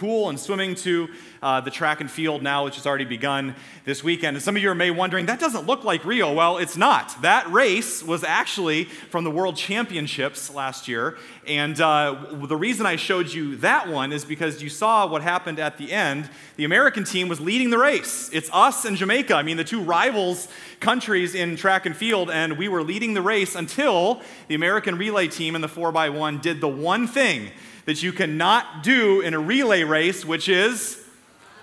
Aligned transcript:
pool 0.00 0.30
and 0.30 0.40
swimming 0.40 0.74
to 0.74 1.08
uh, 1.42 1.60
the 1.60 1.70
track 1.70 2.00
and 2.00 2.10
field 2.10 2.42
now, 2.42 2.64
which 2.64 2.76
has 2.76 2.86
already 2.86 3.04
begun 3.04 3.54
this 3.84 4.02
weekend. 4.02 4.34
And 4.34 4.42
some 4.42 4.56
of 4.56 4.62
you 4.62 4.74
may 4.74 4.90
wondering, 4.90 5.26
that 5.26 5.38
doesn't 5.38 5.66
look 5.66 5.84
like 5.84 6.04
Rio. 6.06 6.32
Well, 6.32 6.56
it's 6.56 6.76
not. 6.76 7.20
That 7.20 7.50
race 7.52 8.02
was 8.02 8.24
actually 8.24 8.84
from 8.84 9.24
the 9.24 9.30
World 9.30 9.56
Championships 9.56 10.52
last 10.54 10.88
year. 10.88 11.18
And 11.46 11.78
uh, 11.80 12.16
the 12.46 12.56
reason 12.56 12.86
I 12.86 12.96
showed 12.96 13.30
you 13.30 13.56
that 13.56 13.88
one 13.88 14.10
is 14.12 14.24
because 14.24 14.62
you 14.62 14.70
saw 14.70 15.06
what 15.06 15.20
happened 15.20 15.58
at 15.58 15.76
the 15.76 15.92
end. 15.92 16.30
The 16.56 16.64
American 16.64 17.04
team 17.04 17.28
was 17.28 17.38
leading 17.38 17.68
the 17.68 17.78
race. 17.78 18.30
It's 18.32 18.48
us 18.54 18.86
and 18.86 18.96
Jamaica. 18.96 19.34
I 19.34 19.42
mean, 19.42 19.58
the 19.58 19.64
two 19.64 19.82
rivals 19.82 20.48
countries 20.80 21.34
in 21.34 21.56
track 21.56 21.84
and 21.84 21.94
field, 21.94 22.30
and 22.30 22.56
we 22.56 22.68
were 22.68 22.82
leading 22.82 23.12
the 23.12 23.20
race 23.20 23.54
until 23.54 24.22
the 24.48 24.54
American 24.54 24.96
relay 24.96 25.28
team 25.28 25.54
in 25.54 25.60
the 25.60 25.68
4x1 25.68 26.40
did 26.40 26.62
the 26.62 26.68
one 26.68 27.06
thing 27.06 27.50
that 27.84 28.02
you 28.02 28.12
cannot 28.12 28.82
do 28.82 29.20
in 29.20 29.34
a 29.34 29.38
relay 29.38 29.82
race, 29.82 30.24
which 30.24 30.48
is 30.48 31.02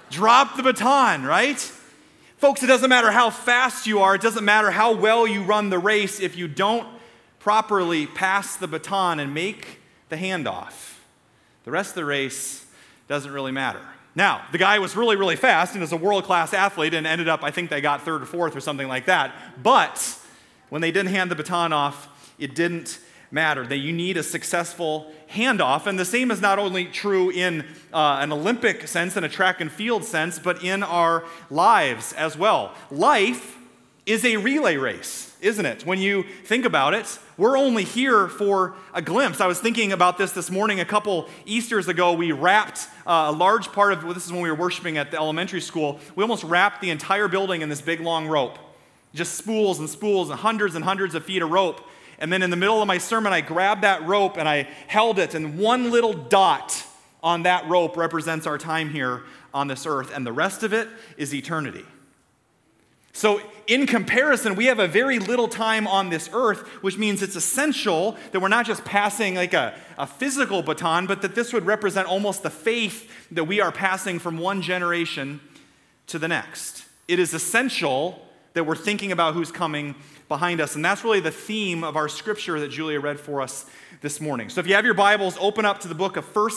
drop 0.10 0.56
the 0.56 0.64
baton, 0.64 1.24
right? 1.24 1.60
Folks, 2.38 2.62
it 2.62 2.68
doesn't 2.68 2.90
matter 2.90 3.12
how 3.12 3.30
fast 3.30 3.88
you 3.88 4.00
are, 4.00 4.16
it 4.16 4.22
doesn't 4.22 4.46
matter 4.46 4.72
how 4.72 4.94
well 4.94 5.26
you 5.26 5.44
run 5.44 5.70
the 5.70 5.80
race 5.80 6.20
if 6.20 6.36
you 6.36 6.48
don't 6.48 6.88
properly 7.40 8.06
pass 8.06 8.56
the 8.56 8.68
baton 8.68 9.20
and 9.20 9.34
make 9.34 9.80
the 10.10 10.16
handoff. 10.16 10.96
The 11.64 11.72
rest 11.72 11.92
of 11.92 11.96
the 11.96 12.06
race 12.06 12.66
doesn't 13.08 13.32
really 13.32 13.52
matter. 13.52 13.82
Now, 14.16 14.46
the 14.52 14.58
guy 14.58 14.80
was 14.80 14.96
really, 14.96 15.16
really 15.16 15.36
fast 15.36 15.76
and 15.76 15.84
is 15.84 15.92
a 15.92 15.98
world 15.98 16.24
class 16.24 16.54
athlete 16.54 16.94
and 16.94 17.06
ended 17.06 17.28
up, 17.28 17.44
I 17.44 17.52
think 17.52 17.70
they 17.70 17.82
got 17.82 18.02
third 18.02 18.22
or 18.22 18.26
fourth 18.26 18.56
or 18.56 18.62
something 18.62 18.88
like 18.88 19.06
that. 19.06 19.34
But 19.62 20.18
when 20.70 20.82
they 20.82 20.92
didn't 20.92 21.12
hand 21.12 21.30
the 21.30 21.36
baton 21.36 21.72
off, 21.72 22.10
it 22.40 22.56
didn't 22.56 23.00
matter. 23.32 23.66
That 23.66 23.78
you 23.78 23.94
need 23.94 24.18
a 24.18 24.24
successful 24.24 25.12
handoff. 25.30 25.88
And 25.88 25.98
the 26.00 26.06
same 26.06 26.32
is 26.32 26.42
not 26.42 26.60
only 26.60 26.86
true 26.86 27.30
in 27.30 27.66
uh, 27.94 28.20
an 28.22 28.32
Olympic 28.32 28.88
sense 28.88 29.16
and 29.16 29.26
a 29.26 29.30
track 29.30 29.62
and 29.62 29.72
field 29.72 30.04
sense, 30.04 30.40
but 30.40 30.64
in 30.64 30.84
our 30.84 31.26
lives 31.50 32.14
as 32.14 32.38
well. 32.38 32.74
Life 32.92 33.58
is 34.08 34.24
a 34.24 34.38
relay 34.38 34.78
race, 34.78 35.36
isn't 35.42 35.66
it? 35.66 35.86
When 35.86 36.00
you 36.00 36.24
think 36.46 36.64
about 36.64 36.94
it, 36.94 37.20
we're 37.36 37.58
only 37.58 37.84
here 37.84 38.30
for 38.30 38.76
a 38.94 39.02
glimpse. 39.02 39.42
I 39.42 39.48
was 39.48 39.60
thinking 39.60 39.92
about 39.92 40.18
this 40.18 40.32
this 40.32 40.50
morning. 40.50 40.80
A 40.80 40.86
couple 40.86 41.28
Easters 41.46 41.90
ago, 41.90 42.14
we 42.14 42.32
wrapped 42.32 42.88
uh, 43.06 43.26
a 43.28 43.32
large 43.34 43.68
part 43.74 43.92
of 43.92 44.06
well, 44.06 44.14
this 44.14 44.26
is 44.26 44.32
when 44.32 44.42
we 44.42 44.50
were 44.50 44.56
worshiping 44.56 44.98
at 44.98 45.12
the 45.12 45.18
elementary 45.18 45.60
school. 45.60 46.00
We 46.16 46.24
almost 46.24 46.46
wrapped 46.46 46.82
the 46.82 46.90
entire 46.90 47.28
building 47.28 47.62
in 47.62 47.68
this 47.68 47.82
big 47.82 48.00
long 48.00 48.28
rope, 48.28 48.58
just 49.14 49.36
spools 49.36 49.78
and 49.78 49.90
spools 49.90 50.30
and 50.30 50.40
hundreds 50.40 50.76
and 50.76 50.86
hundreds 50.86 51.14
of 51.14 51.26
feet 51.26 51.42
of 51.42 51.52
rope. 51.52 51.82
And 52.20 52.32
then 52.34 52.42
in 52.42 52.50
the 52.50 52.58
middle 52.58 52.82
of 52.82 52.88
my 52.88 52.98
sermon, 52.98 53.34
I 53.34 53.42
grabbed 53.42 53.84
that 53.84 54.06
rope 54.06 54.38
and 54.38 54.50
I 54.50 54.68
held 54.88 55.20
it, 55.20 55.36
and 55.36 55.60
one 55.60 55.92
little 55.92 56.14
dot 56.14 56.84
on 57.22 57.44
that 57.44 57.68
rope 57.68 57.98
represents 57.98 58.48
our 58.48 58.58
time 58.58 58.90
here 58.90 59.24
on 59.54 59.68
this 59.68 59.86
earth, 59.86 60.12
and 60.16 60.26
the 60.26 60.32
rest 60.32 60.64
of 60.64 60.74
it 60.74 60.88
is 61.18 61.34
eternity. 61.34 61.86
So, 63.12 63.42
in 63.66 63.88
comparison, 63.88 64.54
we 64.54 64.66
have 64.66 64.78
a 64.78 64.88
very 64.88 65.18
little 65.18 65.48
time 65.48 65.88
on 65.88 66.10
this 66.10 66.30
earth, 66.32 66.60
which 66.84 66.98
means 66.98 67.24
it's 67.24 67.36
essential 67.36 68.16
that 68.32 68.40
we're 68.40 68.48
not 68.48 68.68
just 68.68 68.86
passing 68.86 69.34
like 69.34 69.56
a, 69.56 69.74
a 69.98 70.06
physical 70.06 70.62
baton, 70.62 71.08
but 71.08 71.24
that 71.24 71.34
this 71.34 71.52
would 71.52 71.66
represent 71.66 72.08
almost 72.08 72.44
the 72.44 72.52
faith 72.52 73.12
that 73.32 73.46
we 73.46 73.60
are 73.60 73.72
passing 73.72 74.20
from 74.20 74.38
one 74.38 74.62
generation 74.62 75.42
to 76.06 76.20
the 76.20 76.28
next. 76.28 76.86
It 77.08 77.18
is 77.18 77.34
essential 77.34 78.22
that 78.54 78.66
we're 78.66 78.76
thinking 78.76 79.12
about 79.12 79.34
who's 79.34 79.52
coming 79.52 79.96
behind 80.28 80.62
us. 80.62 80.76
And 80.76 80.84
that's 80.84 81.04
really 81.04 81.20
the 81.20 81.32
theme 81.32 81.84
of 81.84 81.96
our 81.96 82.10
scripture 82.10 82.60
that 82.60 82.70
Julia 82.70 83.00
read 83.00 83.20
for 83.20 83.42
us 83.42 83.66
this 84.02 84.20
morning. 84.20 84.50
So 84.50 84.60
if 84.60 84.68
you 84.68 84.76
have 84.76 84.86
your 84.86 84.94
Bibles, 84.94 85.38
open 85.40 85.66
up 85.66 85.80
to 85.82 85.88
the 85.88 85.96
book 85.96 86.18
of 86.18 86.36
1 86.36 86.52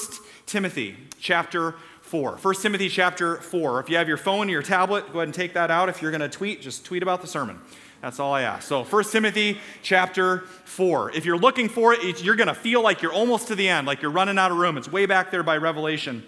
Timothy, 0.47 0.97
chapter 1.19 1.75
4. 2.03 2.39
1 2.43 2.55
Timothy 2.57 2.89
chapter 2.89 3.37
4. 3.37 3.81
If 3.81 3.89
you 3.89 3.97
have 3.97 4.09
your 4.09 4.17
phone 4.17 4.49
or 4.49 4.51
your 4.51 4.63
tablet, 4.63 5.13
go 5.13 5.21
ahead 5.21 5.29
and 5.29 5.35
take 5.35 5.55
that 5.55 5.71
out. 5.71 5.89
If 5.89 6.03
you're 6.03 6.11
going 6.11 6.21
to 6.21 6.29
tweet, 6.29 6.61
just 6.61 6.85
tweet 6.85 7.03
about 7.03 7.21
the 7.21 7.29
sermon. 7.29 7.61
That's 8.03 8.19
all 8.19 8.33
I 8.33 8.43
ask. 8.43 8.67
So 8.67 8.83
1 8.83 9.05
Timothy 9.05 9.59
chapter 9.83 10.41
4. 10.65 11.13
If 11.13 11.25
you're 11.25 11.39
looking 11.39 11.69
for 11.69 11.93
it, 11.93 12.23
you're 12.25 12.37
going 12.37 12.49
to 12.49 12.55
feel 12.55 12.83
like 12.83 13.03
you're 13.03 13.13
almost 13.13 13.49
to 13.49 13.55
the 13.55 13.69
end, 13.69 13.87
like 13.87 14.03
you're 14.03 14.11
running 14.11 14.39
out 14.39 14.51
of 14.51 14.57
room. 14.57 14.77
It's 14.79 14.91
way 14.91 15.07
back 15.07 15.31
there 15.31 15.43
by 15.43 15.59
Revelation. 15.59 16.25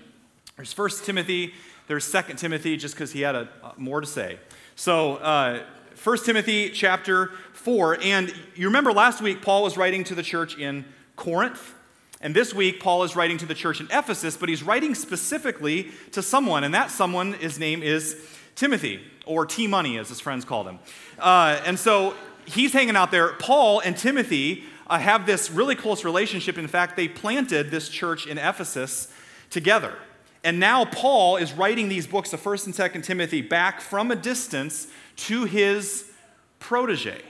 There's 0.56 0.76
1 0.76 0.90
Timothy, 1.04 1.54
there's 1.88 2.10
2 2.10 2.34
Timothy, 2.36 2.76
just 2.76 2.94
because 2.94 3.12
he 3.12 3.22
had 3.22 3.34
a, 3.34 3.48
more 3.76 4.00
to 4.00 4.06
say. 4.06 4.38
So 4.76 5.16
uh, 5.16 5.64
1 6.02 6.18
Timothy 6.24 6.68
chapter 6.70 7.28
4. 7.52 7.98
And 8.02 8.34
you 8.56 8.66
remember 8.66 8.92
last 8.92 9.22
week, 9.22 9.40
Paul 9.40 9.62
was 9.62 9.76
writing 9.76 10.02
to 10.04 10.16
the 10.16 10.22
church 10.24 10.58
in 10.58 10.84
Corinth. 11.14 11.76
And 12.20 12.34
this 12.34 12.52
week, 12.52 12.80
Paul 12.80 13.04
is 13.04 13.14
writing 13.14 13.38
to 13.38 13.46
the 13.46 13.54
church 13.54 13.80
in 13.80 13.86
Ephesus, 13.86 14.36
but 14.36 14.48
he's 14.48 14.64
writing 14.64 14.96
specifically 14.96 15.92
to 16.10 16.20
someone, 16.20 16.64
and 16.64 16.74
that 16.74 16.90
someone, 16.90 17.34
his 17.34 17.56
name 17.56 17.84
is 17.84 18.16
Timothy, 18.56 19.00
or 19.26 19.46
T 19.46 19.68
Money, 19.68 19.96
as 19.96 20.08
his 20.08 20.18
friends 20.18 20.44
called 20.44 20.66
him. 20.66 20.80
Uh, 21.20 21.60
and 21.64 21.78
so 21.78 22.14
he's 22.46 22.72
hanging 22.72 22.96
out 22.96 23.12
there. 23.12 23.34
Paul 23.34 23.78
and 23.78 23.96
Timothy 23.96 24.64
uh, 24.88 24.98
have 24.98 25.24
this 25.24 25.52
really 25.52 25.76
close 25.76 26.04
relationship. 26.04 26.58
In 26.58 26.66
fact, 26.66 26.96
they 26.96 27.06
planted 27.06 27.70
this 27.70 27.88
church 27.88 28.26
in 28.26 28.38
Ephesus 28.38 29.06
together. 29.50 29.96
And 30.44 30.58
now 30.58 30.84
Paul 30.84 31.36
is 31.36 31.52
writing 31.52 31.88
these 31.88 32.06
books 32.06 32.32
of 32.32 32.42
1st 32.42 32.66
and 32.66 32.74
2nd 32.74 33.04
Timothy 33.04 33.42
back 33.42 33.80
from 33.80 34.10
a 34.10 34.16
distance 34.16 34.88
to 35.16 35.44
his 35.44 36.10
protege. 36.58 37.22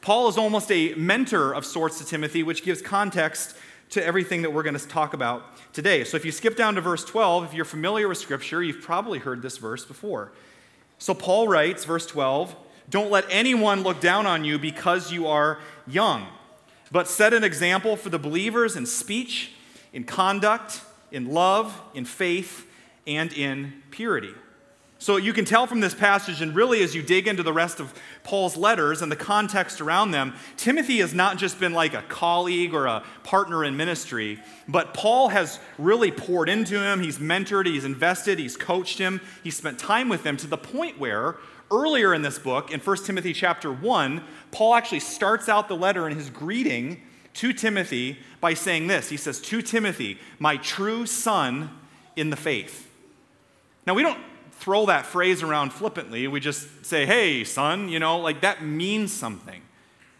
Paul 0.00 0.28
is 0.28 0.38
almost 0.38 0.70
a 0.70 0.94
mentor 0.94 1.52
of 1.52 1.66
sorts 1.66 1.98
to 1.98 2.04
Timothy, 2.04 2.42
which 2.42 2.62
gives 2.62 2.80
context 2.80 3.56
to 3.90 4.04
everything 4.04 4.42
that 4.42 4.52
we're 4.52 4.62
going 4.62 4.78
to 4.78 4.88
talk 4.88 5.14
about 5.14 5.44
today. 5.72 6.04
So 6.04 6.16
if 6.16 6.24
you 6.24 6.32
skip 6.32 6.56
down 6.56 6.74
to 6.76 6.80
verse 6.80 7.04
12, 7.04 7.44
if 7.44 7.54
you're 7.54 7.64
familiar 7.64 8.08
with 8.08 8.18
Scripture, 8.18 8.62
you've 8.62 8.82
probably 8.82 9.18
heard 9.18 9.42
this 9.42 9.58
verse 9.58 9.84
before. 9.84 10.32
So 10.98 11.12
Paul 11.14 11.48
writes, 11.48 11.84
verse 11.84 12.06
12, 12.06 12.56
Don't 12.88 13.10
let 13.10 13.24
anyone 13.30 13.82
look 13.82 14.00
down 14.00 14.26
on 14.26 14.44
you 14.44 14.58
because 14.58 15.12
you 15.12 15.26
are 15.26 15.58
young, 15.86 16.26
but 16.90 17.06
set 17.06 17.34
an 17.34 17.44
example 17.44 17.96
for 17.96 18.08
the 18.08 18.18
believers 18.18 18.76
in 18.76 18.86
speech, 18.86 19.52
in 19.92 20.04
conduct, 20.04 20.80
in 21.10 21.32
love, 21.32 21.80
in 21.94 22.04
faith, 22.04 22.66
and 23.06 23.32
in 23.32 23.82
purity. 23.90 24.34
So 24.98 25.18
you 25.18 25.34
can 25.34 25.44
tell 25.44 25.66
from 25.66 25.80
this 25.80 25.94
passage, 25.94 26.40
and 26.40 26.54
really 26.54 26.82
as 26.82 26.94
you 26.94 27.02
dig 27.02 27.28
into 27.28 27.42
the 27.42 27.52
rest 27.52 27.80
of 27.80 27.92
Paul's 28.24 28.56
letters 28.56 29.02
and 29.02 29.12
the 29.12 29.16
context 29.16 29.82
around 29.82 30.12
them, 30.12 30.34
Timothy 30.56 30.98
has 30.98 31.12
not 31.12 31.36
just 31.36 31.60
been 31.60 31.74
like 31.74 31.92
a 31.92 32.00
colleague 32.02 32.72
or 32.72 32.86
a 32.86 33.04
partner 33.22 33.62
in 33.62 33.76
ministry, 33.76 34.40
but 34.66 34.94
Paul 34.94 35.28
has 35.28 35.60
really 35.76 36.10
poured 36.10 36.48
into 36.48 36.82
him. 36.82 37.02
He's 37.02 37.18
mentored, 37.18 37.66
he's 37.66 37.84
invested, 37.84 38.38
he's 38.38 38.56
coached 38.56 38.98
him, 38.98 39.20
he's 39.44 39.56
spent 39.56 39.78
time 39.78 40.08
with 40.08 40.24
him 40.24 40.38
to 40.38 40.46
the 40.46 40.56
point 40.56 40.98
where 40.98 41.36
earlier 41.70 42.14
in 42.14 42.22
this 42.22 42.38
book, 42.38 42.70
in 42.70 42.80
1 42.80 42.96
Timothy 43.04 43.34
chapter 43.34 43.70
1, 43.70 44.24
Paul 44.50 44.74
actually 44.74 45.00
starts 45.00 45.48
out 45.48 45.68
the 45.68 45.76
letter 45.76 46.08
in 46.08 46.16
his 46.16 46.30
greeting 46.30 47.02
to 47.36 47.52
Timothy 47.52 48.18
by 48.40 48.54
saying 48.54 48.86
this 48.86 49.08
He 49.08 49.16
says, 49.16 49.40
To 49.40 49.62
Timothy, 49.62 50.18
my 50.38 50.56
true 50.56 51.06
son 51.06 51.70
in 52.16 52.30
the 52.30 52.36
faith. 52.36 52.90
Now, 53.86 53.94
we 53.94 54.02
don't 54.02 54.18
throw 54.52 54.86
that 54.86 55.06
phrase 55.06 55.42
around 55.42 55.72
flippantly. 55.72 56.26
We 56.26 56.40
just 56.40 56.84
say, 56.84 57.06
hey, 57.06 57.44
son, 57.44 57.88
you 57.88 57.98
know, 57.98 58.18
like 58.18 58.40
that 58.40 58.64
means 58.64 59.12
something. 59.12 59.62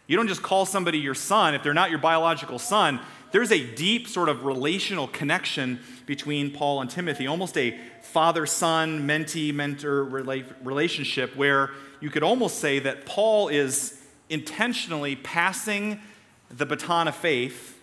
You 0.05 0.15
don't 0.15 0.27
just 0.27 0.43
call 0.43 0.65
somebody 0.65 0.99
your 0.99 1.15
son 1.15 1.53
if 1.53 1.63
they're 1.63 1.73
not 1.73 1.89
your 1.89 1.99
biological 1.99 2.59
son. 2.59 3.01
There's 3.31 3.51
a 3.51 3.75
deep 3.75 4.07
sort 4.07 4.29
of 4.29 4.45
relational 4.45 5.07
connection 5.07 5.79
between 6.05 6.51
Paul 6.51 6.79
and 6.81 6.89
Timothy, 6.89 7.27
almost 7.27 7.57
a 7.57 7.77
father 8.03 8.45
son, 8.45 9.05
mentee 9.05 9.53
mentor 9.53 10.03
relationship 10.05 11.35
where 11.35 11.71
you 11.99 12.09
could 12.09 12.23
almost 12.23 12.59
say 12.59 12.79
that 12.79 13.05
Paul 13.05 13.49
is 13.49 14.01
intentionally 14.29 15.17
passing 15.17 15.99
the 16.49 16.65
baton 16.65 17.07
of 17.07 17.15
faith 17.15 17.79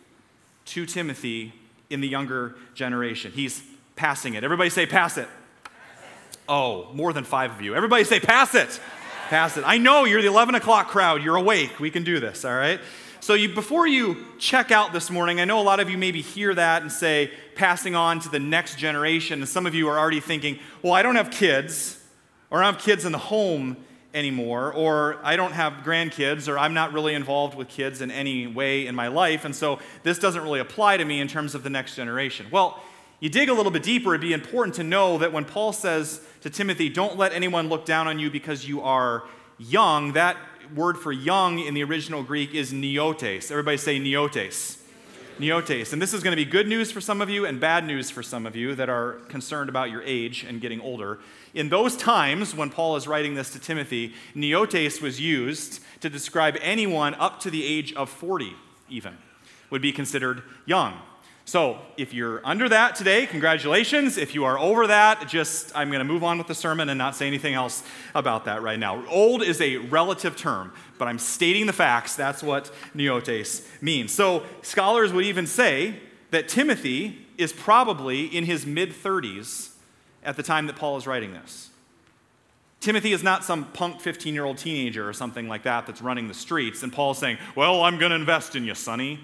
to 0.66 0.86
Timothy 0.86 1.52
in 1.90 2.00
the 2.00 2.08
younger 2.08 2.56
generation. 2.74 3.32
He's 3.32 3.62
passing 3.96 4.34
it. 4.34 4.44
Everybody 4.44 4.70
say, 4.70 4.86
pass 4.86 5.18
it. 5.18 5.28
Oh, 6.48 6.88
more 6.92 7.12
than 7.12 7.24
five 7.24 7.52
of 7.52 7.62
you. 7.62 7.74
Everybody 7.74 8.04
say, 8.04 8.20
pass 8.20 8.54
it. 8.54 8.80
Pass 9.28 9.56
it. 9.56 9.64
I 9.66 9.78
know 9.78 10.04
you're 10.04 10.20
the 10.20 10.28
11 10.28 10.54
o'clock 10.54 10.88
crowd. 10.88 11.22
You're 11.22 11.36
awake. 11.36 11.80
We 11.80 11.90
can 11.90 12.04
do 12.04 12.20
this, 12.20 12.44
all 12.44 12.54
right? 12.54 12.80
So, 13.20 13.32
you, 13.32 13.54
before 13.54 13.86
you 13.86 14.18
check 14.38 14.70
out 14.70 14.92
this 14.92 15.10
morning, 15.10 15.40
I 15.40 15.46
know 15.46 15.58
a 15.58 15.62
lot 15.62 15.80
of 15.80 15.88
you 15.88 15.96
maybe 15.96 16.20
hear 16.20 16.54
that 16.54 16.82
and 16.82 16.92
say, 16.92 17.30
passing 17.54 17.94
on 17.94 18.20
to 18.20 18.28
the 18.28 18.38
next 18.38 18.76
generation. 18.76 19.40
And 19.40 19.48
some 19.48 19.64
of 19.64 19.74
you 19.74 19.88
are 19.88 19.98
already 19.98 20.20
thinking, 20.20 20.58
well, 20.82 20.92
I 20.92 21.02
don't 21.02 21.16
have 21.16 21.30
kids, 21.30 21.98
or 22.50 22.58
I 22.58 22.66
don't 22.66 22.74
have 22.74 22.84
kids 22.84 23.06
in 23.06 23.12
the 23.12 23.18
home 23.18 23.78
anymore, 24.14 24.72
or 24.72 25.18
I 25.22 25.36
don't 25.36 25.52
have 25.52 25.82
grandkids, 25.84 26.48
or 26.48 26.58
I'm 26.58 26.72
not 26.72 26.92
really 26.92 27.14
involved 27.14 27.56
with 27.56 27.68
kids 27.68 28.00
in 28.00 28.10
any 28.10 28.46
way 28.46 28.86
in 28.86 28.94
my 28.94 29.08
life. 29.08 29.44
And 29.44 29.54
so, 29.54 29.80
this 30.04 30.18
doesn't 30.18 30.42
really 30.42 30.60
apply 30.60 30.96
to 30.96 31.04
me 31.04 31.20
in 31.20 31.28
terms 31.28 31.54
of 31.54 31.62
the 31.62 31.70
next 31.70 31.96
generation. 31.96 32.46
Well, 32.50 32.80
you 33.20 33.28
dig 33.28 33.48
a 33.48 33.54
little 33.54 33.72
bit 33.72 33.82
deeper, 33.82 34.14
it'd 34.14 34.20
be 34.20 34.32
important 34.32 34.76
to 34.76 34.84
know 34.84 35.18
that 35.18 35.32
when 35.32 35.44
Paul 35.44 35.72
says 35.72 36.20
to 36.42 36.50
Timothy, 36.50 36.88
Don't 36.88 37.16
let 37.16 37.32
anyone 37.32 37.68
look 37.68 37.84
down 37.84 38.06
on 38.06 38.18
you 38.18 38.30
because 38.30 38.66
you 38.66 38.82
are 38.82 39.24
young, 39.58 40.12
that 40.12 40.36
word 40.74 40.98
for 40.98 41.12
young 41.12 41.58
in 41.58 41.74
the 41.74 41.82
original 41.84 42.22
Greek 42.22 42.54
is 42.54 42.72
neotes. 42.72 43.50
Everybody 43.50 43.76
say 43.76 43.98
neotes. 43.98 44.78
Neotes. 45.38 45.92
And 45.92 46.00
this 46.00 46.14
is 46.14 46.22
going 46.22 46.32
to 46.32 46.36
be 46.36 46.44
good 46.44 46.68
news 46.68 46.92
for 46.92 47.00
some 47.00 47.20
of 47.20 47.28
you 47.28 47.44
and 47.44 47.60
bad 47.60 47.86
news 47.86 48.10
for 48.10 48.22
some 48.22 48.46
of 48.46 48.54
you 48.54 48.74
that 48.76 48.88
are 48.88 49.14
concerned 49.28 49.68
about 49.68 49.90
your 49.90 50.02
age 50.02 50.44
and 50.44 50.60
getting 50.60 50.80
older. 50.80 51.18
In 51.54 51.68
those 51.68 51.96
times, 51.96 52.52
when 52.52 52.68
Paul 52.68 52.96
is 52.96 53.06
writing 53.06 53.34
this 53.34 53.50
to 53.50 53.60
Timothy, 53.60 54.12
neotes 54.34 55.00
was 55.00 55.20
used 55.20 55.80
to 56.00 56.10
describe 56.10 56.56
anyone 56.60 57.14
up 57.14 57.38
to 57.40 57.50
the 57.50 57.64
age 57.64 57.92
of 57.94 58.10
40, 58.10 58.54
even, 58.88 59.16
would 59.70 59.80
be 59.80 59.92
considered 59.92 60.42
young. 60.66 60.98
So, 61.46 61.78
if 61.96 62.12
you're 62.12 62.40
under 62.44 62.68
that 62.70 62.96
today, 62.96 63.26
congratulations. 63.26 64.16
If 64.16 64.34
you 64.34 64.44
are 64.44 64.58
over 64.58 64.86
that, 64.86 65.28
just 65.28 65.76
I'm 65.76 65.90
going 65.90 65.98
to 65.98 66.04
move 66.04 66.24
on 66.24 66.38
with 66.38 66.46
the 66.46 66.54
sermon 66.54 66.88
and 66.88 66.96
not 66.96 67.14
say 67.14 67.26
anything 67.26 67.54
else 67.54 67.82
about 68.14 68.46
that 68.46 68.62
right 68.62 68.78
now. 68.78 69.06
Old 69.06 69.42
is 69.42 69.60
a 69.60 69.76
relative 69.76 70.36
term, 70.36 70.72
but 70.98 71.06
I'm 71.06 71.18
stating 71.18 71.66
the 71.66 71.72
facts. 71.74 72.16
That's 72.16 72.42
what 72.42 72.72
neotes 72.96 73.64
means. 73.82 74.10
So, 74.10 74.42
scholars 74.62 75.12
would 75.12 75.26
even 75.26 75.46
say 75.46 76.00
that 76.30 76.48
Timothy 76.48 77.26
is 77.36 77.52
probably 77.52 78.24
in 78.24 78.44
his 78.44 78.64
mid 78.66 78.90
30s 78.90 79.73
at 80.24 80.36
the 80.36 80.42
time 80.42 80.66
that 80.66 80.76
Paul 80.76 80.96
is 80.96 81.06
writing 81.06 81.32
this. 81.32 81.70
Timothy 82.80 83.12
is 83.12 83.22
not 83.22 83.44
some 83.44 83.64
punk 83.72 84.00
15 84.00 84.34
year 84.34 84.44
old 84.44 84.58
teenager 84.58 85.08
or 85.08 85.12
something 85.12 85.48
like 85.48 85.62
that 85.62 85.86
that's 85.86 86.02
running 86.02 86.28
the 86.28 86.34
streets, 86.34 86.82
and 86.82 86.92
Paul's 86.92 87.18
saying, 87.18 87.38
Well, 87.56 87.82
I'm 87.82 87.98
going 87.98 88.10
to 88.10 88.16
invest 88.16 88.56
in 88.56 88.64
you, 88.64 88.74
sonny. 88.74 89.20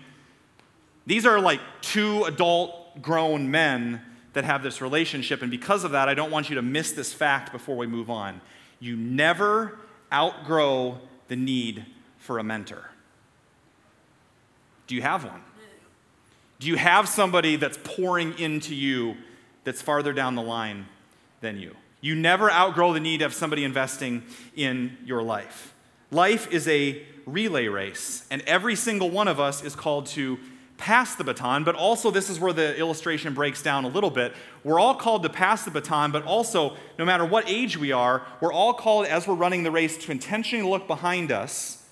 These 1.07 1.27
are 1.27 1.41
like 1.41 1.61
two 1.83 2.25
adult 2.25 3.03
grown 3.03 3.51
men 3.51 4.01
that 4.33 4.45
have 4.45 4.63
this 4.63 4.81
relationship. 4.81 5.43
And 5.43 5.51
because 5.51 5.85
of 5.85 5.91
that, 5.93 6.09
I 6.09 6.15
don't 6.15 6.31
want 6.31 6.49
you 6.49 6.55
to 6.57 6.63
miss 6.63 6.93
this 6.93 7.13
fact 7.13 7.53
before 7.53 7.77
we 7.77 7.87
move 7.87 8.11
on. 8.11 8.41
You 8.79 8.97
never 8.97 9.79
outgrow 10.13 10.99
the 11.29 11.37
need 11.37 11.85
for 12.19 12.39
a 12.39 12.45
mentor. 12.45 12.91
Do 14.87 14.95
you 14.95 15.03
have 15.03 15.25
one? 15.25 15.43
Do 16.61 16.67
you 16.67 16.77
have 16.77 17.09
somebody 17.09 17.57
that's 17.57 17.79
pouring 17.83 18.39
into 18.39 18.75
you 18.75 19.17
that's 19.65 19.83
farther 19.83 20.13
down 20.13 20.35
the 20.35 20.43
line 20.43 20.87
than 21.41 21.59
you? 21.59 21.77
You 22.01 22.15
never 22.15 22.51
outgrow 22.51 22.93
the 22.93 23.01
need 23.01 23.23
of 23.23 23.35
somebody 23.35 23.65
investing 23.65 24.23
in 24.57 24.97
your 25.05 25.23
life. 25.23 25.75
Life 26.11 26.51
is 26.51 26.67
a 26.67 27.03
relay 27.27 27.69
race, 27.69 28.27
and 28.31 28.43
every 28.43 28.75
single 28.75 29.11
one 29.11 29.29
of 29.29 29.39
us 29.39 29.63
is 29.63 29.75
called 29.75 30.07
to 30.07 30.39
pass 30.81 31.15
the 31.15 31.23
baton, 31.23 31.63
but 31.63 31.75
also 31.75 32.11
this 32.11 32.31
is 32.31 32.41
where 32.41 32.55
the 32.55 32.77
illustration 32.79 33.35
breaks 33.35 33.63
down 33.63 33.85
a 33.85 33.89
little 33.89 34.11
bit. 34.11 34.33
We're 34.65 34.81
all 34.81 34.95
called 34.95 35.23
to 35.25 35.29
pass 35.29 35.65
the 35.65 35.71
baton, 35.71 36.11
but 36.11 36.25
also, 36.25 36.75
no 36.99 37.05
matter 37.05 37.25
what 37.25 37.49
age 37.49 37.77
we 37.77 37.93
are, 37.93 38.27
we're 38.41 38.53
all 38.53 38.73
called, 38.73 39.07
as 39.07 39.29
we're 39.29 39.35
running 39.35 39.63
the 39.63 39.71
race, 39.71 39.99
to 39.99 40.11
intentionally 40.11 40.69
look 40.69 40.89
behind 40.89 41.31
us 41.31 41.85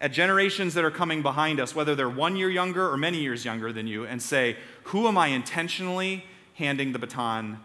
at 0.00 0.12
generations 0.12 0.74
that 0.74 0.84
are 0.84 0.90
coming 0.90 1.22
behind 1.22 1.60
us, 1.60 1.74
whether 1.74 1.94
they're 1.94 2.08
one 2.08 2.34
year 2.34 2.48
younger 2.48 2.90
or 2.90 2.96
many 2.96 3.18
years 3.18 3.44
younger 3.44 3.72
than 3.72 3.86
you, 3.86 4.06
and 4.06 4.22
say, 4.22 4.56
Who 4.84 5.06
am 5.06 5.18
I 5.18 5.28
intentionally 5.28 6.24
handing 6.58 6.92
the 6.92 6.98
baton 6.98 7.58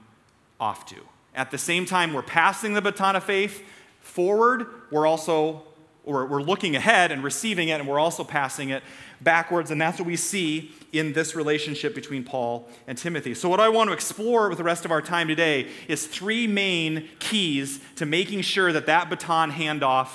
off 0.60 0.86
to? 0.88 0.96
At 1.36 1.52
the 1.52 1.58
same 1.58 1.86
time, 1.86 2.14
we're 2.14 2.22
passing 2.22 2.74
the 2.74 2.82
baton 2.82 3.16
of 3.16 3.24
faith 3.24 3.64
forward, 4.00 4.68
we're 4.92 5.08
also 5.08 5.64
we're, 6.06 6.26
we're 6.26 6.42
looking 6.42 6.76
ahead 6.76 7.12
and 7.12 7.24
receiving 7.24 7.70
it, 7.70 7.80
and 7.80 7.88
we're 7.88 8.00
also 8.00 8.24
passing 8.24 8.70
it 8.70 8.84
backwards, 9.22 9.72
and 9.72 9.80
that's 9.80 10.00
what 10.00 10.06
we 10.06 10.18
see 10.18 10.72
in 10.92 11.14
this 11.14 11.34
relationship 11.34 11.96
between 11.96 12.26
Paul 12.26 12.68
and 12.88 12.98
Timothy. 12.98 13.34
So, 13.34 13.48
what 13.48 13.62
I 13.62 13.70
want 13.70 13.90
to 13.90 13.94
explore 13.94 14.50
with 14.50 14.58
the 14.58 14.64
rest 14.64 14.84
of 14.86 14.92
our 14.92 15.02
time 15.02 15.28
today 15.28 15.70
is 15.88 16.06
three 16.06 16.46
main 16.46 17.08
keys 17.20 17.80
to 17.96 18.06
making 18.06 18.42
sure 18.42 18.74
that 18.74 18.86
that 18.88 19.10
baton 19.10 19.52
handoff 19.52 20.10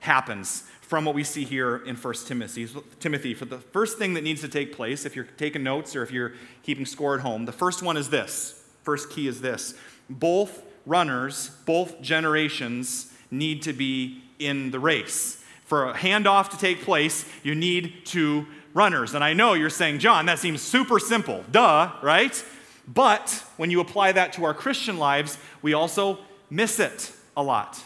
happens 0.00 0.64
from 0.86 1.04
what 1.04 1.14
we 1.14 1.24
see 1.24 1.44
here 1.44 1.76
in 1.76 1.96
1 1.96 2.14
Timothy. 2.26 2.68
Timothy, 3.00 3.34
for 3.34 3.44
the 3.44 3.58
first 3.58 3.98
thing 3.98 4.14
that 4.14 4.22
needs 4.22 4.40
to 4.40 4.48
take 4.48 4.74
place, 4.74 5.04
if 5.04 5.16
you're 5.16 5.24
taking 5.36 5.62
notes 5.62 5.96
or 5.96 6.02
if 6.02 6.12
you're 6.12 6.32
keeping 6.62 6.86
score 6.86 7.14
at 7.14 7.20
home, 7.20 7.44
the 7.44 7.52
first 7.52 7.82
one 7.82 7.96
is 7.96 8.10
this. 8.10 8.62
First 8.82 9.10
key 9.10 9.26
is 9.26 9.40
this. 9.40 9.74
Both 10.08 10.62
runners, 10.86 11.50
both 11.66 12.00
generations 12.00 13.12
need 13.30 13.62
to 13.62 13.72
be 13.72 14.22
in 14.38 14.70
the 14.70 14.78
race 14.78 15.42
for 15.66 15.90
a 15.90 15.94
handoff 15.94 16.50
to 16.50 16.56
take 16.56 16.82
place, 16.82 17.26
you 17.42 17.54
need 17.54 18.06
two 18.06 18.46
runners. 18.72 19.14
And 19.14 19.24
I 19.24 19.32
know 19.32 19.54
you're 19.54 19.68
saying, 19.68 19.98
John, 19.98 20.26
that 20.26 20.38
seems 20.38 20.62
super 20.62 21.00
simple. 21.00 21.44
Duh, 21.50 21.90
right? 22.02 22.42
But 22.86 23.42
when 23.56 23.72
you 23.72 23.80
apply 23.80 24.12
that 24.12 24.32
to 24.34 24.44
our 24.44 24.54
Christian 24.54 24.96
lives, 24.96 25.38
we 25.62 25.74
also 25.74 26.18
miss 26.50 26.78
it 26.78 27.12
a 27.36 27.42
lot. 27.42 27.82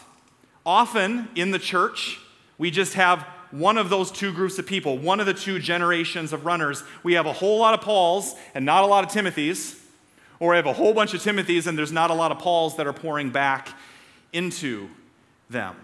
Often 0.63 1.29
in 1.35 1.49
the 1.49 1.57
church, 1.57 2.19
we 2.57 2.71
just 2.71 2.93
have 2.93 3.25
one 3.51 3.77
of 3.77 3.89
those 3.89 4.11
two 4.11 4.33
groups 4.33 4.57
of 4.57 4.65
people, 4.65 4.97
one 4.97 5.19
of 5.19 5.25
the 5.25 5.33
two 5.33 5.59
generations 5.59 6.33
of 6.33 6.45
runners. 6.45 6.83
We 7.03 7.13
have 7.13 7.25
a 7.25 7.33
whole 7.33 7.59
lot 7.59 7.73
of 7.73 7.81
Pauls 7.81 8.35
and 8.53 8.65
not 8.65 8.83
a 8.83 8.87
lot 8.87 9.03
of 9.03 9.11
Timothys, 9.11 9.79
or 10.39 10.51
we 10.51 10.55
have 10.55 10.65
a 10.65 10.73
whole 10.73 10.93
bunch 10.93 11.13
of 11.13 11.21
Timothys 11.21 11.67
and 11.67 11.77
there's 11.77 11.91
not 11.91 12.09
a 12.11 12.13
lot 12.13 12.31
of 12.31 12.39
Pauls 12.39 12.77
that 12.77 12.87
are 12.87 12.93
pouring 12.93 13.29
back 13.29 13.69
into 14.33 14.89
them. 15.49 15.75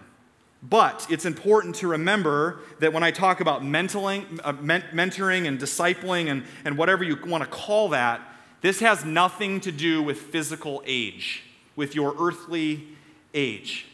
But 0.62 1.06
it's 1.08 1.24
important 1.24 1.76
to 1.76 1.88
remember 1.88 2.60
that 2.80 2.92
when 2.92 3.04
I 3.04 3.12
talk 3.12 3.40
about 3.40 3.62
mentoring, 3.62 4.40
uh, 4.42 4.54
mentoring 4.54 5.46
and 5.46 5.58
discipling 5.58 6.28
and, 6.28 6.42
and 6.64 6.76
whatever 6.76 7.04
you 7.04 7.16
want 7.24 7.44
to 7.44 7.50
call 7.50 7.90
that, 7.90 8.20
this 8.60 8.80
has 8.80 9.04
nothing 9.04 9.60
to 9.60 9.70
do 9.70 10.02
with 10.02 10.18
physical 10.18 10.82
age, 10.84 11.44
with 11.76 11.94
your 11.94 12.14
earthly 12.18 12.88
age. 13.34 13.86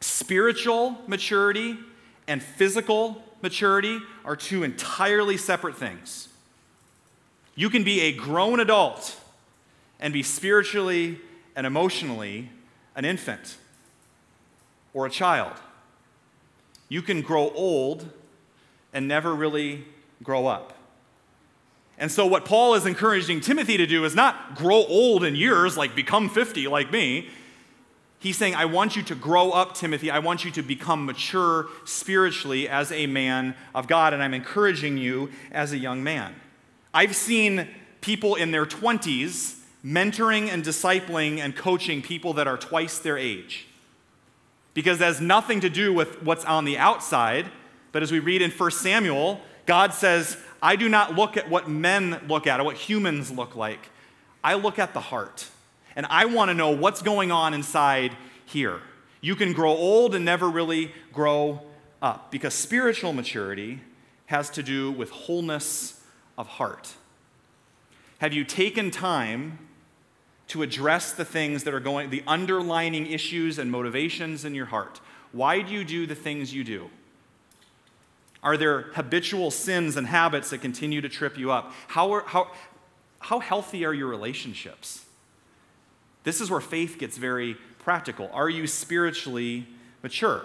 Spiritual 0.00 0.98
maturity 1.06 1.78
and 2.28 2.40
physical 2.40 3.22
maturity 3.42 3.98
are 4.24 4.36
two 4.36 4.62
entirely 4.62 5.36
separate 5.36 5.76
things. 5.76 6.28
You 7.56 7.70
can 7.70 7.82
be 7.82 8.02
a 8.02 8.12
grown 8.12 8.60
adult 8.60 9.18
and 9.98 10.12
be 10.12 10.22
spiritually 10.22 11.18
and 11.56 11.66
emotionally 11.66 12.50
an 12.94 13.04
infant 13.04 13.56
or 14.94 15.06
a 15.06 15.10
child 15.10 15.54
you 16.88 17.02
can 17.02 17.20
grow 17.20 17.50
old 17.50 18.08
and 18.92 19.06
never 19.06 19.34
really 19.34 19.84
grow 20.22 20.46
up. 20.46 20.72
And 21.98 22.10
so, 22.10 22.26
what 22.26 22.44
Paul 22.44 22.74
is 22.74 22.86
encouraging 22.86 23.40
Timothy 23.40 23.76
to 23.76 23.86
do 23.86 24.04
is 24.04 24.14
not 24.14 24.56
grow 24.56 24.84
old 24.84 25.24
in 25.24 25.34
years, 25.34 25.76
like 25.76 25.94
become 25.94 26.28
50 26.28 26.68
like 26.68 26.92
me. 26.92 27.28
He's 28.20 28.36
saying, 28.36 28.56
I 28.56 28.64
want 28.64 28.96
you 28.96 29.02
to 29.04 29.14
grow 29.14 29.50
up, 29.52 29.74
Timothy. 29.74 30.10
I 30.10 30.18
want 30.18 30.44
you 30.44 30.50
to 30.52 30.62
become 30.62 31.06
mature 31.06 31.66
spiritually 31.84 32.68
as 32.68 32.90
a 32.90 33.06
man 33.06 33.54
of 33.74 33.86
God, 33.86 34.12
and 34.12 34.22
I'm 34.22 34.34
encouraging 34.34 34.98
you 34.98 35.30
as 35.52 35.72
a 35.72 35.78
young 35.78 36.02
man. 36.02 36.34
I've 36.92 37.14
seen 37.14 37.68
people 38.00 38.34
in 38.34 38.50
their 38.50 38.66
20s 38.66 39.58
mentoring 39.84 40.48
and 40.48 40.64
discipling 40.64 41.38
and 41.38 41.54
coaching 41.54 42.02
people 42.02 42.34
that 42.34 42.48
are 42.48 42.56
twice 42.56 42.98
their 42.98 43.16
age 43.16 43.66
because 44.74 45.00
it 45.00 45.04
has 45.04 45.20
nothing 45.20 45.60
to 45.60 45.70
do 45.70 45.92
with 45.92 46.22
what's 46.22 46.44
on 46.44 46.64
the 46.64 46.76
outside. 46.76 47.46
But 47.92 48.02
as 48.02 48.10
we 48.10 48.18
read 48.18 48.42
in 48.42 48.50
1 48.50 48.70
Samuel, 48.72 49.40
God 49.66 49.94
says, 49.94 50.36
I 50.60 50.76
do 50.76 50.88
not 50.88 51.14
look 51.14 51.36
at 51.36 51.48
what 51.48 51.68
men 51.68 52.20
look 52.28 52.46
at 52.46 52.60
or 52.60 52.64
what 52.64 52.76
humans 52.76 53.30
look 53.30 53.54
like. 53.54 53.90
I 54.42 54.54
look 54.54 54.78
at 54.78 54.94
the 54.94 55.00
heart. 55.00 55.48
And 55.98 56.06
I 56.08 56.26
want 56.26 56.48
to 56.48 56.54
know 56.54 56.70
what's 56.70 57.02
going 57.02 57.32
on 57.32 57.52
inside 57.52 58.16
here. 58.46 58.80
You 59.20 59.34
can 59.34 59.52
grow 59.52 59.72
old 59.72 60.14
and 60.14 60.24
never 60.24 60.48
really 60.48 60.92
grow 61.12 61.60
up 62.00 62.30
because 62.30 62.54
spiritual 62.54 63.12
maturity 63.12 63.80
has 64.26 64.48
to 64.50 64.62
do 64.62 64.92
with 64.92 65.10
wholeness 65.10 66.00
of 66.38 66.46
heart. 66.46 66.94
Have 68.20 68.32
you 68.32 68.44
taken 68.44 68.92
time 68.92 69.58
to 70.48 70.62
address 70.62 71.12
the 71.12 71.24
things 71.24 71.64
that 71.64 71.74
are 71.74 71.80
going, 71.80 72.10
the 72.10 72.22
underlining 72.26 73.06
issues 73.06 73.58
and 73.58 73.70
motivations 73.70 74.44
in 74.44 74.54
your 74.54 74.66
heart. 74.66 75.00
Why 75.32 75.60
do 75.60 75.72
you 75.72 75.84
do 75.84 76.06
the 76.06 76.14
things 76.14 76.54
you 76.54 76.64
do? 76.64 76.90
Are 78.42 78.56
there 78.56 78.82
habitual 78.94 79.50
sins 79.50 79.96
and 79.96 80.06
habits 80.06 80.50
that 80.50 80.58
continue 80.58 81.00
to 81.00 81.08
trip 81.08 81.36
you 81.36 81.50
up? 81.50 81.72
How, 81.88 82.12
are, 82.12 82.22
how, 82.26 82.50
how 83.18 83.40
healthy 83.40 83.84
are 83.84 83.92
your 83.92 84.08
relationships? 84.08 85.04
This 86.28 86.42
is 86.42 86.50
where 86.50 86.60
faith 86.60 86.98
gets 86.98 87.16
very 87.16 87.56
practical. 87.78 88.28
Are 88.34 88.50
you 88.50 88.66
spiritually 88.66 89.66
mature? 90.02 90.44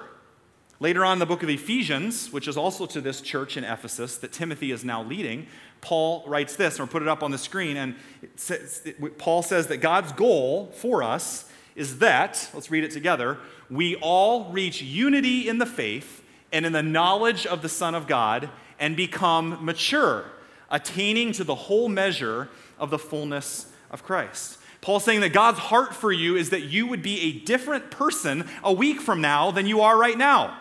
Later 0.79 1.03
on 1.03 1.15
in 1.15 1.19
the 1.19 1.25
book 1.25 1.43
of 1.43 1.49
Ephesians, 1.49 2.31
which 2.31 2.47
is 2.47 2.55
also 2.55 2.85
to 2.85 3.01
this 3.01 3.19
church 3.19 3.57
in 3.57 3.65
Ephesus 3.65 4.15
that 4.19 4.31
Timothy 4.31 4.71
is 4.71 4.85
now 4.85 5.03
leading, 5.03 5.45
Paul 5.81 6.23
writes 6.25 6.55
this, 6.55 6.79
we'll 6.79 6.87
put 6.87 7.01
it 7.01 7.09
up 7.09 7.21
on 7.21 7.31
the 7.31 7.37
screen. 7.37 7.75
And 7.75 7.95
says, 8.37 8.81
it, 8.85 9.17
Paul 9.17 9.43
says 9.43 9.67
that 9.67 9.79
God's 9.79 10.13
goal 10.13 10.71
for 10.73 11.03
us 11.03 11.51
is 11.75 11.97
that, 11.97 12.49
let's 12.53 12.71
read 12.71 12.85
it 12.85 12.91
together, 12.91 13.39
we 13.69 13.97
all 13.97 14.53
reach 14.53 14.81
unity 14.81 15.49
in 15.49 15.57
the 15.57 15.65
faith 15.65 16.23
and 16.53 16.65
in 16.65 16.71
the 16.71 16.81
knowledge 16.81 17.45
of 17.45 17.61
the 17.61 17.67
Son 17.67 17.93
of 17.93 18.07
God 18.07 18.49
and 18.79 18.95
become 18.95 19.57
mature, 19.65 20.31
attaining 20.71 21.33
to 21.33 21.43
the 21.43 21.55
whole 21.55 21.89
measure 21.89 22.47
of 22.79 22.89
the 22.89 22.97
fullness 22.97 23.65
of 23.91 24.01
Christ. 24.01 24.59
Paul's 24.83 25.05
saying 25.05 25.21
that 25.21 25.31
God's 25.31 25.59
heart 25.59 25.95
for 25.95 26.11
you 26.11 26.35
is 26.35 26.49
that 26.49 26.63
you 26.63 26.85
would 26.87 27.01
be 27.01 27.21
a 27.21 27.31
different 27.31 27.89
person 27.89 28.45
a 28.65 28.73
week 28.73 28.99
from 28.99 29.21
now 29.21 29.49
than 29.49 29.65
you 29.65 29.79
are 29.79 29.97
right 29.97 30.17
now. 30.17 30.57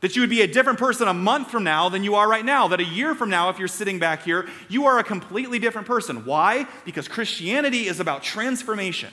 That 0.00 0.16
you 0.16 0.22
would 0.22 0.30
be 0.30 0.40
a 0.40 0.46
different 0.46 0.78
person 0.78 1.06
a 1.06 1.12
month 1.12 1.50
from 1.50 1.62
now 1.62 1.90
than 1.90 2.04
you 2.04 2.14
are 2.14 2.26
right 2.26 2.44
now. 2.44 2.68
That 2.68 2.80
a 2.80 2.84
year 2.84 3.14
from 3.14 3.28
now, 3.28 3.50
if 3.50 3.58
you're 3.58 3.68
sitting 3.68 3.98
back 3.98 4.22
here, 4.22 4.48
you 4.70 4.86
are 4.86 4.98
a 4.98 5.04
completely 5.04 5.58
different 5.58 5.86
person. 5.86 6.24
Why? 6.24 6.66
Because 6.86 7.06
Christianity 7.06 7.86
is 7.86 8.00
about 8.00 8.22
transformation. 8.22 9.12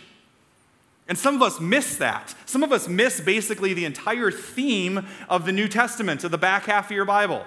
And 1.09 1.17
some 1.17 1.35
of 1.35 1.41
us 1.41 1.59
miss 1.59 1.97
that. 1.97 2.33
Some 2.45 2.63
of 2.63 2.71
us 2.71 2.87
miss 2.87 3.19
basically 3.19 3.73
the 3.73 3.83
entire 3.83 4.31
theme 4.31 5.05
of 5.27 5.45
the 5.45 5.51
New 5.51 5.67
Testament, 5.67 6.23
of 6.23 6.31
the 6.31 6.37
back 6.37 6.67
half 6.67 6.85
of 6.85 6.91
your 6.91 7.03
Bible. 7.03 7.43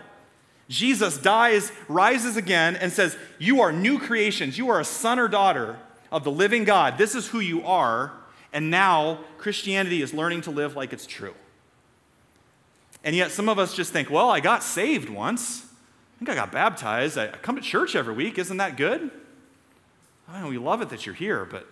Jesus 0.68 1.16
dies, 1.16 1.72
rises 1.88 2.36
again, 2.36 2.76
and 2.76 2.92
says, 2.92 3.16
You 3.38 3.62
are 3.62 3.72
new 3.72 3.98
creations. 3.98 4.58
You 4.58 4.68
are 4.68 4.80
a 4.80 4.84
son 4.84 5.18
or 5.18 5.28
daughter 5.28 5.78
of 6.10 6.24
the 6.24 6.30
living 6.30 6.64
God. 6.64 6.98
This 6.98 7.14
is 7.14 7.28
who 7.28 7.40
you 7.40 7.64
are. 7.64 8.12
And 8.52 8.70
now 8.70 9.20
Christianity 9.38 10.02
is 10.02 10.14
learning 10.14 10.42
to 10.42 10.50
live 10.50 10.76
like 10.76 10.92
it's 10.92 11.06
true. 11.06 11.34
And 13.04 13.14
yet 13.14 13.30
some 13.30 13.48
of 13.48 13.58
us 13.58 13.74
just 13.74 13.92
think, 13.92 14.10
Well, 14.10 14.30
I 14.30 14.40
got 14.40 14.62
saved 14.62 15.08
once. 15.08 15.64
I 15.64 16.18
think 16.18 16.30
I 16.30 16.34
got 16.34 16.52
baptized. 16.52 17.18
I 17.18 17.28
come 17.28 17.56
to 17.56 17.62
church 17.62 17.94
every 17.94 18.14
week. 18.14 18.38
Isn't 18.38 18.56
that 18.56 18.76
good? 18.76 19.10
I 20.28 20.40
know 20.40 20.48
we 20.48 20.58
love 20.58 20.82
it 20.82 20.88
that 20.88 21.06
you're 21.06 21.14
here, 21.14 21.44
but 21.44 21.66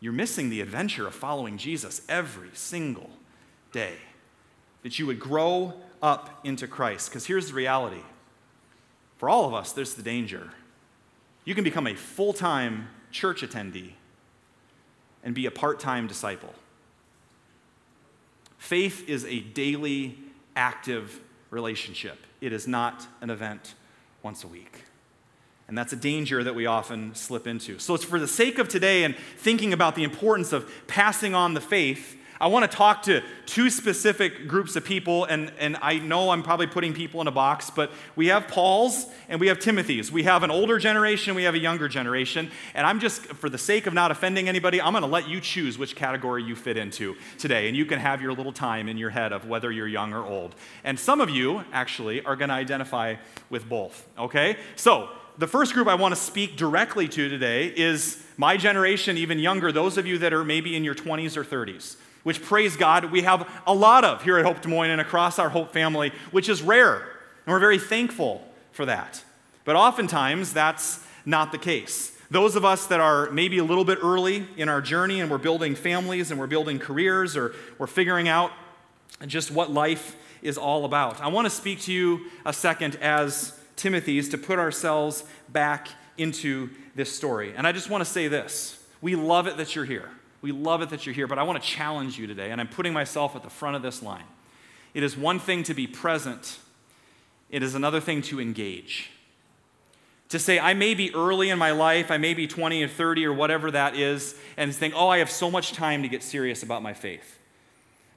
you're 0.00 0.12
missing 0.12 0.50
the 0.50 0.60
adventure 0.60 1.06
of 1.06 1.14
following 1.14 1.58
Jesus 1.58 2.02
every 2.08 2.50
single 2.52 3.10
day. 3.72 3.94
That 4.82 4.98
you 4.98 5.06
would 5.06 5.18
grow 5.18 5.74
up 6.02 6.40
into 6.44 6.68
Christ. 6.68 7.10
Because 7.10 7.26
here's 7.26 7.48
the 7.48 7.54
reality 7.54 8.02
for 9.18 9.28
all 9.28 9.46
of 9.46 9.54
us, 9.54 9.72
there's 9.72 9.94
the 9.94 10.02
danger. 10.02 10.50
You 11.44 11.54
can 11.54 11.64
become 11.64 11.86
a 11.86 11.94
full 11.94 12.32
time 12.32 12.88
church 13.10 13.42
attendee 13.42 13.92
and 15.22 15.34
be 15.34 15.46
a 15.46 15.50
part 15.50 15.80
time 15.80 16.06
disciple. 16.06 16.54
Faith 18.58 19.08
is 19.08 19.24
a 19.26 19.40
daily, 19.40 20.18
active 20.54 21.20
relationship, 21.50 22.18
it 22.40 22.52
is 22.52 22.66
not 22.66 23.06
an 23.20 23.30
event 23.30 23.74
once 24.22 24.44
a 24.44 24.48
week. 24.48 24.84
And 25.68 25.76
that's 25.76 25.92
a 25.92 25.96
danger 25.96 26.44
that 26.44 26.54
we 26.54 26.66
often 26.66 27.14
slip 27.14 27.46
into. 27.46 27.80
So 27.80 27.94
it's 27.94 28.04
for 28.04 28.20
the 28.20 28.28
sake 28.28 28.58
of 28.58 28.68
today 28.68 29.02
and 29.02 29.16
thinking 29.36 29.72
about 29.72 29.96
the 29.96 30.04
importance 30.04 30.52
of 30.52 30.70
passing 30.86 31.34
on 31.34 31.54
the 31.54 31.60
faith 31.60 32.15
I 32.38 32.48
want 32.48 32.70
to 32.70 32.76
talk 32.76 33.04
to 33.04 33.22
two 33.46 33.70
specific 33.70 34.46
groups 34.46 34.76
of 34.76 34.84
people, 34.84 35.24
and, 35.24 35.50
and 35.58 35.78
I 35.80 35.98
know 35.98 36.30
I'm 36.30 36.42
probably 36.42 36.66
putting 36.66 36.92
people 36.92 37.22
in 37.22 37.28
a 37.28 37.32
box, 37.32 37.70
but 37.70 37.90
we 38.14 38.26
have 38.26 38.46
Paul's 38.46 39.06
and 39.30 39.40
we 39.40 39.46
have 39.46 39.58
Timothy's. 39.58 40.12
We 40.12 40.24
have 40.24 40.42
an 40.42 40.50
older 40.50 40.78
generation, 40.78 41.34
we 41.34 41.44
have 41.44 41.54
a 41.54 41.58
younger 41.58 41.88
generation, 41.88 42.50
and 42.74 42.86
I'm 42.86 43.00
just, 43.00 43.22
for 43.22 43.48
the 43.48 43.56
sake 43.56 43.86
of 43.86 43.94
not 43.94 44.10
offending 44.10 44.48
anybody, 44.50 44.82
I'm 44.82 44.92
going 44.92 45.02
to 45.02 45.08
let 45.08 45.28
you 45.28 45.40
choose 45.40 45.78
which 45.78 45.96
category 45.96 46.42
you 46.42 46.54
fit 46.56 46.76
into 46.76 47.16
today, 47.38 47.68
and 47.68 47.76
you 47.76 47.86
can 47.86 47.98
have 47.98 48.20
your 48.20 48.34
little 48.34 48.52
time 48.52 48.88
in 48.88 48.98
your 48.98 49.10
head 49.10 49.32
of 49.32 49.48
whether 49.48 49.72
you're 49.72 49.88
young 49.88 50.12
or 50.12 50.24
old. 50.24 50.54
And 50.84 50.98
some 51.00 51.22
of 51.22 51.30
you, 51.30 51.64
actually, 51.72 52.22
are 52.22 52.36
going 52.36 52.50
to 52.50 52.54
identify 52.54 53.16
with 53.48 53.66
both, 53.66 54.06
okay? 54.18 54.58
So, 54.76 55.08
the 55.38 55.46
first 55.46 55.74
group 55.74 55.86
I 55.86 55.94
want 55.96 56.14
to 56.14 56.20
speak 56.20 56.56
directly 56.56 57.08
to 57.08 57.28
today 57.28 57.66
is 57.66 58.22
my 58.38 58.56
generation, 58.56 59.18
even 59.18 59.38
younger, 59.38 59.70
those 59.70 59.98
of 59.98 60.06
you 60.06 60.16
that 60.18 60.32
are 60.32 60.44
maybe 60.44 60.74
in 60.74 60.82
your 60.82 60.94
20s 60.94 61.36
or 61.36 61.44
30s 61.44 61.96
which 62.26 62.42
praise 62.42 62.76
God, 62.76 63.12
we 63.12 63.22
have 63.22 63.48
a 63.68 63.72
lot 63.72 64.04
of 64.04 64.24
here 64.24 64.36
at 64.36 64.44
Hope 64.44 64.60
Des 64.60 64.68
Moines 64.68 64.90
and 64.90 65.00
across 65.00 65.38
our 65.38 65.48
Hope 65.48 65.72
family, 65.72 66.10
which 66.32 66.48
is 66.48 66.60
rare. 66.60 66.96
And 66.96 67.52
we're 67.52 67.60
very 67.60 67.78
thankful 67.78 68.44
for 68.72 68.84
that. 68.84 69.22
But 69.64 69.76
oftentimes, 69.76 70.52
that's 70.52 71.06
not 71.24 71.52
the 71.52 71.58
case. 71.58 72.18
Those 72.28 72.56
of 72.56 72.64
us 72.64 72.88
that 72.88 72.98
are 72.98 73.30
maybe 73.30 73.58
a 73.58 73.64
little 73.64 73.84
bit 73.84 73.98
early 74.02 74.44
in 74.56 74.68
our 74.68 74.80
journey 74.80 75.20
and 75.20 75.30
we're 75.30 75.38
building 75.38 75.76
families 75.76 76.32
and 76.32 76.40
we're 76.40 76.48
building 76.48 76.80
careers 76.80 77.36
or 77.36 77.54
we're 77.78 77.86
figuring 77.86 78.26
out 78.26 78.50
just 79.28 79.52
what 79.52 79.70
life 79.70 80.16
is 80.42 80.58
all 80.58 80.84
about. 80.84 81.20
I 81.20 81.28
want 81.28 81.46
to 81.46 81.50
speak 81.50 81.82
to 81.82 81.92
you 81.92 82.26
a 82.44 82.52
second 82.52 82.96
as 82.96 83.56
Timothy's 83.76 84.30
to 84.30 84.38
put 84.38 84.58
ourselves 84.58 85.22
back 85.48 85.86
into 86.18 86.70
this 86.96 87.14
story. 87.14 87.54
And 87.56 87.68
I 87.68 87.70
just 87.70 87.88
want 87.88 88.00
to 88.00 88.10
say 88.10 88.26
this 88.26 88.82
we 89.00 89.14
love 89.14 89.46
it 89.46 89.58
that 89.58 89.76
you're 89.76 89.84
here. 89.84 90.10
We 90.46 90.52
love 90.52 90.80
it 90.80 90.90
that 90.90 91.04
you're 91.04 91.12
here, 91.12 91.26
but 91.26 91.40
I 91.40 91.42
want 91.42 91.60
to 91.60 91.68
challenge 91.68 92.20
you 92.20 92.28
today, 92.28 92.52
and 92.52 92.60
I'm 92.60 92.68
putting 92.68 92.92
myself 92.92 93.34
at 93.34 93.42
the 93.42 93.50
front 93.50 93.74
of 93.74 93.82
this 93.82 94.00
line. 94.00 94.22
It 94.94 95.02
is 95.02 95.16
one 95.16 95.40
thing 95.40 95.64
to 95.64 95.74
be 95.74 95.88
present, 95.88 96.60
it 97.50 97.64
is 97.64 97.74
another 97.74 97.98
thing 97.98 98.22
to 98.22 98.40
engage. 98.40 99.10
To 100.28 100.38
say, 100.38 100.60
I 100.60 100.72
may 100.72 100.94
be 100.94 101.12
early 101.16 101.50
in 101.50 101.58
my 101.58 101.72
life, 101.72 102.12
I 102.12 102.18
may 102.18 102.32
be 102.32 102.46
20 102.46 102.80
or 102.84 102.86
30 102.86 103.26
or 103.26 103.32
whatever 103.32 103.72
that 103.72 103.96
is, 103.96 104.36
and 104.56 104.72
think, 104.72 104.94
oh, 104.96 105.08
I 105.08 105.18
have 105.18 105.32
so 105.32 105.50
much 105.50 105.72
time 105.72 106.02
to 106.02 106.08
get 106.08 106.22
serious 106.22 106.62
about 106.62 106.80
my 106.80 106.94
faith. 106.94 107.40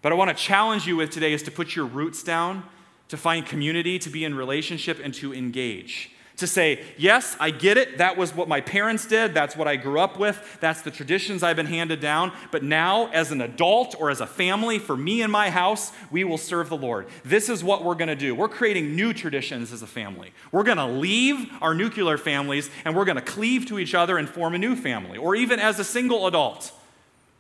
But 0.04 0.12
I 0.12 0.16
want 0.16 0.30
to 0.30 0.36
challenge 0.36 0.86
you 0.86 0.98
with 0.98 1.10
today 1.10 1.34
is 1.34 1.42
to 1.44 1.52
put 1.52 1.76
your 1.76 1.86
roots 1.86 2.22
down, 2.22 2.64
to 3.08 3.18
find 3.18 3.44
community, 3.44 3.98
to 3.98 4.10
be 4.12 4.24
in 4.24 4.36
relationship, 4.36 5.00
and 5.04 5.16
to 5.16 5.34
engage 5.34 6.12
to 6.40 6.48
say, 6.48 6.84
yes, 6.98 7.38
I 7.40 7.52
get 7.52 7.78
it. 7.78 8.00
That 8.00 8.18
was 8.18 8.36
what 8.36 8.48
my 8.48 8.62
parents 8.62 9.06
did. 9.06 9.34
That's 9.34 9.56
what 9.56 9.68
I 9.68 9.76
grew 9.76 10.00
up 10.00 10.20
with. 10.20 10.58
That's 10.60 10.82
the 10.82 10.92
traditions 10.92 11.44
I've 11.44 11.56
been 11.56 11.66
handed 11.66 12.00
down. 12.00 12.32
But 12.52 12.64
now, 12.64 13.08
as 13.10 13.32
an 13.32 13.42
adult 13.42 13.96
or 14.00 14.10
as 14.10 14.22
a 14.22 14.28
family, 14.28 14.80
for 14.80 14.98
me 14.98 15.22
and 15.22 15.32
my 15.32 15.50
house, 15.50 15.92
we 16.12 16.24
will 16.24 16.38
serve 16.38 16.70
the 16.70 16.78
Lord. 16.78 17.08
This 17.24 17.50
is 17.50 17.64
what 17.64 17.84
we're 17.84 17.96
going 17.96 18.10
to 18.10 18.16
do. 18.16 18.36
We're 18.36 18.50
creating 18.50 18.96
new 18.96 19.14
traditions 19.14 19.72
as 19.72 19.82
a 19.82 19.88
family. 19.88 20.32
We're 20.52 20.64
going 20.64 20.78
to 20.78 20.88
leave 20.88 21.50
our 21.62 21.74
nuclear 21.74 22.18
families 22.18 22.70
and 22.86 22.96
we're 22.96 23.06
going 23.06 23.18
to 23.18 23.22
cleave 23.22 23.66
to 23.68 23.80
each 23.80 23.94
other 23.94 24.18
and 24.18 24.28
form 24.28 24.56
a 24.56 24.58
new 24.58 24.76
family, 24.76 25.18
or 25.18 25.36
even 25.36 25.60
as 25.60 25.80
a 25.80 25.84
single 25.84 26.28
adult. 26.28 26.72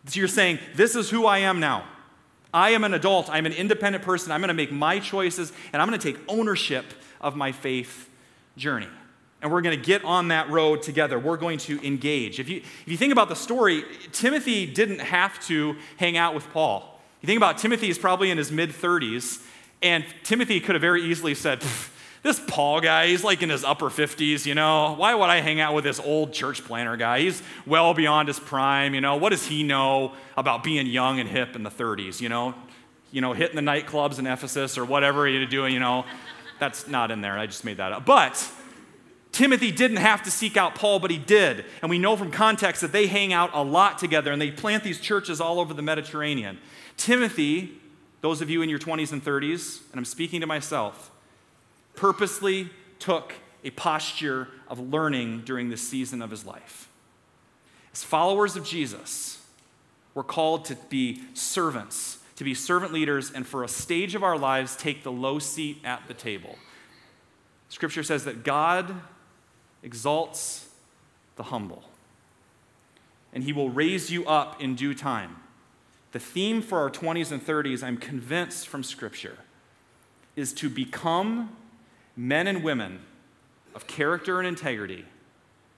So 0.05 0.19
you're 0.19 0.27
saying, 0.27 0.59
this 0.75 0.95
is 0.95 1.09
who 1.09 1.25
I 1.25 1.39
am 1.39 1.59
now. 1.59 1.85
I 2.53 2.71
am 2.71 2.83
an 2.83 2.93
adult. 2.93 3.29
I'm 3.29 3.45
an 3.45 3.53
independent 3.53 4.03
person. 4.03 4.31
I'm 4.31 4.41
going 4.41 4.47
to 4.47 4.53
make 4.55 4.71
my 4.71 4.99
choices 4.99 5.53
and 5.71 5.81
I'm 5.81 5.87
going 5.87 5.99
to 5.99 6.11
take 6.11 6.19
ownership 6.27 6.85
of 7.21 7.35
my 7.35 7.51
faith 7.51 8.08
journey. 8.59 8.87
And 9.41 9.51
we're 9.51 9.61
going 9.61 9.79
to 9.79 9.83
get 9.83 10.03
on 10.03 10.27
that 10.27 10.49
road 10.49 10.81
together. 10.81 11.17
We're 11.17 11.37
going 11.37 11.59
to 11.59 11.85
engage. 11.85 12.39
If 12.39 12.49
you, 12.49 12.57
if 12.57 12.87
you 12.87 12.97
think 12.97 13.13
about 13.13 13.29
the 13.29 13.35
story, 13.35 13.85
Timothy 14.11 14.65
didn't 14.65 14.99
have 14.99 15.39
to 15.47 15.77
hang 15.97 16.17
out 16.17 16.35
with 16.35 16.49
Paul. 16.51 16.99
You 17.21 17.27
think 17.27 17.37
about 17.37 17.57
Timothy 17.57 17.89
is 17.89 17.97
probably 17.97 18.31
in 18.31 18.37
his 18.37 18.51
mid 18.51 18.71
30s, 18.71 19.41
and 19.81 20.05
Timothy 20.23 20.59
could 20.59 20.75
have 20.75 20.81
very 20.81 21.03
easily 21.03 21.35
said, 21.35 21.63
This 22.21 22.41
Paul 22.47 22.81
guy, 22.81 23.07
he's 23.07 23.23
like 23.23 23.41
in 23.43 23.49
his 23.49 23.63
upper 23.63 23.85
50s, 23.85 24.45
you 24.45 24.53
know. 24.53 24.93
Why 24.97 25.15
would 25.15 25.29
I 25.29 25.39
hang 25.39 25.61
out 25.61 25.73
with 25.73 25.85
this 25.85 26.01
old 26.01 26.33
church 26.33 26.65
planner 26.65 26.97
guy? 26.97 27.21
He's 27.21 27.41
well 27.65 27.93
beyond 27.93 28.27
his 28.27 28.39
prime, 28.39 28.93
you 28.93 28.99
know. 28.99 29.15
What 29.15 29.29
does 29.29 29.45
he 29.45 29.63
know 29.63 30.13
about 30.35 30.61
being 30.61 30.85
young 30.85 31.21
and 31.21 31.29
hip 31.29 31.55
in 31.55 31.63
the 31.63 31.69
30s, 31.71 32.19
you 32.19 32.27
know? 32.27 32.55
You 33.11 33.21
know, 33.21 33.31
hitting 33.31 33.55
the 33.55 33.61
nightclubs 33.61 34.19
in 34.19 34.27
Ephesus 34.27 34.77
or 34.77 34.83
whatever 34.83 35.29
you're 35.29 35.45
doing, 35.45 35.73
you 35.73 35.79
know. 35.79 36.03
That's 36.59 36.87
not 36.87 37.11
in 37.11 37.21
there. 37.21 37.37
I 37.37 37.45
just 37.45 37.65
made 37.65 37.77
that 37.77 37.91
up. 37.91 38.05
But 38.05 38.51
Timothy 39.31 39.71
didn't 39.71 39.97
have 39.97 40.23
to 40.23 40.31
seek 40.31 40.57
out 40.57 40.75
Paul, 40.75 40.99
but 40.99 41.11
he 41.11 41.17
did. 41.17 41.65
And 41.81 41.89
we 41.89 41.99
know 41.99 42.15
from 42.17 42.31
context 42.31 42.81
that 42.81 42.91
they 42.91 43.07
hang 43.07 43.31
out 43.31 43.51
a 43.53 43.63
lot 43.63 43.97
together 43.97 44.31
and 44.31 44.41
they 44.41 44.51
plant 44.51 44.83
these 44.83 44.99
churches 44.99 45.39
all 45.39 45.59
over 45.59 45.73
the 45.73 45.81
Mediterranean. 45.81 46.57
Timothy, 46.97 47.71
those 48.21 48.41
of 48.41 48.49
you 48.49 48.61
in 48.61 48.69
your 48.69 48.79
20s 48.79 49.11
and 49.13 49.23
30s, 49.23 49.81
and 49.91 49.99
I'm 49.99 50.05
speaking 50.05 50.41
to 50.41 50.47
myself, 50.47 51.11
purposely 51.95 52.69
took 52.99 53.33
a 53.63 53.69
posture 53.71 54.47
of 54.67 54.79
learning 54.79 55.41
during 55.45 55.69
this 55.69 55.87
season 55.87 56.21
of 56.21 56.31
his 56.31 56.45
life. 56.45 56.89
As 57.93 58.03
followers 58.03 58.55
of 58.55 58.65
Jesus, 58.65 59.45
we're 60.13 60.23
called 60.23 60.65
to 60.65 60.75
be 60.89 61.21
servants 61.33 62.18
to 62.39 62.45
be 62.45 62.53
servant 62.53 62.93
leaders 62.93 63.31
and 63.31 63.45
for 63.45 63.65
a 63.65 63.67
stage 63.67 64.15
of 64.15 64.23
our 64.23 64.37
lives 64.37 64.77
take 64.77 65.03
the 65.03 65.11
low 65.11 65.39
seat 65.39 65.77
at 65.83 66.07
the 66.07 66.13
table. 66.13 66.55
Scripture 67.67 68.01
says 68.01 68.23
that 68.23 68.45
God 68.45 68.95
exalts 69.83 70.69
the 71.35 71.43
humble, 71.43 71.83
and 73.33 73.43
he 73.43 73.51
will 73.51 73.69
raise 73.69 74.09
you 74.09 74.25
up 74.25 74.61
in 74.61 74.75
due 74.75 74.93
time. 74.93 75.35
The 76.13 76.19
theme 76.19 76.61
for 76.61 76.79
our 76.79 76.89
20s 76.89 77.33
and 77.33 77.45
30s, 77.45 77.83
I'm 77.83 77.97
convinced 77.97 78.69
from 78.69 78.83
Scripture, 78.83 79.39
is 80.37 80.53
to 80.53 80.69
become 80.69 81.53
men 82.15 82.47
and 82.47 82.63
women 82.63 83.01
of 83.75 83.85
character 83.85 84.39
and 84.39 84.47
integrity 84.47 85.03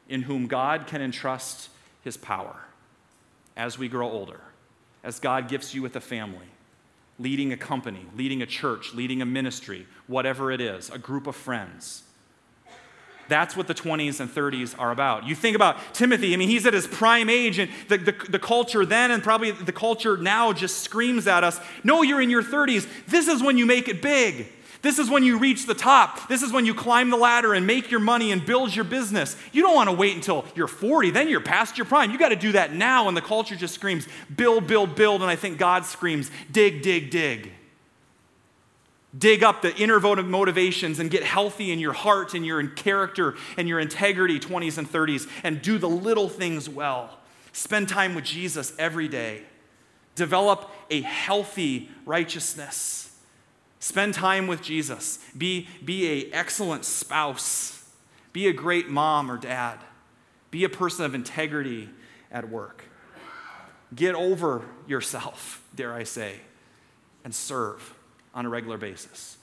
in 0.07 0.21
whom 0.21 0.45
God 0.45 0.85
can 0.85 1.01
entrust 1.01 1.69
his 2.03 2.17
power 2.17 2.65
as 3.57 3.79
we 3.79 3.87
grow 3.87 4.07
older 4.07 4.41
as 5.03 5.19
God 5.19 5.47
gifts 5.47 5.73
you 5.73 5.81
with 5.81 5.95
a 5.95 6.01
family, 6.01 6.47
leading 7.19 7.51
a 7.51 7.57
company, 7.57 8.05
leading 8.15 8.41
a 8.41 8.45
church, 8.45 8.93
leading 8.93 9.21
a 9.21 9.25
ministry, 9.25 9.87
whatever 10.07 10.51
it 10.51 10.61
is, 10.61 10.89
a 10.89 10.97
group 10.97 11.27
of 11.27 11.35
friends. 11.35 12.03
That's 13.27 13.55
what 13.55 13.67
the 13.67 13.73
20s 13.73 14.19
and 14.19 14.29
30s 14.29 14.77
are 14.77 14.91
about. 14.91 15.25
You 15.25 15.35
think 15.35 15.55
about 15.55 15.77
Timothy, 15.93 16.33
I 16.33 16.37
mean, 16.37 16.49
he's 16.49 16.65
at 16.65 16.73
his 16.73 16.85
prime 16.85 17.29
age, 17.29 17.59
and 17.59 17.71
the, 17.87 17.97
the, 17.97 18.11
the, 18.11 18.39
culture 18.39 18.85
then 18.85 19.09
and 19.09 19.23
probably 19.23 19.51
the 19.51 19.71
culture 19.71 20.17
now 20.17 20.51
just 20.51 20.79
screams 20.79 21.27
at 21.27 21.43
us 21.43 21.57
no, 21.83 22.01
you're 22.01 22.21
in 22.21 22.29
your 22.29 22.43
30s. 22.43 22.85
This 23.07 23.29
is 23.29 23.41
when 23.41 23.57
you 23.57 23.65
make 23.65 23.87
it 23.87 24.01
big. 24.01 24.47
This 24.81 24.97
is 24.97 25.09
when 25.09 25.23
you 25.23 25.37
reach 25.37 25.67
the 25.67 25.75
top. 25.75 26.27
This 26.27 26.41
is 26.41 26.51
when 26.51 26.65
you 26.65 26.73
climb 26.73 27.11
the 27.11 27.17
ladder 27.17 27.53
and 27.53 27.67
make 27.67 27.91
your 27.91 27.99
money 27.99 28.31
and 28.31 28.43
build 28.43 28.75
your 28.75 28.85
business. 28.85 29.35
You 29.51 29.61
don't 29.61 29.75
want 29.75 29.89
to 29.89 29.95
wait 29.95 30.15
until 30.15 30.45
you're 30.55 30.67
40, 30.67 31.11
then 31.11 31.29
you're 31.29 31.39
past 31.39 31.77
your 31.77 31.85
prime. 31.85 32.11
You 32.11 32.17
got 32.17 32.29
to 32.29 32.35
do 32.35 32.53
that 32.53 32.73
now, 32.73 33.07
and 33.07 33.15
the 33.15 33.21
culture 33.21 33.55
just 33.55 33.75
screams, 33.75 34.07
build, 34.35 34.65
build, 34.65 34.95
build. 34.95 35.21
And 35.21 35.29
I 35.29 35.35
think 35.35 35.59
God 35.59 35.85
screams, 35.85 36.31
dig, 36.51 36.81
dig, 36.81 37.11
dig. 37.11 37.51
Dig 39.15 39.43
up 39.43 39.61
the 39.61 39.75
inner 39.75 39.99
motivations 39.99 40.97
and 40.99 41.11
get 41.11 41.23
healthy 41.23 41.71
in 41.71 41.79
your 41.79 41.93
heart 41.93 42.33
and 42.33 42.45
your 42.45 42.65
character 42.67 43.35
and 43.57 43.67
your 43.67 43.79
integrity, 43.79 44.39
20s 44.39 44.77
and 44.77 44.89
30s, 44.89 45.29
and 45.43 45.61
do 45.61 45.77
the 45.77 45.89
little 45.89 46.29
things 46.29 46.69
well. 46.69 47.19
Spend 47.51 47.89
time 47.89 48.15
with 48.15 48.23
Jesus 48.23 48.73
every 48.79 49.09
day. 49.09 49.43
Develop 50.15 50.71
a 50.89 51.01
healthy 51.01 51.89
righteousness. 52.05 53.10
Spend 53.81 54.13
time 54.13 54.45
with 54.45 54.61
Jesus. 54.61 55.17
Be, 55.35 55.67
be 55.83 56.07
a 56.07 56.31
excellent 56.33 56.85
spouse. 56.85 57.83
Be 58.31 58.47
a 58.47 58.53
great 58.53 58.89
mom 58.89 59.29
or 59.29 59.37
dad. 59.37 59.79
Be 60.51 60.63
a 60.63 60.69
person 60.69 61.03
of 61.03 61.15
integrity 61.15 61.89
at 62.31 62.47
work. 62.47 62.85
Get 63.93 64.13
over 64.13 64.61
yourself, 64.87 65.63
dare 65.75 65.93
I 65.93 66.03
say, 66.03 66.35
and 67.23 67.33
serve 67.33 67.95
on 68.35 68.45
a 68.45 68.49
regular 68.49 68.77
basis. 68.77 69.37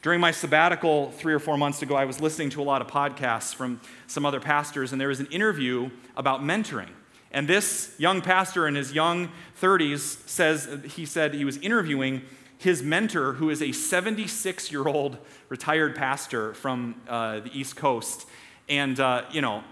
During 0.00 0.18
my 0.18 0.30
sabbatical 0.30 1.10
three 1.10 1.34
or 1.34 1.38
four 1.38 1.58
months 1.58 1.82
ago, 1.82 1.94
I 1.94 2.06
was 2.06 2.22
listening 2.22 2.48
to 2.50 2.62
a 2.62 2.64
lot 2.64 2.80
of 2.80 2.88
podcasts 2.88 3.54
from 3.54 3.82
some 4.06 4.24
other 4.24 4.40
pastors, 4.40 4.92
and 4.92 5.00
there 5.00 5.08
was 5.08 5.20
an 5.20 5.26
interview 5.26 5.90
about 6.16 6.40
mentoring. 6.40 6.88
And 7.32 7.46
this 7.46 7.94
young 7.98 8.22
pastor 8.22 8.66
in 8.66 8.76
his 8.76 8.94
young 8.94 9.28
30s 9.60 10.26
says 10.26 10.70
he 10.94 11.04
said 11.04 11.34
he 11.34 11.44
was 11.44 11.58
interviewing 11.58 12.22
his 12.58 12.82
mentor, 12.82 13.34
who 13.34 13.50
is 13.50 13.62
a 13.62 13.72
76 13.72 14.72
year 14.72 14.86
old 14.86 15.18
retired 15.48 15.94
pastor 15.94 16.54
from 16.54 17.00
uh, 17.08 17.40
the 17.40 17.50
East 17.52 17.76
Coast. 17.76 18.26
And, 18.68 18.98
uh, 18.98 19.24
you 19.30 19.40
know, 19.40 19.62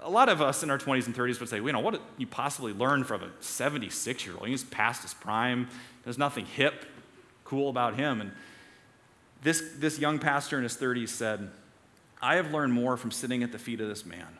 a 0.00 0.10
lot 0.10 0.28
of 0.28 0.42
us 0.42 0.62
in 0.62 0.70
our 0.70 0.78
20s 0.78 1.06
and 1.06 1.14
30s 1.14 1.40
would 1.40 1.48
say, 1.48 1.56
you 1.56 1.72
know, 1.72 1.80
what 1.80 1.92
did 1.92 2.02
you 2.18 2.26
possibly 2.26 2.72
learn 2.72 3.04
from 3.04 3.22
a 3.22 3.30
76 3.40 4.26
year 4.26 4.36
old? 4.36 4.48
He's 4.48 4.64
past 4.64 5.02
his 5.02 5.14
prime. 5.14 5.68
There's 6.04 6.18
nothing 6.18 6.44
hip, 6.44 6.84
cool 7.44 7.70
about 7.70 7.94
him. 7.94 8.20
And 8.20 8.32
this, 9.42 9.62
this 9.78 9.98
young 9.98 10.18
pastor 10.18 10.58
in 10.58 10.62
his 10.62 10.76
30s 10.76 11.08
said, 11.08 11.50
I 12.20 12.36
have 12.36 12.52
learned 12.52 12.72
more 12.72 12.96
from 12.96 13.10
sitting 13.10 13.42
at 13.42 13.52
the 13.52 13.58
feet 13.58 13.80
of 13.80 13.88
this 13.88 14.04
man 14.04 14.38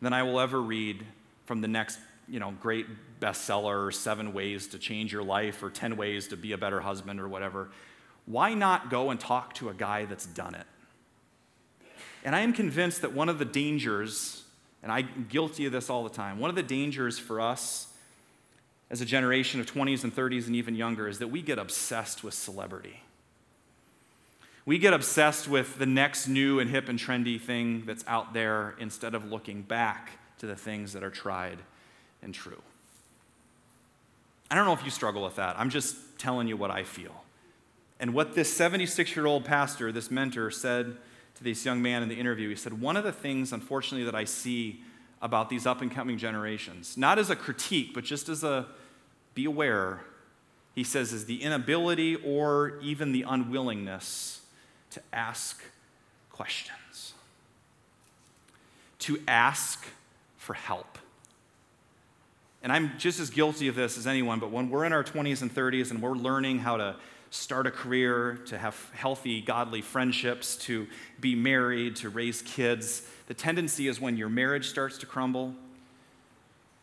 than 0.00 0.12
I 0.12 0.22
will 0.22 0.40
ever 0.40 0.60
read 0.60 1.04
from 1.46 1.60
the 1.60 1.68
next, 1.68 1.98
you 2.28 2.40
know, 2.40 2.52
great 2.60 2.86
bestseller 3.20 3.92
seven 3.92 4.32
ways 4.32 4.66
to 4.68 4.78
change 4.78 5.12
your 5.12 5.22
life 5.22 5.62
or 5.62 5.70
10 5.70 5.96
ways 5.96 6.28
to 6.28 6.36
be 6.36 6.52
a 6.52 6.58
better 6.58 6.80
husband 6.80 7.20
or 7.20 7.28
whatever. 7.28 7.70
Why 8.26 8.54
not 8.54 8.90
go 8.90 9.10
and 9.10 9.18
talk 9.18 9.54
to 9.54 9.68
a 9.68 9.74
guy 9.74 10.04
that's 10.04 10.26
done 10.26 10.54
it? 10.54 10.66
And 12.24 12.34
I 12.34 12.40
am 12.40 12.52
convinced 12.52 13.02
that 13.02 13.12
one 13.12 13.28
of 13.28 13.38
the 13.38 13.44
dangers, 13.44 14.42
and 14.82 14.92
I'm 14.92 15.26
guilty 15.28 15.66
of 15.66 15.72
this 15.72 15.88
all 15.88 16.04
the 16.04 16.10
time, 16.10 16.38
one 16.38 16.50
of 16.50 16.56
the 16.56 16.62
dangers 16.62 17.18
for 17.18 17.40
us 17.40 17.88
as 18.90 19.00
a 19.00 19.04
generation 19.04 19.60
of 19.60 19.66
20s 19.66 20.04
and 20.04 20.14
30s 20.14 20.46
and 20.46 20.56
even 20.56 20.74
younger 20.74 21.08
is 21.08 21.18
that 21.18 21.28
we 21.28 21.42
get 21.42 21.58
obsessed 21.58 22.24
with 22.24 22.34
celebrity. 22.34 23.02
We 24.64 24.78
get 24.78 24.92
obsessed 24.92 25.48
with 25.48 25.78
the 25.78 25.86
next 25.86 26.28
new 26.28 26.60
and 26.60 26.68
hip 26.68 26.88
and 26.88 26.98
trendy 26.98 27.40
thing 27.40 27.84
that's 27.86 28.04
out 28.06 28.34
there 28.34 28.74
instead 28.78 29.14
of 29.14 29.24
looking 29.24 29.62
back 29.62 30.18
to 30.38 30.46
the 30.46 30.56
things 30.56 30.92
that 30.92 31.02
are 31.02 31.10
tried 31.10 31.58
and 32.22 32.34
true. 32.34 32.60
I 34.50 34.54
don't 34.54 34.64
know 34.64 34.72
if 34.72 34.84
you 34.84 34.90
struggle 34.90 35.22
with 35.22 35.36
that. 35.36 35.58
I'm 35.58 35.70
just 35.70 35.96
telling 36.18 36.48
you 36.48 36.56
what 36.56 36.70
I 36.70 36.84
feel. 36.84 37.24
And 38.00 38.14
what 38.14 38.34
this 38.34 38.52
76 38.52 39.14
year 39.16 39.26
old 39.26 39.44
pastor, 39.44 39.92
this 39.92 40.10
mentor, 40.10 40.50
said 40.50 40.96
to 41.34 41.44
this 41.44 41.64
young 41.64 41.82
man 41.82 42.02
in 42.02 42.08
the 42.08 42.18
interview, 42.18 42.48
he 42.48 42.56
said, 42.56 42.80
One 42.80 42.96
of 42.96 43.04
the 43.04 43.12
things, 43.12 43.52
unfortunately, 43.52 44.04
that 44.04 44.14
I 44.14 44.24
see 44.24 44.80
about 45.20 45.50
these 45.50 45.66
up 45.66 45.82
and 45.82 45.90
coming 45.90 46.16
generations, 46.16 46.96
not 46.96 47.18
as 47.18 47.28
a 47.28 47.36
critique, 47.36 47.92
but 47.92 48.04
just 48.04 48.28
as 48.28 48.44
a 48.44 48.66
be 49.34 49.44
aware, 49.44 50.00
he 50.74 50.84
says, 50.84 51.12
is 51.12 51.26
the 51.26 51.42
inability 51.42 52.16
or 52.16 52.78
even 52.82 53.12
the 53.12 53.22
unwillingness 53.22 54.40
to 54.90 55.02
ask 55.12 55.62
questions, 56.32 57.14
to 59.00 59.20
ask 59.28 59.86
for 60.36 60.54
help. 60.54 60.98
And 62.62 62.72
I'm 62.72 62.92
just 62.98 63.20
as 63.20 63.30
guilty 63.30 63.68
of 63.68 63.76
this 63.76 63.96
as 63.96 64.06
anyone, 64.06 64.40
but 64.40 64.50
when 64.50 64.68
we're 64.68 64.84
in 64.84 64.92
our 64.92 65.04
20s 65.04 65.42
and 65.42 65.54
30s 65.54 65.90
and 65.90 66.02
we're 66.02 66.14
learning 66.14 66.58
how 66.58 66.76
to 66.76 66.96
start 67.30 67.66
a 67.66 67.70
career, 67.70 68.38
to 68.46 68.58
have 68.58 68.90
healthy, 68.94 69.40
godly 69.40 69.82
friendships, 69.82 70.56
to 70.56 70.86
be 71.20 71.34
married, 71.34 71.96
to 71.96 72.08
raise 72.08 72.42
kids, 72.42 73.02
the 73.26 73.34
tendency 73.34 73.86
is 73.86 74.00
when 74.00 74.16
your 74.16 74.28
marriage 74.28 74.68
starts 74.68 74.98
to 74.98 75.06
crumble, 75.06 75.54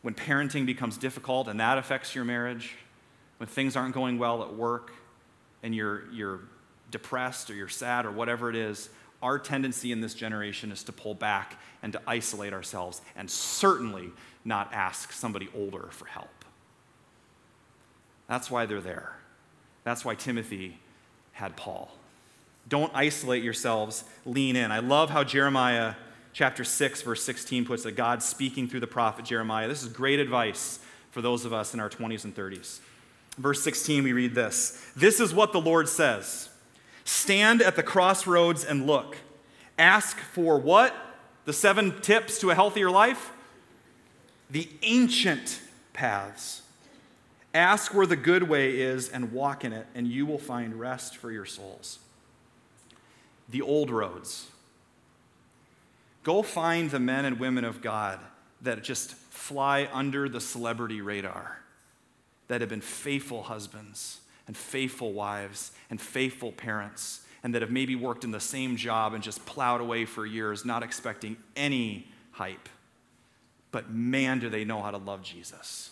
when 0.02 0.14
parenting 0.14 0.66
becomes 0.66 0.98
difficult 0.98 1.48
and 1.48 1.60
that 1.60 1.78
affects 1.78 2.14
your 2.14 2.24
marriage, 2.24 2.76
when 3.38 3.48
things 3.48 3.76
aren't 3.76 3.94
going 3.94 4.18
well 4.18 4.44
at 4.44 4.54
work 4.54 4.94
and 5.64 5.76
you're, 5.76 6.04
you're 6.12 6.42
depressed 6.92 7.50
or 7.50 7.56
you're 7.56 7.68
sad 7.68 8.06
or 8.06 8.12
whatever 8.12 8.50
it 8.50 8.56
is, 8.56 8.90
our 9.22 9.40
tendency 9.40 9.92
in 9.92 10.02
this 10.02 10.14
generation 10.14 10.72
is 10.72 10.84
to 10.84 10.92
pull 10.92 11.16
back 11.16 11.60
and 11.82 11.92
to 11.94 12.02
isolate 12.06 12.54
ourselves. 12.54 13.02
And 13.16 13.30
certainly 13.30 14.12
not 14.46 14.74
ask 14.74 15.12
somebody 15.12 15.50
older 15.56 15.88
for 15.90 16.06
help. 16.06 16.46
That's 18.28 18.50
why 18.50 18.66
they're 18.66 18.82
there. 18.82 19.18
That's 19.84 20.06
why 20.06 20.16
Timothy 20.16 20.80
had 21.34 21.56
Paul. 21.56 21.92
Don't 22.68 22.92
isolate 22.96 23.44
yourselves, 23.44 24.04
lean 24.26 24.56
in. 24.56 24.72
I 24.72 24.80
love 24.80 25.10
how 25.10 25.24
Jeremiah 25.24 25.96
chapter 26.34 26.64
6, 26.64 27.02
verse 27.02 27.24
16 27.24 27.66
puts 27.66 27.86
it 27.86 27.96
God 27.96 28.24
speaking 28.24 28.68
through 28.68 28.80
the 28.80 28.88
prophet 28.88 29.26
Jeremiah. 29.26 29.68
This 29.68 29.84
is 29.84 29.90
great 29.90 30.20
advice 30.20 30.80
for 31.12 31.22
those 31.22 31.46
of 31.46 31.54
us 31.54 31.74
in 31.74 31.80
our 31.80 31.90
20s 31.90 32.24
and 32.24 32.36
30s. 32.36 32.80
Verse 33.38 33.62
16, 33.64 34.04
we 34.04 34.14
read 34.14 34.34
this 34.34 34.92
This 34.96 35.20
is 35.20 35.34
what 35.34 35.52
the 35.52 35.62
Lord 35.62 35.88
says 35.88 36.50
Stand 37.04 37.62
at 37.62 37.76
the 37.76 37.84
crossroads 37.84 38.66
and 38.66 38.88
look. 38.88 39.18
Ask 39.78 40.18
for 40.18 40.58
what? 40.58 40.96
The 41.46 41.54
seven 41.54 42.02
tips 42.02 42.40
to 42.40 42.50
a 42.50 42.56
healthier 42.56 42.90
life? 42.90 43.32
The 44.50 44.70
ancient 44.84 45.62
paths. 45.94 46.62
Ask 47.54 47.94
where 47.94 48.06
the 48.06 48.18
good 48.18 48.44
way 48.44 48.80
is 48.80 49.10
and 49.10 49.32
walk 49.32 49.64
in 49.64 49.72
it, 49.72 49.88
and 49.96 50.08
you 50.08 50.26
will 50.26 50.38
find 50.38 50.78
rest 50.80 51.16
for 51.16 51.32
your 51.32 51.46
souls. 51.46 52.00
The 53.50 53.62
old 53.62 53.90
roads 53.90 54.48
Go 56.24 56.42
find 56.42 56.90
the 56.90 57.00
men 57.00 57.24
and 57.24 57.40
women 57.40 57.64
of 57.64 57.82
God 57.82 58.20
that 58.62 58.84
just 58.84 59.14
fly 59.14 59.88
under 59.94 60.28
the 60.28 60.42
celebrity 60.42 61.00
radar, 61.00 61.60
that 62.48 62.62
have 62.62 62.70
been 62.70 62.82
faithful 62.82 63.44
husbands 63.44 64.22
and 64.48 64.58
faithful 64.58 65.14
wives 65.14 65.72
and 65.90 66.02
faithful 66.02 66.52
parents, 66.52 67.22
and 67.44 67.54
that 67.54 67.62
have 67.62 67.70
maybe 67.72 67.96
worked 67.96 68.24
in 68.24 68.32
the 68.32 68.40
same 68.40 68.76
job 68.76 69.14
and 69.14 69.24
just 69.24 69.46
plowed 69.46 69.82
away 69.82 70.06
for 70.06 70.26
years, 70.26 70.66
not 70.66 70.82
expecting 70.82 71.38
any 71.56 72.08
hype. 72.32 72.70
But 73.76 73.92
man, 73.92 74.40
do 74.40 74.48
they 74.48 74.64
know 74.64 74.82
how 74.82 74.92
to 74.92 74.98
love 74.98 75.22
Jesus. 75.22 75.90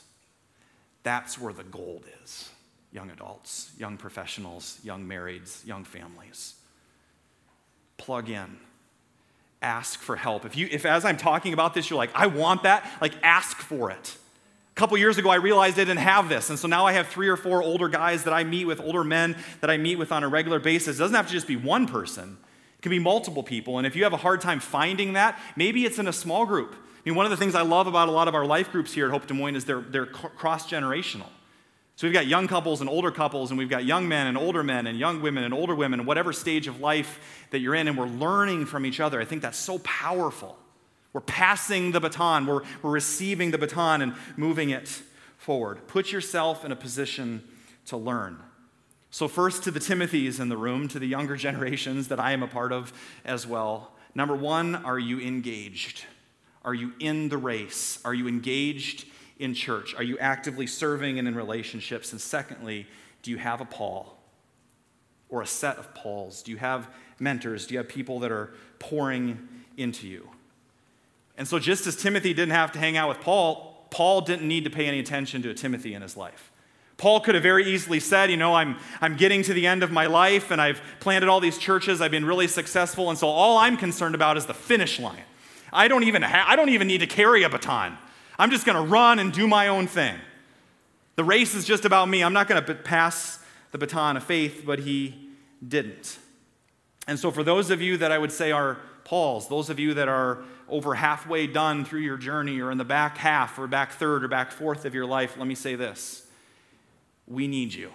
That's 1.04 1.38
where 1.38 1.52
the 1.52 1.65
gold 1.65 2.06
is 2.24 2.50
young 2.93 3.10
adults, 3.10 3.72
young 3.78 3.98
professionals, 3.98 4.80
young 4.86 5.06
marrieds, 5.06 5.67
young 5.67 5.84
families. 5.84 6.54
Plug 7.98 8.30
in 8.30 8.56
ask 9.62 10.00
for 10.00 10.15
help. 10.15 10.46
If 10.46 10.56
you 10.56 10.69
if 10.72 10.86
as 10.86 11.04
I'm 11.04 11.17
talking 11.17 11.52
about 11.52 11.74
this 11.74 11.89
you're 11.89 11.98
like, 11.98 12.12
"I 12.15 12.28
want 12.28 12.63
that," 12.63 12.89
like 13.02 13.15
ask 13.22 13.58
for 13.58 13.91
it. 13.91 14.15
A 14.72 14.76
couple 14.76 14.98
years 14.98 15.17
ago 15.17 15.30
I 15.30 15.36
realized 15.36 15.78
I 15.78 15.84
didn't 15.84 15.98
have 15.98 16.30
this, 16.30 16.50
and 16.50 16.58
so 16.58 16.69
now 16.69 16.86
I 16.86 16.93
have 16.93 17.10
3 17.10 17.28
or 17.28 17.36
4 17.36 17.62
older 17.62 17.89
guys 17.89 18.24
that 18.24 18.34
I 18.34 18.46
meet 18.46 18.63
with, 18.63 18.80
older 18.80 19.04
men 19.04 19.36
that 19.60 19.69
I 19.69 19.76
meet 19.76 19.98
with 19.98 20.13
on 20.13 20.24
a 20.24 20.30
regular 20.30 20.60
basis. 20.60 20.96
It 20.96 21.00
doesn't 21.00 21.17
have 21.17 21.28
to 21.28 21.34
just 21.34 21.48
be 21.48 21.58
one 21.58 21.86
person. 21.86 22.38
It 22.78 22.82
can 22.82 22.91
be 22.91 23.00
multiple 23.00 23.43
people, 23.43 23.78
and 23.78 23.86
if 23.86 23.93
you 23.93 24.06
have 24.06 24.13
a 24.13 24.24
hard 24.24 24.39
time 24.39 24.62
finding 24.62 25.13
that, 25.13 25.38
maybe 25.58 25.84
it's 25.84 26.00
in 26.00 26.08
a 26.08 26.13
small 26.13 26.46
group. 26.46 26.78
I 27.06 27.10
mean, 27.10 27.16
one 27.16 27.26
of 27.26 27.32
the 27.32 27.38
things 27.38 27.54
I 27.54 27.63
love 27.63 27.88
about 27.88 28.08
a 28.08 28.12
lot 28.12 28.30
of 28.30 28.36
our 28.36 28.46
life 28.46 28.72
groups 28.72 28.94
here 28.94 29.06
at 29.08 29.12
Hope 29.12 29.28
Des 29.28 29.34
Moines 29.34 29.58
is 29.58 29.66
they're, 29.66 29.82
they're 29.82 30.06
cross 30.06 30.70
generational. 30.70 31.28
So 31.98 32.08
we've 32.08 32.13
got 32.13 32.28
young 32.28 32.48
couples 32.48 32.80
and 32.80 32.89
older 32.89 33.12
couples, 33.12 33.52
and 33.52 33.58
we've 33.58 33.70
got 33.70 33.84
young 33.84 34.08
men 34.08 34.28
and 34.28 34.38
older 34.38 34.63
men, 34.63 34.88
and 34.88 34.98
young 34.98 35.22
women 35.22 35.44
and 35.44 35.54
older 35.54 35.76
women, 35.76 36.06
whatever 36.06 36.32
stage 36.32 36.68
of 36.68 36.80
life 36.80 37.20
that 37.52 37.60
you're 37.60 37.76
in, 37.76 37.89
and 37.89 37.98
we're 37.98 38.08
learning 38.08 38.66
from 38.66 38.86
each 38.86 39.02
other. 39.02 39.20
I 39.20 39.26
think 39.26 39.42
that's 39.42 39.58
so 39.58 39.80
powerful. 39.80 40.58
We're 41.12 41.22
passing 41.22 41.92
the 41.92 42.00
baton, 42.00 42.48
we're, 42.48 42.62
we're 42.82 42.92
receiving 42.92 43.52
the 43.52 43.58
baton 43.58 44.02
and 44.02 44.16
moving 44.38 44.70
it 44.70 44.88
forward. 45.38 45.86
Put 45.88 46.12
yourself 46.12 46.63
in 46.63 46.72
a 46.72 46.76
position 46.76 47.44
to 47.88 47.98
learn. 47.98 48.39
So, 49.12 49.28
first 49.28 49.63
to 49.66 49.72
the 49.72 49.80
Timothys 49.80 50.39
in 50.39 50.50
the 50.50 50.58
room, 50.58 50.88
to 50.88 50.98
the 50.98 51.06
younger 51.06 51.36
generations 51.48 52.08
that 52.08 52.20
I 52.20 52.32
am 52.32 52.42
a 52.42 52.48
part 52.48 52.72
of 52.72 52.94
as 53.24 53.46
well. 53.46 53.92
Number 54.16 54.36
one, 54.36 54.76
are 54.76 54.98
you 54.98 55.20
engaged? 55.20 56.06
Are 56.65 56.73
you 56.73 56.93
in 56.99 57.30
the 57.30 57.38
race? 57.38 57.99
Are 58.06 58.13
you 58.13 58.28
engaged 58.28 59.06
in 59.39 59.54
church? 59.54 59.93
Are 59.95 60.04
you 60.04 60.17
actively 60.19 60.67
serving 60.67 61.19
and 61.19 61.28
in 61.28 61.36
relationships? 61.36 62.12
And 62.12 62.21
secondly, 62.21 62.88
do 63.21 63.32
you 63.32 63.38
have 63.38 63.62
a 63.62 63.65
Paul 63.65 64.17
or 65.30 65.41
a 65.41 65.47
set 65.47 65.78
of 65.78 65.93
Pauls? 65.93 66.41
Do 66.43 66.52
you 66.52 66.58
have 66.58 66.89
mentors? 67.19 67.67
Do 67.67 67.73
you 67.73 67.80
have 67.80 67.89
people 67.89 68.19
that 68.19 68.32
are 68.32 68.54
pouring 68.80 69.47
into 69.78 70.08
you? 70.08 70.30
And 71.38 71.47
so, 71.47 71.60
just 71.60 71.88
as 71.88 71.95
Timothy 71.95 72.34
didn't 72.34 72.54
have 72.54 72.71
to 72.73 72.80
hang 72.80 72.95
out 72.95 73.10
with 73.10 73.19
Paul, 73.19 73.88
Paul 73.89 74.21
didn't 74.21 74.47
need 74.47 74.63
to 74.65 74.69
pay 74.69 74.86
any 74.86 74.99
attention 74.99 75.41
to 75.41 75.49
a 75.49 75.54
Timothy 75.54 75.93
in 75.93 76.02
his 76.02 76.15
life. 76.15 76.52
Paul 76.97 77.19
could 77.19 77.36
have 77.36 77.43
very 77.43 77.65
easily 77.65 77.99
said, 77.99 78.30
You 78.30 78.38
know, 78.38 78.54
I'm, 78.54 78.78
I'm 79.02 79.17
getting 79.17 79.41
to 79.43 79.54
the 79.54 79.65
end 79.65 79.84
of 79.84 79.91
my 79.91 80.06
life 80.06 80.52
and 80.52 80.62
I've 80.62 80.82
planted 80.99 81.28
all 81.28 81.39
these 81.39 81.58
churches, 81.58 82.02
I've 82.02 82.12
been 82.12 82.26
really 82.26 82.47
successful, 82.47 83.10
and 83.10 83.17
so 83.17 83.28
all 83.28 83.58
I'm 83.58 83.78
concerned 83.78 84.15
about 84.15 84.38
is 84.38 84.45
the 84.45 84.54
finish 84.54 84.99
line. 84.99 85.23
I 85.74 85.88
don't 85.88 86.04
even, 86.04 86.22
ha- 86.22 86.46
I 86.48 86.56
don't 86.56 86.70
even 86.70 86.88
need 86.88 87.00
to 87.00 87.08
carry 87.08 87.44
a 87.44 87.50
baton. 87.50 87.98
I'm 88.38 88.52
just 88.52 88.66
going 88.66 88.76
to 88.76 88.90
run 88.90 89.20
and 89.20 89.34
do 89.34 89.48
my 89.48 89.68
own 89.68 89.88
thing. 89.88 90.16
The 91.16 91.24
race 91.24 91.54
is 91.54 91.66
just 91.66 91.86
about 91.86 92.10
me. 92.10 92.24
I'm 92.24 92.34
not 92.34 92.48
going 92.48 92.64
to 92.64 92.76
pass 92.76 93.40
the 93.72 93.78
baton 93.78 94.18
of 94.18 94.24
faith, 94.24 94.64
but 94.66 94.80
he 94.80 95.30
didn't. 95.66 96.18
And 97.08 97.20
so, 97.20 97.32
for 97.32 97.44
those 97.44 97.70
of 97.70 97.82
you 97.82 97.98
that 97.98 98.12
I 98.12 98.18
would 98.18 98.32
say 98.32 98.52
are 98.52 98.80
Paul's, 99.04 99.50
those 99.50 99.70
of 99.70 99.80
you 99.80 99.94
that 99.96 100.08
are 100.08 100.44
over 100.70 100.96
halfway 100.96 101.46
done 101.48 101.86
through 101.86 102.00
your 102.00 102.18
journey 102.18 102.60
or 102.62 102.72
in 102.72 102.78
the 102.78 102.86
back 102.86 103.18
half 103.18 103.60
or 103.60 103.68
back 103.68 103.92
third 103.92 104.24
or 104.24 104.28
back 104.28 104.52
fourth 104.52 104.86
of 104.86 104.96
your 104.96 105.06
life, 105.06 105.36
let 105.38 105.48
me 105.48 105.56
say 105.56 105.76
this 105.76 106.26
we 107.28 107.48
need 107.48 107.74
you. 107.74 107.90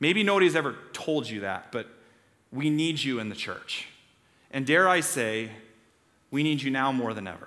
Maybe 0.00 0.22
nobody's 0.22 0.56
ever 0.56 0.76
told 0.92 1.28
you 1.28 1.40
that, 1.40 1.72
but 1.72 1.88
we 2.52 2.70
need 2.70 3.02
you 3.02 3.20
in 3.20 3.28
the 3.28 3.34
church. 3.34 3.88
And 4.50 4.66
dare 4.66 4.88
I 4.88 5.00
say, 5.00 5.50
we 6.34 6.42
need 6.42 6.60
you 6.60 6.68
now 6.68 6.90
more 6.90 7.14
than 7.14 7.28
ever. 7.28 7.46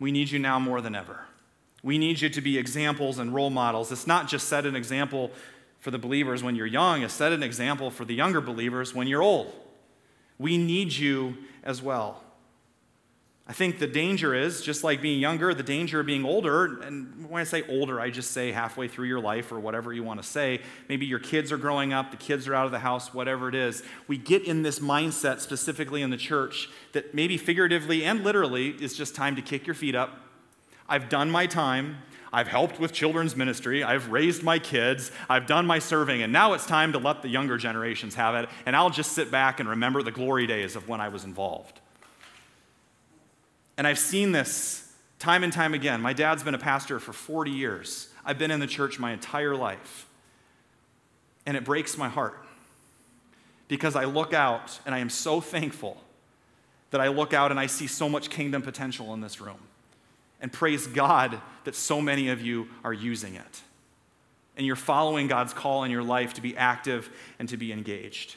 We 0.00 0.10
need 0.10 0.30
you 0.30 0.38
now 0.38 0.58
more 0.58 0.80
than 0.80 0.94
ever. 0.94 1.20
We 1.82 1.98
need 1.98 2.22
you 2.22 2.30
to 2.30 2.40
be 2.40 2.56
examples 2.56 3.18
and 3.18 3.34
role 3.34 3.50
models. 3.50 3.92
It's 3.92 4.06
not 4.06 4.26
just 4.26 4.48
set 4.48 4.64
an 4.64 4.74
example 4.74 5.30
for 5.80 5.90
the 5.90 5.98
believers 5.98 6.42
when 6.42 6.56
you're 6.56 6.66
young, 6.66 7.02
it's 7.02 7.12
set 7.12 7.32
an 7.32 7.42
example 7.42 7.90
for 7.90 8.06
the 8.06 8.14
younger 8.14 8.40
believers 8.40 8.94
when 8.94 9.06
you're 9.06 9.20
old. 9.20 9.52
We 10.38 10.56
need 10.56 10.94
you 10.94 11.36
as 11.62 11.82
well. 11.82 12.24
I 13.48 13.54
think 13.54 13.78
the 13.78 13.86
danger 13.86 14.34
is, 14.34 14.60
just 14.60 14.84
like 14.84 15.00
being 15.00 15.18
younger, 15.18 15.54
the 15.54 15.62
danger 15.62 16.00
of 16.00 16.06
being 16.06 16.26
older, 16.26 16.82
and 16.82 17.30
when 17.30 17.40
I 17.40 17.44
say 17.44 17.64
older, 17.66 17.98
I 17.98 18.10
just 18.10 18.32
say 18.32 18.52
halfway 18.52 18.88
through 18.88 19.06
your 19.06 19.20
life 19.20 19.50
or 19.50 19.58
whatever 19.58 19.90
you 19.90 20.02
want 20.02 20.22
to 20.22 20.28
say. 20.28 20.60
Maybe 20.90 21.06
your 21.06 21.18
kids 21.18 21.50
are 21.50 21.56
growing 21.56 21.94
up, 21.94 22.10
the 22.10 22.18
kids 22.18 22.46
are 22.46 22.54
out 22.54 22.66
of 22.66 22.72
the 22.72 22.80
house, 22.80 23.14
whatever 23.14 23.48
it 23.48 23.54
is. 23.54 23.82
We 24.06 24.18
get 24.18 24.44
in 24.44 24.64
this 24.64 24.80
mindset, 24.80 25.40
specifically 25.40 26.02
in 26.02 26.10
the 26.10 26.18
church, 26.18 26.68
that 26.92 27.14
maybe 27.14 27.38
figuratively 27.38 28.04
and 28.04 28.22
literally 28.22 28.68
is 28.68 28.94
just 28.94 29.14
time 29.14 29.34
to 29.36 29.42
kick 29.42 29.66
your 29.66 29.74
feet 29.74 29.94
up. 29.94 30.20
I've 30.86 31.08
done 31.08 31.30
my 31.30 31.46
time. 31.46 32.02
I've 32.30 32.48
helped 32.48 32.78
with 32.78 32.92
children's 32.92 33.34
ministry. 33.34 33.82
I've 33.82 34.10
raised 34.10 34.42
my 34.42 34.58
kids. 34.58 35.10
I've 35.30 35.46
done 35.46 35.66
my 35.66 35.78
serving. 35.78 36.20
And 36.20 36.34
now 36.34 36.52
it's 36.52 36.66
time 36.66 36.92
to 36.92 36.98
let 36.98 37.22
the 37.22 37.28
younger 37.28 37.56
generations 37.56 38.14
have 38.16 38.34
it. 38.34 38.50
And 38.66 38.76
I'll 38.76 38.90
just 38.90 39.12
sit 39.12 39.30
back 39.30 39.58
and 39.58 39.70
remember 39.70 40.02
the 40.02 40.12
glory 40.12 40.46
days 40.46 40.76
of 40.76 40.86
when 40.86 41.00
I 41.00 41.08
was 41.08 41.24
involved. 41.24 41.80
And 43.78 43.86
I've 43.86 43.98
seen 43.98 44.32
this 44.32 44.92
time 45.20 45.44
and 45.44 45.52
time 45.52 45.72
again. 45.72 46.02
My 46.02 46.12
dad's 46.12 46.42
been 46.42 46.54
a 46.54 46.58
pastor 46.58 46.98
for 46.98 47.12
40 47.12 47.52
years. 47.52 48.08
I've 48.24 48.38
been 48.38 48.50
in 48.50 48.60
the 48.60 48.66
church 48.66 48.98
my 48.98 49.12
entire 49.12 49.56
life. 49.56 50.06
And 51.46 51.56
it 51.56 51.64
breaks 51.64 51.96
my 51.96 52.08
heart 52.08 52.44
because 53.68 53.96
I 53.96 54.04
look 54.04 54.34
out 54.34 54.80
and 54.84 54.94
I 54.94 54.98
am 54.98 55.08
so 55.08 55.40
thankful 55.40 55.96
that 56.90 57.00
I 57.00 57.08
look 57.08 57.32
out 57.32 57.50
and 57.50 57.60
I 57.60 57.66
see 57.66 57.86
so 57.86 58.08
much 58.08 58.30
kingdom 58.30 58.62
potential 58.62 59.14
in 59.14 59.20
this 59.20 59.40
room. 59.40 59.58
And 60.40 60.52
praise 60.52 60.86
God 60.86 61.40
that 61.64 61.74
so 61.74 62.00
many 62.00 62.28
of 62.28 62.42
you 62.42 62.68
are 62.82 62.92
using 62.92 63.34
it. 63.34 63.60
And 64.56 64.66
you're 64.66 64.76
following 64.76 65.28
God's 65.28 65.52
call 65.52 65.84
in 65.84 65.90
your 65.90 66.02
life 66.02 66.34
to 66.34 66.40
be 66.40 66.56
active 66.56 67.08
and 67.38 67.48
to 67.48 67.56
be 67.56 67.72
engaged. 67.72 68.36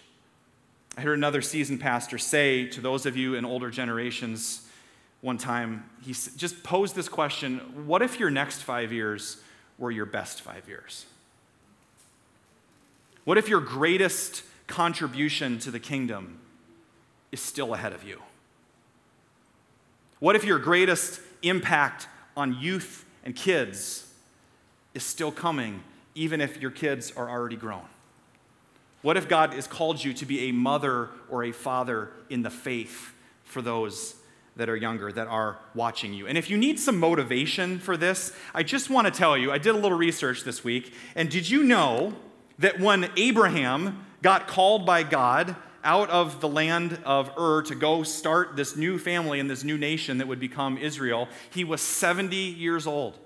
I 0.98 1.02
heard 1.02 1.18
another 1.18 1.42
seasoned 1.42 1.80
pastor 1.80 2.18
say 2.18 2.68
to 2.68 2.82
those 2.82 3.06
of 3.06 3.18
you 3.18 3.36
in 3.36 3.46
older 3.46 3.72
generations, 3.72 4.68
one 5.22 5.38
time, 5.38 5.90
he 6.02 6.14
just 6.14 6.64
posed 6.64 6.96
this 6.96 7.08
question 7.08 7.60
What 7.86 8.02
if 8.02 8.20
your 8.20 8.30
next 8.30 8.64
five 8.64 8.92
years 8.92 9.38
were 9.78 9.92
your 9.92 10.06
best 10.06 10.42
five 10.42 10.68
years? 10.68 11.06
What 13.24 13.38
if 13.38 13.48
your 13.48 13.62
greatest 13.62 14.44
contribution 14.66 15.60
to 15.60 15.72
the 15.72 15.80
kingdom 15.80 16.40
is 17.32 17.40
still 17.40 17.74
ahead 17.74 17.94
of 17.94 18.04
you? 18.04 18.20
What 20.20 20.36
if 20.36 20.44
your 20.44 20.60
greatest 20.60 21.22
impact 21.44 22.08
on 22.36 22.60
youth 22.60 23.06
and 23.24 23.36
kids 23.36 24.08
is 24.94 25.04
still 25.04 25.32
coming, 25.32 25.84
even 26.16 26.42
if 26.42 26.60
your 26.62 26.72
kids 26.72 27.12
are 27.16 27.30
already 27.30 27.56
grown? 27.56 27.86
What 29.04 29.18
if 29.18 29.28
God 29.28 29.54
has 29.54 29.68
called 29.68 30.04
you 30.04 30.14
to 30.14 30.26
be 30.26 30.50
a 30.50 30.52
mother 30.52 31.10
or 31.30 31.44
a 31.44 31.52
father 31.52 32.12
in 32.30 32.44
the 32.44 32.50
faith 32.50 33.14
for 33.44 33.62
those 33.62 34.16
that 34.56 34.70
are 34.70 34.76
younger 34.76 35.12
that 35.12 35.28
are 35.28 35.58
watching 35.74 36.14
you. 36.14 36.28
And 36.28 36.38
if 36.38 36.50
you 36.50 36.58
need 36.58 36.80
some 36.80 36.98
motivation 36.98 37.80
for 37.80 37.96
this, 37.96 38.34
I 38.54 38.64
just 38.64 38.90
want 38.90 39.08
to 39.08 39.12
tell 39.12 39.38
you 39.38 39.52
I 39.52 39.58
did 39.58 39.76
a 39.76 39.78
little 39.78 39.98
research 39.98 40.44
this 40.44 40.64
week. 40.64 40.94
And 41.16 41.30
did 41.30 41.50
you 41.50 41.64
know 41.64 42.14
that 42.60 42.80
when 42.80 43.10
Abraham 43.16 44.06
got 44.22 44.48
called 44.48 44.86
by 44.86 45.04
God 45.04 45.56
out 45.84 46.10
of 46.10 46.42
the 46.42 46.48
land 46.48 47.00
of 47.06 47.32
Ur 47.38 47.64
to 47.64 47.76
go 47.76 48.04
start 48.04 48.56
this 48.56 48.76
new 48.76 49.00
family 49.00 49.40
and 49.40 49.50
this 49.50 49.64
new 49.64 49.78
nation 49.78 50.18
that 50.20 50.28
would 50.28 50.40
become 50.40 50.78
Israel, 50.78 51.28
he 51.50 51.64
was 51.64 51.82
70 51.82 52.36
years 52.36 52.86
old? 52.86 53.18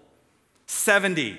70. 0.68 1.38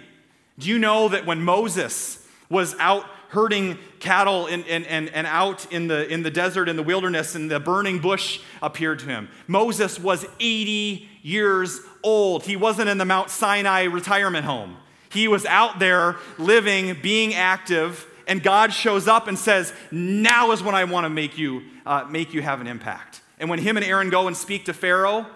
Do 0.58 0.68
you 0.68 0.78
know 0.78 1.08
that 1.08 1.26
when 1.26 1.42
Moses 1.42 2.26
was 2.48 2.74
out 2.78 3.06
herding 3.28 3.78
cattle 4.00 4.46
and, 4.46 4.66
and, 4.66 4.86
and, 4.86 5.08
and 5.10 5.26
out 5.26 5.70
in 5.72 5.88
the, 5.88 6.06
in 6.08 6.22
the 6.22 6.30
desert, 6.30 6.68
in 6.68 6.76
the 6.76 6.82
wilderness, 6.82 7.34
and 7.34 7.50
the 7.50 7.60
burning 7.60 7.98
bush 7.98 8.40
appeared 8.62 8.98
to 9.00 9.06
him. 9.06 9.28
Moses 9.46 9.98
was 9.98 10.24
80 10.40 11.08
years 11.22 11.80
old. 12.02 12.44
He 12.44 12.56
wasn't 12.56 12.88
in 12.88 12.98
the 12.98 13.04
Mount 13.04 13.30
Sinai 13.30 13.84
retirement 13.84 14.44
home. 14.44 14.76
He 15.10 15.28
was 15.28 15.46
out 15.46 15.78
there 15.78 16.16
living, 16.38 16.96
being 17.02 17.34
active, 17.34 18.06
and 18.26 18.42
God 18.42 18.72
shows 18.72 19.08
up 19.08 19.28
and 19.28 19.38
says, 19.38 19.72
Now 19.90 20.52
is 20.52 20.62
when 20.62 20.74
I 20.74 20.84
want 20.84 21.04
to 21.04 21.10
make 21.10 21.38
you, 21.38 21.62
uh, 21.84 22.06
make 22.08 22.34
you 22.34 22.42
have 22.42 22.60
an 22.60 22.66
impact. 22.66 23.22
And 23.38 23.50
when 23.50 23.58
him 23.58 23.76
and 23.76 23.84
Aaron 23.84 24.10
go 24.10 24.26
and 24.26 24.36
speak 24.36 24.66
to 24.66 24.74
Pharaoh, 24.74 25.26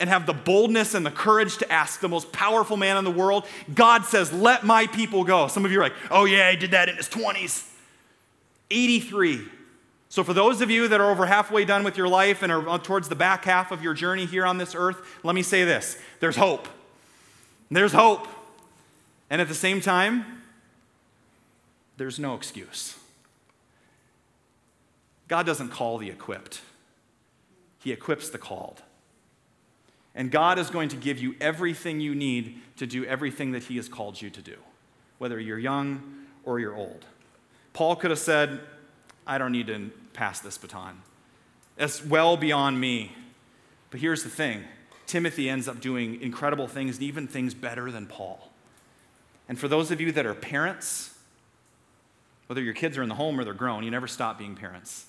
and 0.00 0.10
have 0.10 0.26
the 0.26 0.32
boldness 0.32 0.94
and 0.94 1.06
the 1.06 1.10
courage 1.10 1.58
to 1.58 1.72
ask 1.72 2.00
the 2.00 2.08
most 2.08 2.32
powerful 2.32 2.76
man 2.76 2.96
in 2.96 3.04
the 3.04 3.10
world, 3.10 3.46
God 3.74 4.04
says, 4.04 4.32
Let 4.32 4.64
my 4.64 4.86
people 4.88 5.24
go. 5.24 5.48
Some 5.48 5.64
of 5.64 5.72
you 5.72 5.78
are 5.80 5.84
like, 5.84 5.94
Oh, 6.10 6.24
yeah, 6.24 6.50
he 6.50 6.56
did 6.56 6.72
that 6.72 6.88
in 6.88 6.96
his 6.96 7.08
20s. 7.08 7.70
83. 8.70 9.46
So, 10.14 10.22
for 10.22 10.32
those 10.32 10.60
of 10.60 10.70
you 10.70 10.86
that 10.86 11.00
are 11.00 11.10
over 11.10 11.26
halfway 11.26 11.64
done 11.64 11.82
with 11.82 11.96
your 11.96 12.06
life 12.06 12.42
and 12.42 12.52
are 12.52 12.78
towards 12.78 13.08
the 13.08 13.16
back 13.16 13.44
half 13.46 13.72
of 13.72 13.82
your 13.82 13.94
journey 13.94 14.26
here 14.26 14.46
on 14.46 14.58
this 14.58 14.72
earth, 14.72 14.96
let 15.24 15.34
me 15.34 15.42
say 15.42 15.64
this 15.64 15.98
there's 16.20 16.36
hope. 16.36 16.68
There's 17.68 17.92
hope. 17.92 18.28
And 19.28 19.40
at 19.40 19.48
the 19.48 19.54
same 19.56 19.80
time, 19.80 20.42
there's 21.96 22.20
no 22.20 22.34
excuse. 22.34 22.96
God 25.26 25.46
doesn't 25.46 25.70
call 25.70 25.98
the 25.98 26.10
equipped, 26.10 26.60
He 27.82 27.90
equips 27.90 28.30
the 28.30 28.38
called. 28.38 28.83
And 30.14 30.30
God 30.30 30.58
is 30.58 30.70
going 30.70 30.88
to 30.90 30.96
give 30.96 31.18
you 31.18 31.34
everything 31.40 32.00
you 32.00 32.14
need 32.14 32.60
to 32.76 32.86
do 32.86 33.04
everything 33.04 33.52
that 33.52 33.64
He 33.64 33.76
has 33.76 33.88
called 33.88 34.20
you 34.20 34.30
to 34.30 34.42
do, 34.42 34.56
whether 35.18 35.40
you're 35.40 35.58
young 35.58 36.26
or 36.44 36.60
you're 36.60 36.76
old. 36.76 37.04
Paul 37.72 37.96
could 37.96 38.10
have 38.10 38.20
said, 38.20 38.60
I 39.26 39.38
don't 39.38 39.52
need 39.52 39.66
to 39.66 39.90
pass 40.12 40.40
this 40.40 40.56
baton. 40.56 41.02
That's 41.76 42.04
well 42.04 42.36
beyond 42.36 42.80
me. 42.80 43.12
But 43.90 44.00
here's 44.00 44.22
the 44.22 44.30
thing 44.30 44.64
Timothy 45.06 45.48
ends 45.48 45.66
up 45.66 45.80
doing 45.80 46.20
incredible 46.20 46.68
things, 46.68 46.96
and 46.96 47.04
even 47.04 47.26
things 47.26 47.54
better 47.54 47.90
than 47.90 48.06
Paul. 48.06 48.50
And 49.48 49.58
for 49.58 49.68
those 49.68 49.90
of 49.90 50.00
you 50.00 50.12
that 50.12 50.24
are 50.24 50.34
parents, 50.34 51.16
whether 52.46 52.62
your 52.62 52.74
kids 52.74 52.96
are 52.96 53.02
in 53.02 53.08
the 53.08 53.14
home 53.16 53.38
or 53.38 53.44
they're 53.44 53.52
grown, 53.52 53.82
you 53.82 53.90
never 53.90 54.06
stop 54.06 54.38
being 54.38 54.54
parents 54.54 55.06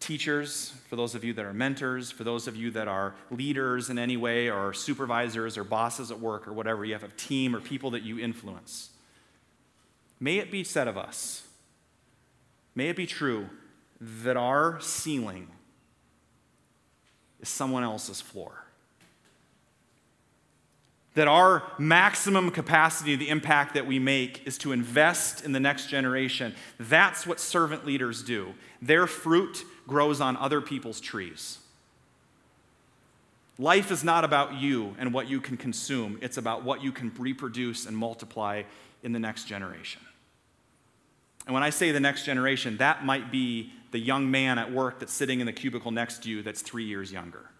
teachers, 0.00 0.72
for 0.88 0.96
those 0.96 1.14
of 1.14 1.24
you 1.24 1.32
that 1.34 1.44
are 1.44 1.52
mentors, 1.52 2.10
for 2.10 2.24
those 2.24 2.46
of 2.46 2.56
you 2.56 2.70
that 2.70 2.88
are 2.88 3.14
leaders 3.30 3.90
in 3.90 3.98
any 3.98 4.16
way, 4.16 4.48
or 4.48 4.72
supervisors 4.72 5.58
or 5.58 5.64
bosses 5.64 6.10
at 6.10 6.20
work 6.20 6.46
or 6.46 6.52
whatever, 6.52 6.84
you 6.84 6.92
have 6.92 7.02
a 7.02 7.08
team 7.08 7.54
or 7.54 7.60
people 7.60 7.90
that 7.90 8.02
you 8.02 8.18
influence. 8.18 8.90
May 10.20 10.38
it 10.38 10.50
be 10.50 10.64
said 10.64 10.88
of 10.88 10.96
us, 10.96 11.46
may 12.74 12.88
it 12.88 12.96
be 12.96 13.06
true 13.06 13.48
that 14.00 14.36
our 14.36 14.80
ceiling 14.80 15.48
is 17.40 17.48
someone 17.48 17.82
else's 17.82 18.20
floor. 18.20 18.64
That 21.14 21.26
our 21.26 21.64
maximum 21.78 22.52
capacity, 22.52 23.16
the 23.16 23.28
impact 23.28 23.74
that 23.74 23.86
we 23.86 23.98
make, 23.98 24.46
is 24.46 24.56
to 24.58 24.70
invest 24.70 25.44
in 25.44 25.50
the 25.50 25.58
next 25.58 25.88
generation. 25.88 26.54
That's 26.78 27.26
what 27.26 27.40
servant 27.40 27.84
leaders 27.84 28.22
do. 28.22 28.54
Their 28.80 29.08
fruit 29.08 29.64
grows 29.88 30.20
on 30.20 30.36
other 30.36 30.60
people's 30.60 31.00
trees. 31.00 31.58
Life 33.58 33.90
is 33.90 34.04
not 34.04 34.24
about 34.24 34.54
you 34.54 34.94
and 35.00 35.12
what 35.12 35.28
you 35.28 35.40
can 35.40 35.56
consume, 35.56 36.18
it's 36.22 36.36
about 36.36 36.62
what 36.62 36.80
you 36.80 36.92
can 36.92 37.12
reproduce 37.18 37.86
and 37.86 37.96
multiply 37.96 38.62
in 39.02 39.10
the 39.12 39.18
next 39.18 39.44
generation. 39.48 40.00
And 41.46 41.54
when 41.54 41.64
I 41.64 41.70
say 41.70 41.90
the 41.90 41.98
next 41.98 42.24
generation, 42.24 42.76
that 42.76 43.04
might 43.04 43.32
be 43.32 43.72
the 43.90 43.98
young 43.98 44.30
man 44.30 44.58
at 44.58 44.70
work 44.70 45.00
that's 45.00 45.12
sitting 45.12 45.40
in 45.40 45.46
the 45.46 45.52
cubicle 45.52 45.90
next 45.90 46.22
to 46.22 46.30
you 46.30 46.42
that's 46.42 46.62
three 46.62 46.84
years 46.84 47.10
younger. 47.10 47.50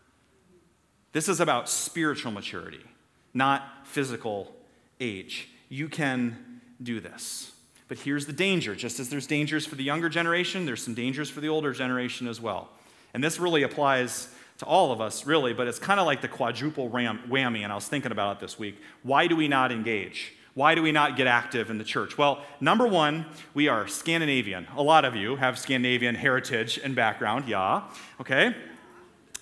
This 1.12 1.28
is 1.28 1.40
about 1.40 1.68
spiritual 1.68 2.30
maturity, 2.30 2.84
not 3.32 3.62
physical 3.84 4.54
age. 5.00 5.48
You 5.68 5.88
can 5.88 6.60
do 6.82 7.00
this. 7.00 7.52
But 7.88 7.98
here's 7.98 8.27
the 8.27 8.33
danger 8.33 8.74
just 8.74 9.01
as 9.01 9.09
there's 9.09 9.27
dangers 9.27 9.66
for 9.66 9.74
the 9.74 9.85
younger 9.85 10.09
generation, 10.09 10.66
there's 10.66 10.83
some 10.83 10.94
dangers 10.94 11.31
for 11.31 11.40
the 11.40 11.48
older 11.48 11.72
generation 11.72 12.29
as 12.29 12.40
well. 12.40 12.68
And 13.14 13.24
this 13.24 13.40
really 13.40 13.62
applies 13.62 14.29
to 14.59 14.66
all 14.66 14.92
of 14.92 15.01
us, 15.01 15.24
really, 15.24 15.55
but 15.55 15.66
it's 15.66 15.79
kind 15.79 15.98
of 15.98 16.07
like 16.07 16.20
the 16.20 16.29
quadruple 16.29 16.90
ram- 16.90 17.20
whammy, 17.29 17.61
and 17.61 17.72
I 17.72 17.74
was 17.74 17.88
thinking 17.88 18.12
about 18.12 18.37
it 18.37 18.40
this 18.40 18.59
week. 18.59 18.81
Why 19.03 19.27
do 19.27 19.37
we 19.37 19.48
not 19.48 19.72
engage? 19.72 20.35
Why 20.55 20.74
do 20.74 20.83
we 20.83 20.90
not 20.90 21.16
get 21.16 21.29
active 21.29 21.70
in 21.70 21.79
the 21.79 21.85
church? 21.85 22.18
Well, 22.18 22.42
number 22.61 22.87
one, 22.87 23.27
we 23.55 23.68
are 23.68 23.87
Scandinavian. 23.87 24.66
A 24.77 24.83
lot 24.83 25.05
of 25.05 25.14
you 25.14 25.37
have 25.37 25.57
Scandinavian 25.59 26.16
heritage 26.16 26.81
and 26.83 26.96
background, 26.96 27.48
yeah, 27.48 27.85
okay? 28.20 28.57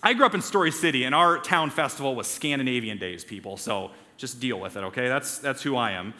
I 0.03 0.13
grew 0.13 0.27
up 0.27 0.35
in 0.35 0.43
Story 0.43 0.71
City, 0.71 1.05
and 1.05 1.15
our 1.15 1.39
town 1.39 1.71
festival 1.71 2.15
was 2.15 2.27
Scandinavian 2.27 2.99
Days, 2.99 3.25
people, 3.25 3.57
so 3.57 3.93
just 4.19 4.39
deal 4.39 4.61
with 4.61 4.77
it, 4.77 4.85
okay? 4.85 5.09
That's, 5.09 5.39
that's 5.39 5.63
who 5.63 5.77
I 5.77 5.93
am. 5.93 6.13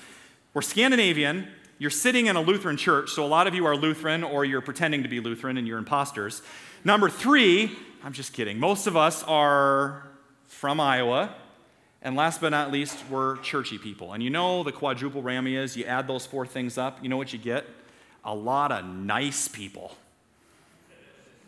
We're 0.55 0.63
Scandinavian. 0.63 1.49
You're 1.79 1.91
sitting 1.91 2.27
in 2.27 2.37
a 2.37 2.41
Lutheran 2.41 2.79
church, 2.79 3.11
so 3.11 3.25
a 3.25 3.29
lot 3.29 3.47
of 3.47 3.55
you 3.55 3.67
are 3.67 3.77
Lutheran 3.77 4.25
or 4.25 4.47
you're 4.47 4.63
pretending 4.63 5.03
to 5.03 5.09
be 5.11 5.21
Lutheran 5.21 5.59
and 5.59 5.69
you're 5.69 5.77
imposters. 5.77 6.41
Number 6.85 7.11
three, 7.11 7.77
I'm 8.03 8.15
just 8.15 8.33
kidding. 8.33 8.59
Most 8.59 8.87
of 8.87 8.97
us 8.97 9.23
are 9.25 10.07
from 10.47 10.81
Iowa. 10.81 11.35
And 12.01 12.17
last 12.17 12.41
but 12.41 12.51
not 12.51 12.73
least, 12.73 12.97
we're 13.11 13.37
churchy 13.39 13.77
people. 13.77 14.15
And 14.15 14.23
you 14.23 14.31
know 14.31 14.63
the 14.63 14.73
quadruple 14.73 15.23
whammy 15.23 15.55
is 15.55 15.77
you 15.77 15.85
add 15.85 16.07
those 16.07 16.25
four 16.25 16.47
things 16.47 16.79
up, 16.79 17.03
you 17.03 17.11
know 17.11 17.17
what 17.19 17.33
you 17.33 17.39
get? 17.39 17.67
A 18.25 18.35
lot 18.35 18.73
of 18.73 18.85
nice 18.87 19.47
people. 19.47 19.97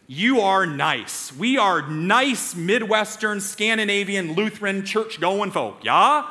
You 0.07 0.41
are 0.41 0.67
nice. 0.67 1.35
We 1.35 1.57
are 1.59 1.89
nice 1.89 2.55
Midwestern, 2.55 3.41
Scandinavian, 3.41 4.35
Lutheran, 4.35 4.85
church 4.85 5.21
going 5.21 5.53
folk, 5.53 5.85
yeah? 5.85 6.29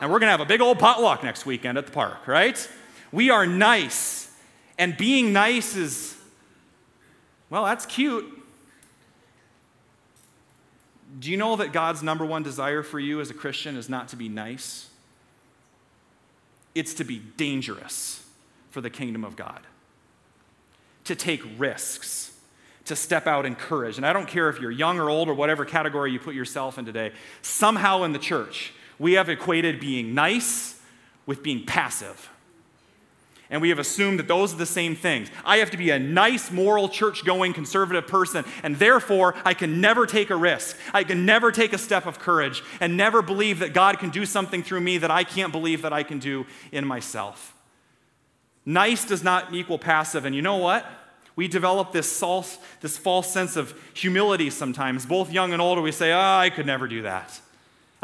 And 0.00 0.10
we're 0.10 0.18
to 0.18 0.26
have 0.26 0.40
a 0.40 0.46
big 0.46 0.60
old 0.60 0.78
potluck 0.78 1.22
next 1.22 1.46
weekend 1.46 1.78
at 1.78 1.86
the 1.86 1.92
park, 1.92 2.26
right? 2.26 2.68
We 3.12 3.28
are 3.30 3.46
nice. 3.46 4.30
And 4.78 4.96
being 4.96 5.32
nice 5.32 5.76
is, 5.76 6.16
well, 7.50 7.64
that's 7.64 7.86
cute. 7.86 8.24
Do 11.20 11.30
you 11.30 11.36
know 11.36 11.56
that 11.56 11.72
God's 11.72 12.02
number 12.02 12.24
one 12.24 12.42
desire 12.42 12.82
for 12.82 12.98
you 12.98 13.20
as 13.20 13.30
a 13.30 13.34
Christian 13.34 13.76
is 13.76 13.88
not 13.88 14.08
to 14.08 14.16
be 14.16 14.30
nice? 14.30 14.88
It's 16.74 16.94
to 16.94 17.04
be 17.04 17.18
dangerous 17.18 18.26
for 18.70 18.80
the 18.80 18.88
kingdom 18.88 19.24
of 19.24 19.36
God, 19.36 19.60
to 21.04 21.14
take 21.14 21.42
risks, 21.58 22.34
to 22.86 22.96
step 22.96 23.26
out 23.26 23.44
in 23.44 23.54
courage. 23.54 23.98
And 23.98 24.06
I 24.06 24.14
don't 24.14 24.26
care 24.26 24.48
if 24.48 24.58
you're 24.58 24.70
young 24.70 24.98
or 24.98 25.10
old 25.10 25.28
or 25.28 25.34
whatever 25.34 25.66
category 25.66 26.12
you 26.12 26.18
put 26.18 26.34
yourself 26.34 26.78
in 26.78 26.86
today, 26.86 27.12
somehow 27.42 28.04
in 28.04 28.12
the 28.12 28.18
church, 28.18 28.72
we 28.98 29.12
have 29.12 29.28
equated 29.28 29.80
being 29.80 30.14
nice 30.14 30.80
with 31.26 31.42
being 31.42 31.66
passive 31.66 32.30
and 33.52 33.60
we 33.60 33.68
have 33.68 33.78
assumed 33.78 34.18
that 34.18 34.26
those 34.26 34.54
are 34.54 34.56
the 34.56 34.66
same 34.66 34.96
things. 34.96 35.30
I 35.44 35.58
have 35.58 35.70
to 35.72 35.76
be 35.76 35.90
a 35.90 35.98
nice, 35.98 36.50
moral, 36.50 36.88
church 36.88 37.22
going, 37.22 37.52
conservative 37.52 38.08
person, 38.08 38.46
and 38.62 38.76
therefore 38.76 39.36
I 39.44 39.52
can 39.52 39.80
never 39.80 40.06
take 40.06 40.30
a 40.30 40.36
risk. 40.36 40.76
I 40.94 41.04
can 41.04 41.26
never 41.26 41.52
take 41.52 41.74
a 41.74 41.78
step 41.78 42.06
of 42.06 42.18
courage 42.18 42.64
and 42.80 42.96
never 42.96 43.20
believe 43.20 43.58
that 43.58 43.74
God 43.74 43.98
can 43.98 44.08
do 44.08 44.24
something 44.24 44.62
through 44.62 44.80
me 44.80 44.96
that 44.98 45.10
I 45.10 45.22
can't 45.22 45.52
believe 45.52 45.82
that 45.82 45.92
I 45.92 46.02
can 46.02 46.18
do 46.18 46.46
in 46.72 46.86
myself. 46.86 47.54
Nice 48.64 49.04
does 49.04 49.22
not 49.22 49.52
equal 49.52 49.78
passive, 49.78 50.24
and 50.24 50.34
you 50.34 50.40
know 50.40 50.56
what? 50.56 50.86
We 51.36 51.46
develop 51.46 51.92
this 51.92 52.18
false, 52.18 52.56
this 52.80 52.96
false 52.96 53.30
sense 53.30 53.56
of 53.56 53.78
humility 53.92 54.48
sometimes. 54.48 55.04
Both 55.04 55.30
young 55.30 55.52
and 55.52 55.60
older, 55.60 55.82
we 55.82 55.92
say, 55.92 56.12
Oh, 56.12 56.18
I 56.18 56.48
could 56.48 56.66
never 56.66 56.88
do 56.88 57.02
that. 57.02 57.38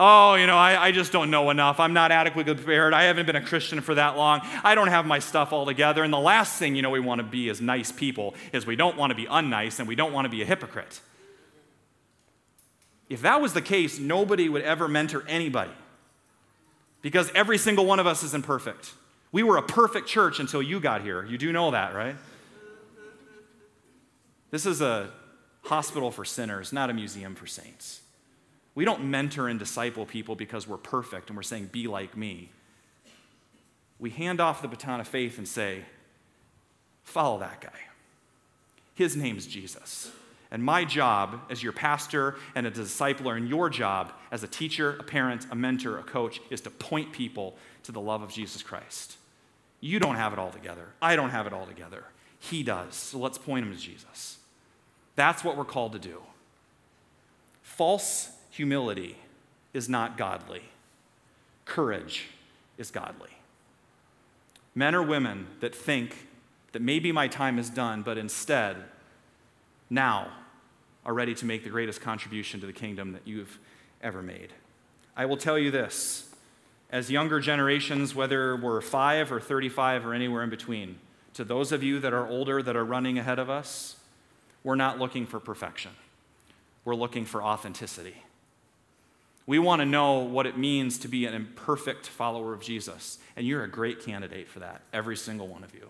Oh, 0.00 0.34
you 0.34 0.46
know, 0.46 0.56
I, 0.56 0.87
I, 0.87 0.92
just 0.92 1.11
don't 1.11 1.28
know 1.28 1.50
enough. 1.50 1.80
I'm 1.80 1.92
not 1.92 2.12
adequately 2.12 2.54
prepared. 2.54 2.94
I 2.94 3.04
haven't 3.04 3.26
been 3.26 3.34
a 3.34 3.44
Christian 3.44 3.80
for 3.80 3.96
that 3.96 4.16
long. 4.16 4.42
I 4.62 4.76
don't 4.76 4.87
have 4.87 5.04
my 5.06 5.18
stuff 5.18 5.52
all 5.52 5.66
together. 5.66 6.04
And 6.04 6.12
the 6.12 6.20
last 6.20 6.56
thing, 6.56 6.76
you 6.76 6.82
know, 6.82 6.90
we 6.90 7.00
want 7.00 7.18
to 7.18 7.26
be 7.26 7.48
as 7.48 7.61
nice 7.61 7.90
people 7.90 8.34
is 8.52 8.64
we 8.64 8.76
don't 8.76 8.96
want 8.96 9.11
to 9.11 9.16
be 9.16 9.26
unnice 9.26 9.80
and 9.80 9.88
we 9.88 9.96
don't 9.96 10.12
want 10.12 10.24
to 10.26 10.28
be 10.28 10.40
a 10.40 10.44
hypocrite. 10.44 11.00
If 13.08 13.22
that 13.22 13.40
was 13.40 13.54
the 13.54 13.62
case, 13.62 13.98
nobody 13.98 14.48
would 14.48 14.62
ever 14.62 14.87
mentor 14.87 15.24
anybody 15.26 15.72
because 17.02 17.30
every 17.34 17.58
single 17.58 17.84
one 17.84 17.98
of 17.98 18.06
us 18.06 18.22
is 18.22 18.34
imperfect. 18.34 18.92
We 19.32 19.42
were 19.42 19.56
a 19.56 19.62
perfect 19.62 20.06
church 20.06 20.38
until 20.38 20.62
you 20.62 20.78
got 20.78 21.02
here. 21.02 21.24
You 21.24 21.38
do 21.38 21.50
know 21.50 21.72
that, 21.72 21.94
right? 21.94 22.14
This 24.52 24.64
is 24.64 24.80
a 24.80 25.11
hospital 25.64 26.12
for 26.12 26.24
sinners, 26.24 26.72
not 26.72 26.88
a 26.88 26.94
museum 26.94 27.34
for 27.34 27.46
saints. 27.46 28.00
We 28.79 28.85
don't 28.85 29.07
mentor 29.07 29.49
and 29.49 29.59
disciple 29.59 30.07
people 30.07 30.37
because 30.37 30.69
we're 30.69 30.77
perfect 30.77 31.31
and 31.31 31.37
we're 31.37 31.43
saying, 31.43 31.71
be 31.73 31.88
like 31.88 32.17
me. 32.17 32.53
We 33.99 34.11
hand 34.11 34.41
off 34.41 34.62
the 34.62 34.69
baton 34.69 35.01
of 35.01 35.09
faith 35.09 35.37
and 35.37 35.49
say, 35.49 35.83
follow 37.03 37.41
that 37.41 37.61
guy. 37.61 37.81
His 38.95 39.17
name's 39.17 39.49
Jesus. 39.49 40.12
And 40.53 40.62
my 40.62 40.85
job 40.85 41.41
as 41.51 41.61
your 41.61 41.73
pastor 41.73 42.37
and 42.55 42.69
a 42.69 42.71
discipler, 42.71 43.37
and 43.37 43.49
your 43.49 43.69
job 43.69 44.12
as 44.31 44.45
a 44.45 44.47
teacher, 44.47 44.97
a 45.01 45.03
parent, 45.03 45.49
a 45.51 45.57
mentor, 45.57 45.99
a 45.99 46.05
coach, 46.05 46.41
is 46.49 46.61
to 46.61 46.71
point 46.71 47.11
people 47.12 47.57
to 47.83 47.91
the 47.91 48.01
love 48.01 48.23
of 48.23 48.31
Jesus 48.31 48.62
Christ. 48.62 49.17
You 49.81 49.99
don't 49.99 50.14
have 50.14 50.33
it 50.33 50.38
all 50.38 50.53
together. 50.53 50.87
I 51.03 51.17
don't 51.17 51.31
have 51.31 51.49
it 51.49 51.53
all 51.53 51.67
together. 51.67 52.05
He 52.38 52.62
does. 52.62 52.95
So 52.95 53.19
let's 53.19 53.38
point 53.38 53.67
him 53.67 53.75
to 53.75 53.81
Jesus. 53.81 54.38
That's 55.17 55.43
what 55.43 55.57
we're 55.57 55.64
called 55.64 55.95
to 55.95 55.99
do. 55.99 56.23
False 57.61 58.31
humility 58.59 59.16
is 59.73 59.88
not 59.88 60.18
godly, 60.18 60.62
courage 61.64 62.27
is 62.77 62.90
godly. 62.90 63.31
Men 64.75 64.97
or 64.97 65.03
women 65.03 65.47
that 65.61 65.73
think 65.73 66.27
that 66.73 66.83
maybe 66.83 67.12
my 67.12 67.29
time 67.29 67.57
is 67.61 67.71
done, 67.71 68.03
but 68.03 68.18
instead, 68.18 68.77
now 69.88 70.33
are 71.07 71.14
ready 71.14 71.37
to 71.37 71.47
make 71.47 71.62
the 71.62 71.71
greatest 71.71 72.01
contribution 72.01 72.59
to 72.59 72.66
the 72.66 72.73
kingdom 72.73 73.12
that 73.12 73.23
you've 73.25 73.61
ever 74.03 74.23
made. 74.23 74.53
I 75.16 75.25
will 75.27 75.37
tell 75.37 75.57
you 75.57 75.71
this 75.71 76.35
as 76.90 77.12
younger 77.12 77.38
generations, 77.38 78.12
whether 78.12 78.57
we're 78.57 78.81
five 78.81 79.31
or 79.31 79.38
35 79.38 80.05
or 80.05 80.14
anywhere 80.14 80.42
in 80.42 80.51
between, 80.51 80.99
to 81.35 81.44
those 81.44 81.71
of 81.71 81.85
you 81.85 82.01
that 82.01 82.12
are 82.12 82.27
older 82.27 82.61
that 82.61 82.75
are 82.75 82.85
running 82.85 83.18
ahead 83.21 83.38
of 83.38 83.49
us, 83.49 83.99
we're 84.64 84.75
not 84.75 84.99
looking 84.99 85.27
for 85.27 85.38
perfection. 85.38 85.92
We're 86.85 86.97
looking 86.97 87.25
for 87.25 87.40
authenticity. 87.40 88.16
We 89.48 89.58
want 89.58 89.80
to 89.80 89.87
know 89.87 90.18
what 90.18 90.44
it 90.44 90.58
means 90.58 90.98
to 90.98 91.08
be 91.08 91.24
an 91.24 91.32
imperfect 91.32 92.06
follower 92.06 92.52
of 92.52 92.61
Jesus. 92.61 93.18
And 93.34 93.46
you're 93.46 93.64
a 93.64 93.70
great 93.70 94.04
candidate 94.04 94.46
for 94.46 94.58
that, 94.58 94.82
every 94.92 95.16
single 95.16 95.48
one 95.48 95.64
of 95.64 95.74
you. 95.74 95.88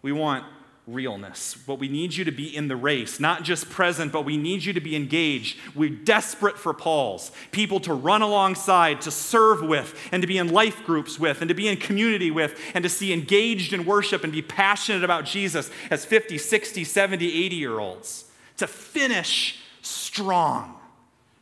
We 0.00 0.10
want 0.10 0.46
realness. 0.86 1.54
But 1.66 1.74
we 1.74 1.88
need 1.90 2.14
you 2.14 2.24
to 2.24 2.30
be 2.30 2.56
in 2.56 2.68
the 2.68 2.76
race, 2.76 3.20
not 3.20 3.42
just 3.42 3.68
present, 3.68 4.10
but 4.10 4.24
we 4.24 4.38
need 4.38 4.64
you 4.64 4.72
to 4.72 4.80
be 4.80 4.96
engaged. 4.96 5.58
We're 5.74 5.90
desperate 5.90 6.56
for 6.56 6.72
Pauls, 6.72 7.30
people 7.52 7.78
to 7.80 7.92
run 7.92 8.22
alongside, 8.22 9.02
to 9.02 9.10
serve 9.10 9.60
with, 9.60 9.94
and 10.10 10.22
to 10.22 10.26
be 10.26 10.38
in 10.38 10.50
life 10.50 10.82
groups 10.86 11.20
with, 11.20 11.42
and 11.42 11.50
to 11.50 11.54
be 11.54 11.68
in 11.68 11.76
community 11.76 12.30
with, 12.30 12.58
and 12.72 12.82
to 12.84 12.88
see 12.88 13.12
engaged 13.12 13.74
in 13.74 13.84
worship 13.84 14.24
and 14.24 14.32
be 14.32 14.40
passionate 14.40 15.04
about 15.04 15.26
Jesus 15.26 15.70
as 15.90 16.06
50, 16.06 16.38
60, 16.38 16.84
70, 16.84 17.44
80 17.44 17.54
year 17.54 17.78
olds. 17.78 18.24
To 18.56 18.66
finish 18.66 19.60
strong. 19.82 20.77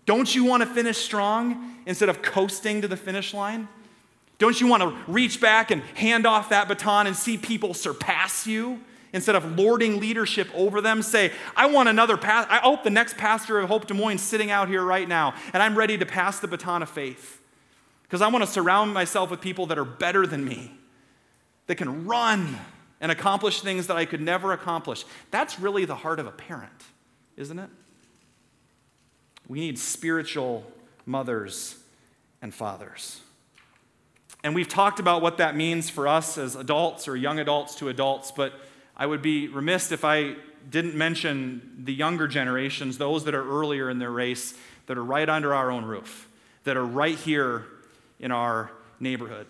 Don't 0.06 0.32
you 0.34 0.44
want 0.44 0.62
to 0.62 0.66
finish 0.66 0.96
strong 0.96 1.76
instead 1.84 2.08
of 2.08 2.22
coasting 2.22 2.80
to 2.82 2.88
the 2.88 2.96
finish 2.96 3.34
line? 3.34 3.68
Don't 4.38 4.60
you 4.60 4.66
want 4.66 4.82
to 4.82 4.94
reach 5.10 5.40
back 5.40 5.70
and 5.70 5.82
hand 5.94 6.26
off 6.26 6.50
that 6.50 6.68
baton 6.68 7.06
and 7.06 7.16
see 7.16 7.36
people 7.36 7.74
surpass 7.74 8.46
you 8.46 8.80
instead 9.12 9.34
of 9.34 9.58
lording 9.58 9.98
leadership 9.98 10.48
over 10.54 10.80
them? 10.80 11.02
Say, 11.02 11.32
I 11.56 11.66
want 11.66 11.88
another 11.88 12.16
pass. 12.16 12.46
I 12.48 12.58
hope 12.58 12.84
the 12.84 12.90
next 12.90 13.16
pastor 13.16 13.58
of 13.58 13.68
Hope 13.68 13.86
Des 13.86 13.94
Moines 13.94 14.18
sitting 14.18 14.50
out 14.50 14.68
here 14.68 14.82
right 14.82 15.08
now, 15.08 15.34
and 15.52 15.62
I'm 15.62 15.76
ready 15.76 15.98
to 15.98 16.06
pass 16.06 16.38
the 16.38 16.48
baton 16.48 16.82
of 16.82 16.90
faith 16.90 17.40
because 18.02 18.22
I 18.22 18.28
want 18.28 18.44
to 18.44 18.50
surround 18.50 18.94
myself 18.94 19.30
with 19.30 19.40
people 19.40 19.66
that 19.66 19.78
are 19.78 19.84
better 19.84 20.26
than 20.26 20.44
me, 20.44 20.70
that 21.66 21.76
can 21.76 22.06
run 22.06 22.56
and 23.00 23.10
accomplish 23.10 23.60
things 23.60 23.88
that 23.88 23.96
I 23.96 24.04
could 24.04 24.20
never 24.20 24.52
accomplish. 24.52 25.04
That's 25.30 25.58
really 25.58 25.84
the 25.84 25.96
heart 25.96 26.20
of 26.20 26.26
a 26.26 26.30
parent, 26.30 26.84
isn't 27.36 27.58
it? 27.58 27.70
We 29.48 29.60
need 29.60 29.78
spiritual 29.78 30.64
mothers 31.04 31.76
and 32.42 32.52
fathers. 32.52 33.20
And 34.42 34.54
we've 34.54 34.68
talked 34.68 35.00
about 35.00 35.22
what 35.22 35.38
that 35.38 35.56
means 35.56 35.90
for 35.90 36.06
us 36.06 36.38
as 36.38 36.54
adults 36.54 37.08
or 37.08 37.16
young 37.16 37.38
adults 37.38 37.74
to 37.76 37.88
adults, 37.88 38.30
but 38.30 38.52
I 38.96 39.06
would 39.06 39.22
be 39.22 39.48
remiss 39.48 39.90
if 39.92 40.04
I 40.04 40.36
didn't 40.68 40.94
mention 40.94 41.82
the 41.84 41.92
younger 41.92 42.28
generations, 42.28 42.98
those 42.98 43.24
that 43.24 43.34
are 43.34 43.48
earlier 43.48 43.90
in 43.90 43.98
their 43.98 44.10
race, 44.10 44.54
that 44.86 44.96
are 44.96 45.04
right 45.04 45.28
under 45.28 45.54
our 45.54 45.70
own 45.70 45.84
roof, 45.84 46.28
that 46.64 46.76
are 46.76 46.84
right 46.84 47.16
here 47.16 47.66
in 48.18 48.30
our 48.30 48.70
neighborhood. 49.00 49.46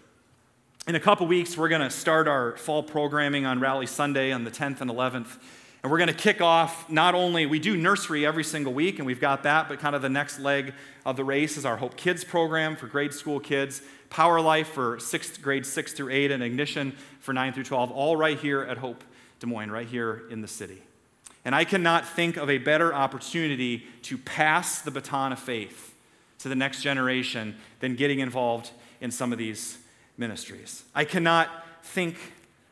In 0.87 0.95
a 0.95 1.01
couple 1.01 1.27
weeks, 1.27 1.57
we're 1.57 1.69
going 1.69 1.83
to 1.83 1.91
start 1.91 2.29
our 2.29 2.57
fall 2.57 2.83
programming 2.83 3.45
on 3.45 3.61
Rally 3.61 3.87
Sunday 3.87 4.33
on 4.33 4.45
the 4.45 4.51
10th 4.51 4.81
and 4.81 4.91
11th. 4.91 5.39
And 5.87 5.91
we're 5.93 5.99
going 5.99 6.09
to 6.09 6.15
kick 6.15 6.41
off 6.41 6.91
not 6.91 7.15
only, 7.15 7.47
we 7.47 7.61
do 7.61 7.77
nursery 7.77 8.27
every 8.27 8.43
single 8.43 8.75
week, 8.75 8.99
and 8.99 9.07
we've 9.07 9.21
got 9.21 9.45
that, 9.45 9.69
but 9.69 9.79
kind 9.79 9.95
of 9.95 10.03
the 10.03 10.09
next 10.09 10.41
leg 10.41 10.75
of 11.05 11.15
the 11.15 11.23
race 11.23 11.57
is 11.57 11.65
our 11.65 11.77
Hope 11.77 11.97
Kids 11.97 12.25
program 12.25 12.75
for 12.75 12.89
grade 12.89 13.15
school 13.15 13.39
kids, 13.39 13.83
Power 14.11 14.41
Life 14.41 14.67
for 14.67 14.99
sixth 14.99 15.41
grade 15.41 15.65
six 15.65 15.93
through 15.93 16.11
eight, 16.11 16.33
and 16.33 16.43
Ignition 16.43 16.91
for 17.21 17.33
nine 17.33 17.53
through 17.53 17.63
12, 17.63 17.93
all 17.93 18.17
right 18.17 18.37
here 18.37 18.63
at 18.63 18.79
Hope 18.79 19.05
Des 19.39 19.47
Moines, 19.47 19.71
right 19.71 19.87
here 19.87 20.25
in 20.29 20.41
the 20.41 20.49
city. 20.49 20.83
And 21.45 21.55
I 21.55 21.63
cannot 21.63 22.05
think 22.05 22.37
of 22.37 22.51
a 22.51 22.59
better 22.59 22.93
opportunity 22.93 23.87
to 24.03 24.19
pass 24.19 24.81
the 24.81 24.91
baton 24.91 25.31
of 25.31 25.39
faith 25.39 25.95
to 26.41 26.49
the 26.49 26.57
next 26.57 26.83
generation 26.83 27.55
than 27.79 27.95
getting 27.95 28.19
involved 28.19 28.73
in 29.01 29.13
some 29.13 29.31
of 29.31 29.39
these 29.39 29.79
ministries. 30.19 30.83
I 30.97 31.05
cannot 31.05 31.49
think 31.85 32.17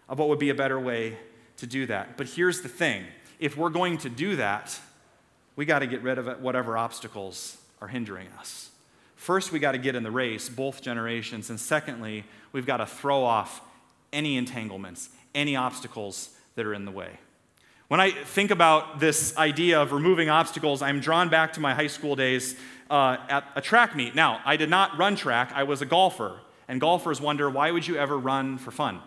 of 0.09 0.19
what 0.19 0.29
would 0.31 0.41
be 0.41 0.51
a 0.51 0.55
better 0.57 0.81
way 0.81 1.17
to 1.59 1.67
do 1.67 1.87
that. 1.87 2.17
But 2.17 2.29
here's 2.29 2.61
the 2.63 2.69
thing 2.69 3.05
if 3.39 3.57
we're 3.57 3.71
going 3.71 3.99
to 3.99 4.09
do 4.09 4.37
that, 4.37 4.79
we 5.57 5.65
got 5.65 5.81
to 5.81 5.87
get 5.87 6.03
rid 6.03 6.19
of 6.19 6.41
whatever 6.41 6.77
obstacles 6.77 7.57
are 7.81 7.89
hindering 7.89 8.29
us. 8.39 8.71
First, 9.17 9.53
we 9.53 9.59
got 9.59 9.73
to 9.73 9.79
get 9.79 9.95
in 9.95 10.03
the 10.03 10.11
race, 10.11 10.49
both 10.49 10.83
generations. 10.83 11.51
And 11.51 11.59
secondly, 11.59 12.25
we've 12.53 12.67
got 12.67 12.79
to 12.79 12.87
throw 12.87 13.25
off 13.25 13.63
any 14.13 14.37
entanglements, 14.37 15.09
any 15.35 15.57
obstacles 15.57 16.31
that 16.57 16.67
are 16.67 16.75
in 16.75 16.85
the 16.85 16.91
way. 16.91 17.19
When 17.89 18.01
I 18.01 18.11
think 18.11 18.51
about 18.51 19.01
this 19.01 19.37
idea 19.37 19.81
of 19.81 19.93
removing 19.93 20.31
obstacles, 20.31 20.83
I'm 20.83 21.01
drawn 21.01 21.29
back 21.29 21.53
to 21.55 21.61
my 21.61 21.75
high 21.75 21.87
school 21.87 22.17
days 22.17 22.57
uh, 22.91 23.17
at 23.29 23.45
a 23.57 23.61
track 23.61 23.95
meet. 23.95 24.15
Now, 24.15 24.41
I 24.45 24.57
did 24.57 24.71
not 24.71 24.97
run 24.99 25.17
track, 25.17 25.53
I 25.55 25.65
was 25.65 25.83
a 25.83 25.87
golfer. 25.87 26.41
And 26.67 26.81
golfers 26.81 27.21
wonder, 27.21 27.51
why 27.51 27.71
would 27.71 27.87
you 27.87 27.97
ever 27.97 28.19
run 28.19 28.57
for 28.57 28.71
fun? 28.71 29.01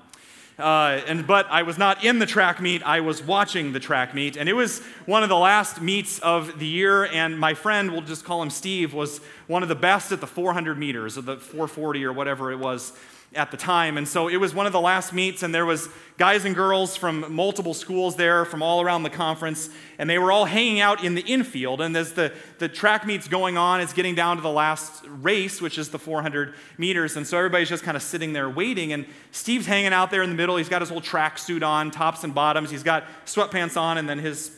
Uh, 0.60 1.02
and, 1.06 1.28
but 1.28 1.46
I 1.52 1.62
was 1.62 1.78
not 1.78 2.04
in 2.04 2.18
the 2.18 2.26
track 2.26 2.60
meet, 2.60 2.82
I 2.84 3.02
was 3.02 3.22
watching 3.22 3.74
the 3.74 3.80
track 3.80 4.16
meet. 4.16 4.38
And 4.38 4.50
it 4.50 4.54
was 4.54 4.82
one 5.06 5.22
of 5.22 5.30
the 5.30 5.38
last 5.38 5.82
meets 5.82 6.18
of 6.20 6.58
the 6.58 6.66
year. 6.66 7.06
And 7.06 7.40
my 7.40 7.54
friend, 7.54 7.92
we'll 7.92 8.02
just 8.02 8.26
call 8.26 8.42
him 8.42 8.50
Steve, 8.50 8.94
was 8.94 9.22
one 9.46 9.62
of 9.62 9.70
the 9.70 9.76
best 9.76 10.12
at 10.12 10.20
the 10.20 10.28
400 10.28 10.78
meters, 10.78 11.18
or 11.18 11.22
the 11.22 11.38
440 11.38 12.06
or 12.06 12.14
whatever 12.14 12.52
it 12.52 12.58
was 12.58 12.94
at 13.36 13.52
the 13.52 13.58
time. 13.58 13.98
And 13.98 14.08
so 14.08 14.28
it 14.28 14.38
was 14.38 14.54
one 14.54 14.66
of 14.66 14.72
the 14.72 14.80
last 14.80 15.14
meets, 15.14 15.44
and 15.44 15.54
there 15.54 15.66
was 15.66 15.90
guys 16.18 16.46
and 16.46 16.56
girls 16.56 16.96
from 16.96 17.34
multiple 17.34 17.74
schools 17.74 18.16
there 18.16 18.46
from 18.46 18.64
all 18.64 18.82
around 18.82 19.04
the 19.04 19.10
conference, 19.10 19.70
and 19.98 20.10
they 20.10 20.18
were 20.18 20.32
all 20.32 20.46
hanging 20.46 20.80
out 20.80 21.04
in 21.04 21.14
the 21.14 21.22
infield. 21.22 21.82
And 21.82 21.96
as 21.96 22.14
the, 22.14 22.34
the 22.60 22.70
track 22.70 23.06
meet's 23.06 23.28
going 23.28 23.58
on, 23.58 23.82
it's 23.82 23.94
getting 23.94 24.16
down 24.16 24.38
to 24.38 24.42
the 24.42 24.50
last 24.50 25.04
race, 25.08 25.62
which 25.62 25.78
is 25.78 25.90
the 25.90 26.00
400 26.00 26.56
meters. 26.78 27.18
And 27.18 27.28
so 27.28 27.38
everybody's 27.38 27.70
just 27.70 27.84
kind 27.84 27.98
of 27.98 28.04
sitting 28.04 28.34
there 28.34 28.50
waiting. 28.50 28.94
And 28.94 29.06
Steve's 29.32 29.66
hanging 29.66 29.94
out 29.94 30.10
there 30.10 30.24
in 30.24 30.30
the 30.30 30.36
middle. 30.36 30.56
He's 30.56 30.70
got 30.70 30.82
his 30.82 30.90
whole 30.90 31.02
track 31.02 31.38
suit 31.38 31.64
on, 31.64 31.92
tops 31.92 32.24
and 32.24 32.34
bottoms. 32.34 32.72
He's 32.72 32.84
got 32.84 33.04
sweatpants 33.26 33.80
on, 33.80 33.98
and 33.98 34.08
then 34.08 34.20
his 34.20 34.52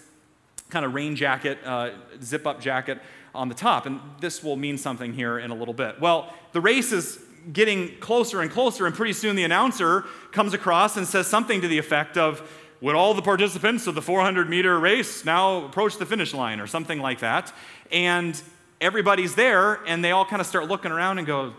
kind 0.69 0.85
of 0.85 0.93
rain 0.93 1.15
jacket, 1.15 1.57
uh, 1.65 1.89
zip 2.21 2.45
up 2.45 2.61
jacket 2.61 3.01
on 3.33 3.49
the 3.49 3.55
top. 3.55 3.87
And 3.87 3.99
this 4.21 4.43
will 4.43 4.55
mean 4.55 4.77
something 4.77 5.13
here 5.13 5.39
in 5.39 5.49
a 5.49 5.55
little 5.55 5.73
bit. 5.73 5.99
Well, 5.99 6.31
the 6.51 6.61
race 6.61 6.91
is 6.91 7.19
getting 7.51 7.97
closer 7.99 8.41
and 8.41 8.51
closer, 8.51 8.85
and 8.85 8.95
pretty 8.95 9.13
soon 9.13 9.35
the 9.35 9.43
announcer 9.43 10.05
comes 10.31 10.53
across 10.53 10.97
and 10.97 11.07
says 11.07 11.27
something 11.27 11.61
to 11.61 11.67
the 11.67 11.77
effect 11.77 12.17
of, 12.17 12.41
Would 12.81 12.95
all 12.95 13.13
the 13.13 13.21
participants 13.21 13.87
of 13.87 13.95
the 13.95 14.01
400 14.01 14.49
meter 14.49 14.79
race 14.79 15.25
now 15.25 15.65
approach 15.65 15.97
the 15.97 16.05
finish 16.05 16.33
line, 16.33 16.59
or 16.59 16.67
something 16.67 16.99
like 16.99 17.19
that? 17.19 17.53
And 17.91 18.41
everybody's 18.81 19.35
there, 19.35 19.79
and 19.85 20.03
they 20.03 20.11
all 20.11 20.25
kind 20.25 20.39
of 20.39 20.47
start 20.47 20.67
looking 20.67 20.91
around 20.91 21.17
and 21.17 21.27
go, 21.27 21.53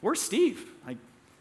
Where's 0.00 0.20
Steve? 0.20 0.70
Like, 0.86 0.98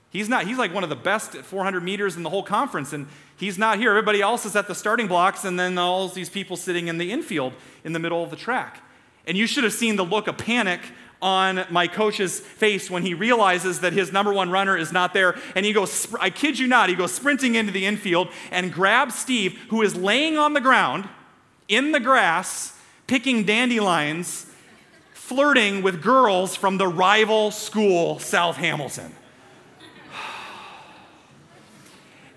he's 0.10 0.30
not, 0.30 0.48
he's 0.48 0.58
like 0.58 0.74
one 0.74 0.84
of 0.84 0.90
the 0.90 0.96
best 0.96 1.36
at 1.36 1.44
400 1.44 1.84
meters 1.84 2.16
in 2.16 2.24
the 2.24 2.30
whole 2.30 2.44
conference, 2.44 2.94
and 2.94 3.08
he's 3.36 3.58
not 3.58 3.78
here. 3.78 3.90
Everybody 3.90 4.22
else 4.22 4.46
is 4.46 4.56
at 4.56 4.68
the 4.68 4.76
starting 4.76 5.08
blocks, 5.08 5.44
and 5.44 5.60
then 5.60 5.78
all 5.78 6.08
these 6.08 6.30
people 6.30 6.56
sitting 6.56 6.88
in 6.88 6.98
the 6.98 7.12
infield 7.12 7.54
in 7.84 7.92
the 7.92 8.00
middle 8.00 8.24
of 8.24 8.30
the 8.30 8.38
track. 8.38 8.82
And 9.28 9.38
you 9.38 9.48
should 9.48 9.64
have 9.64 9.74
seen 9.74 9.96
the 9.96 10.06
look 10.06 10.28
of 10.28 10.38
panic 10.38 10.82
on 11.24 11.66
my 11.70 11.88
coach's 11.88 12.42
face 12.42 12.92
when 12.92 13.02
he 13.02 13.14
realizes 13.14 13.80
that 13.80 13.94
his 13.94 14.12
number 14.12 14.34
one 14.34 14.52
runner 14.52 14.78
is 14.78 14.92
not 14.92 15.14
there. 15.14 15.40
And 15.56 15.66
he 15.66 15.72
goes, 15.72 16.14
I 16.20 16.30
kid 16.30 16.60
you 16.60 16.68
not, 16.68 16.90
he 16.90 16.96
goes 16.96 17.14
sprinting 17.14 17.56
into 17.56 17.72
the 17.72 17.86
infield 17.86 18.28
and 18.52 18.72
grabs 18.72 19.16
Steve, 19.16 19.58
who 19.70 19.82
is 19.82 19.96
laying 19.96 20.38
on 20.38 20.54
the 20.54 20.62
ground 20.62 21.08
in 21.70 21.94
the 21.94 22.00
grass, 22.02 22.78
picking 23.08 23.46
dandelions, 23.46 24.46
flirting 25.14 25.82
with 25.82 26.04
girls 26.04 26.58
from 26.58 26.78
the 26.78 26.88
rival 26.88 27.52
school, 27.52 28.20
South 28.20 28.58
Hamilton. 28.58 29.16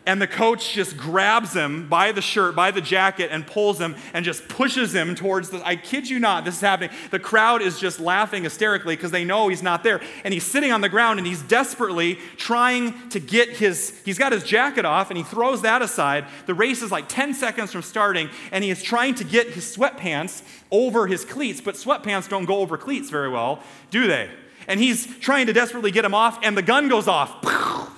And 0.07 0.23
the 0.23 0.27
coach 0.29 0.73
just 0.73 0.97
grabs 0.97 1.53
him 1.53 1.88
by 1.88 2.12
the 2.12 2.23
shirt, 2.23 2.55
by 2.55 2.71
the 2.71 2.81
jacket, 2.81 3.31
and 3.33 3.45
pulls 3.45 3.81
him 3.81 3.97
and 4.14 4.25
just 4.25 4.49
pushes 4.49 4.95
him 4.95 5.16
towards 5.16 5.51
the. 5.51 5.61
I 5.66 5.75
kid 5.75 6.09
you 6.09 6.21
not, 6.21 6.45
this 6.45 6.55
is 6.55 6.61
happening. 6.61 6.90
The 7.11 7.19
crowd 7.19 7.61
is 7.61 7.81
just 7.81 7.99
laughing 7.99 8.45
hysterically 8.45 8.95
because 8.95 9.11
they 9.11 9.25
know 9.25 9.49
he's 9.49 9.64
not 9.64 9.83
there. 9.83 10.01
And 10.23 10.33
he's 10.33 10.45
sitting 10.45 10.71
on 10.71 10.81
the 10.81 10.88
ground 10.88 11.19
and 11.19 11.27
he's 11.27 11.42
desperately 11.42 12.21
trying 12.37 13.09
to 13.11 13.19
get 13.19 13.51
his. 13.51 14.01
He's 14.05 14.16
got 14.16 14.31
his 14.31 14.45
jacket 14.45 14.85
off 14.85 15.11
and 15.11 15.19
he 15.19 15.25
throws 15.25 15.62
that 15.62 15.83
aside. 15.83 16.27
The 16.47 16.55
race 16.55 16.83
is 16.83 16.92
like 16.92 17.09
10 17.09 17.35
seconds 17.35 17.73
from 17.73 17.83
starting 17.83 18.31
and 18.53 18.62
he 18.62 18.71
is 18.71 18.83
trying 18.83 19.16
to 19.16 19.25
get 19.25 19.49
his 19.51 19.77
sweatpants 19.77 20.42
over 20.71 21.09
his 21.09 21.25
cleats, 21.25 21.61
but 21.61 21.75
sweatpants 21.75 22.29
don't 22.29 22.45
go 22.45 22.61
over 22.61 22.79
cleats 22.79 23.11
very 23.11 23.29
well, 23.29 23.61
do 23.90 24.07
they? 24.07 24.31
And 24.69 24.79
he's 24.81 25.07
trying 25.19 25.47
to 25.47 25.53
desperately 25.53 25.92
get 25.92 26.05
him 26.05 26.14
off, 26.14 26.40
and 26.42 26.57
the 26.57 26.62
gun 26.62 26.88
goes 26.88 27.07
off. 27.07 27.92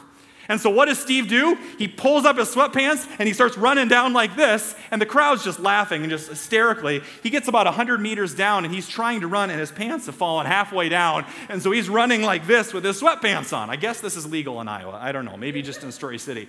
And 0.49 0.59
so, 0.59 0.71
what 0.71 0.87
does 0.87 0.99
Steve 0.99 1.29
do? 1.29 1.59
He 1.77 1.87
pulls 1.87 2.25
up 2.25 2.39
his 2.39 2.49
sweatpants 2.49 3.07
and 3.19 3.29
he 3.29 3.35
starts 3.35 3.59
running 3.59 3.87
down 3.87 4.15
like 4.15 4.35
this, 4.35 4.75
and 4.91 5.01
the 5.01 5.07
crowd's 5.07 5.45
just 5.45 5.61
laughing 5.61 6.03
and 6.03 6.11
just 6.11 6.31
hysterically. 6.31 7.03
He 7.23 7.29
gets 7.29 7.49
about 7.49 7.67
100 7.67 8.01
meters 8.01 8.35
down 8.35 8.65
and 8.65 8.75
he's 8.75 8.89
trying 8.89 9.21
to 9.21 9.27
run, 9.27 9.51
and 9.51 9.61
his 9.61 9.71
pants 9.71 10.07
have 10.07 10.15
fallen 10.15 10.47
halfway 10.47 10.89
down. 10.89 11.27
And 11.51 11.63
so, 11.63 11.71
he's 11.71 11.91
running 11.91 12.23
like 12.23 12.47
this 12.47 12.73
with 12.73 12.83
his 12.83 13.01
sweatpants 13.01 13.55
on. 13.55 13.69
I 13.69 13.77
guess 13.77 14.01
this 14.01 14.17
is 14.17 14.27
legal 14.27 14.59
in 14.63 14.69
Iowa. 14.69 14.99
I 15.01 15.13
don't 15.13 15.27
know. 15.27 15.37
Maybe 15.37 15.61
just 15.61 15.83
in 15.85 15.93
Story 15.93 16.19
City. 16.19 16.49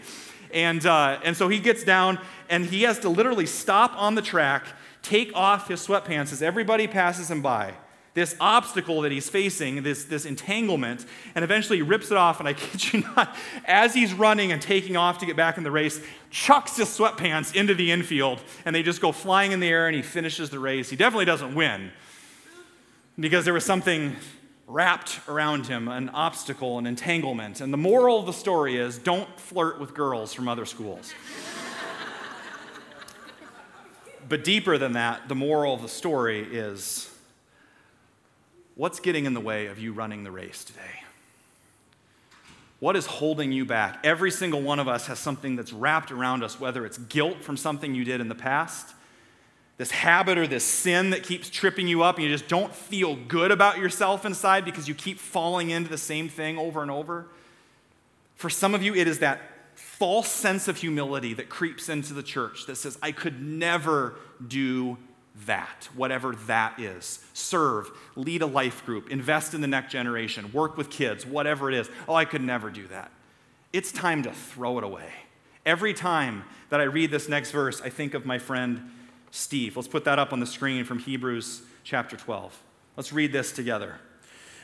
And, 0.53 0.85
uh, 0.85 1.19
and 1.23 1.35
so, 1.35 1.49
he 1.49 1.59
gets 1.59 1.83
down 1.83 2.19
and 2.49 2.65
he 2.65 2.83
has 2.83 2.99
to 2.99 3.09
literally 3.09 3.45
stop 3.45 3.91
on 3.97 4.15
the 4.15 4.21
track, 4.21 4.65
take 5.01 5.35
off 5.35 5.67
his 5.67 5.85
sweatpants 5.85 6.31
as 6.31 6.41
everybody 6.41 6.87
passes 6.87 7.29
him 7.29 7.41
by 7.41 7.73
this 8.13 8.35
obstacle 8.39 9.01
that 9.01 9.11
he's 9.11 9.29
facing, 9.29 9.83
this, 9.83 10.05
this 10.05 10.25
entanglement, 10.25 11.05
and 11.35 11.43
eventually 11.43 11.77
he 11.77 11.81
rips 11.81 12.11
it 12.11 12.17
off. 12.17 12.39
And 12.39 12.49
I 12.49 12.53
kid 12.53 12.93
you 12.93 13.03
not, 13.15 13.35
as 13.65 13.93
he's 13.93 14.13
running 14.13 14.51
and 14.51 14.61
taking 14.61 14.97
off 14.97 15.19
to 15.19 15.25
get 15.25 15.35
back 15.35 15.57
in 15.57 15.63
the 15.63 15.71
race, 15.71 16.01
chucks 16.29 16.77
his 16.77 16.87
sweatpants 16.87 17.55
into 17.55 17.73
the 17.73 17.91
infield, 17.91 18.41
and 18.65 18.75
they 18.75 18.83
just 18.83 19.01
go 19.01 19.11
flying 19.11 19.51
in 19.51 19.59
the 19.59 19.67
air, 19.67 19.87
and 19.87 19.95
he 19.95 20.01
finishes 20.01 20.49
the 20.49 20.59
race. 20.59 20.89
He 20.89 20.95
definitely 20.95 21.25
doesn't 21.25 21.55
win 21.55 21.91
because 23.19 23.45
there 23.45 23.53
was 23.53 23.65
something 23.65 24.15
wrapped 24.69 25.19
around 25.27 25.65
him 25.65 25.87
an 25.87 26.09
obstacle, 26.09 26.77
an 26.77 26.85
entanglement. 26.85 27.59
And 27.59 27.73
the 27.73 27.77
moral 27.77 28.19
of 28.19 28.27
the 28.27 28.33
story 28.33 28.77
is 28.77 28.97
don't 28.97 29.27
flirt 29.39 29.79
with 29.79 29.93
girls 29.93 30.33
from 30.33 30.47
other 30.47 30.65
schools. 30.65 31.09
but 34.29 34.43
deeper 34.43 34.77
than 34.77 34.93
that, 34.93 35.27
the 35.27 35.35
moral 35.35 35.73
of 35.73 35.81
the 35.81 35.87
story 35.87 36.41
is 36.41 37.08
What's 38.79 39.01
getting 39.01 39.25
in 39.25 39.33
the 39.33 39.41
way 39.41 39.65
of 39.65 39.77
you 39.77 39.91
running 39.91 40.23
the 40.23 40.31
race 40.31 40.63
today? 40.63 41.03
What 42.79 42.95
is 42.95 43.05
holding 43.05 43.51
you 43.51 43.65
back? 43.65 43.99
Every 44.05 44.31
single 44.31 44.61
one 44.61 44.79
of 44.79 44.87
us 44.87 45.07
has 45.07 45.19
something 45.19 45.57
that's 45.57 45.73
wrapped 45.73 46.13
around 46.13 46.45
us, 46.45 46.61
whether 46.61 46.85
it's 46.85 46.97
guilt 46.97 47.43
from 47.43 47.57
something 47.57 47.93
you 47.93 48.05
did 48.05 48.21
in 48.21 48.29
the 48.29 48.35
past, 48.35 48.93
this 49.75 49.91
habit 49.91 50.37
or 50.37 50.47
this 50.47 50.63
sin 50.63 51.09
that 51.09 51.23
keeps 51.23 51.49
tripping 51.49 51.89
you 51.89 52.03
up, 52.03 52.15
and 52.15 52.23
you 52.23 52.31
just 52.31 52.47
don't 52.47 52.73
feel 52.73 53.17
good 53.17 53.51
about 53.51 53.79
yourself 53.79 54.23
inside 54.23 54.63
because 54.63 54.87
you 54.87 54.95
keep 54.95 55.19
falling 55.19 55.71
into 55.71 55.89
the 55.89 55.97
same 55.97 56.29
thing 56.29 56.57
over 56.57 56.81
and 56.81 56.89
over. 56.89 57.27
For 58.35 58.49
some 58.49 58.73
of 58.73 58.81
you, 58.81 58.95
it 58.95 59.09
is 59.09 59.19
that 59.19 59.41
false 59.75 60.29
sense 60.29 60.69
of 60.69 60.77
humility 60.77 61.33
that 61.33 61.49
creeps 61.49 61.89
into 61.89 62.13
the 62.13 62.23
church 62.23 62.65
that 62.67 62.77
says, 62.77 62.97
I 63.01 63.11
could 63.11 63.41
never 63.45 64.15
do 64.47 64.97
that, 65.45 65.89
whatever 65.95 66.35
that 66.47 66.79
is. 66.79 67.23
Serve, 67.33 67.89
lead 68.15 68.41
a 68.41 68.45
life 68.45 68.85
group, 68.85 69.09
invest 69.09 69.53
in 69.53 69.61
the 69.61 69.67
next 69.67 69.91
generation, 69.91 70.51
work 70.51 70.77
with 70.77 70.89
kids, 70.89 71.25
whatever 71.25 71.69
it 71.71 71.77
is. 71.77 71.89
Oh, 72.07 72.15
I 72.15 72.25
could 72.25 72.41
never 72.41 72.69
do 72.69 72.87
that. 72.87 73.11
It's 73.71 73.91
time 73.91 74.23
to 74.23 74.31
throw 74.31 74.77
it 74.77 74.83
away. 74.83 75.09
Every 75.65 75.93
time 75.93 76.43
that 76.69 76.79
I 76.79 76.83
read 76.83 77.11
this 77.11 77.29
next 77.29 77.51
verse, 77.51 77.81
I 77.81 77.89
think 77.89 78.13
of 78.13 78.25
my 78.25 78.39
friend 78.39 78.91
Steve. 79.31 79.75
Let's 79.75 79.87
put 79.87 80.05
that 80.05 80.19
up 80.19 80.33
on 80.33 80.39
the 80.39 80.45
screen 80.45 80.85
from 80.85 80.99
Hebrews 80.99 81.61
chapter 81.83 82.17
12. 82.17 82.57
Let's 82.97 83.13
read 83.13 83.31
this 83.31 83.51
together. 83.51 83.99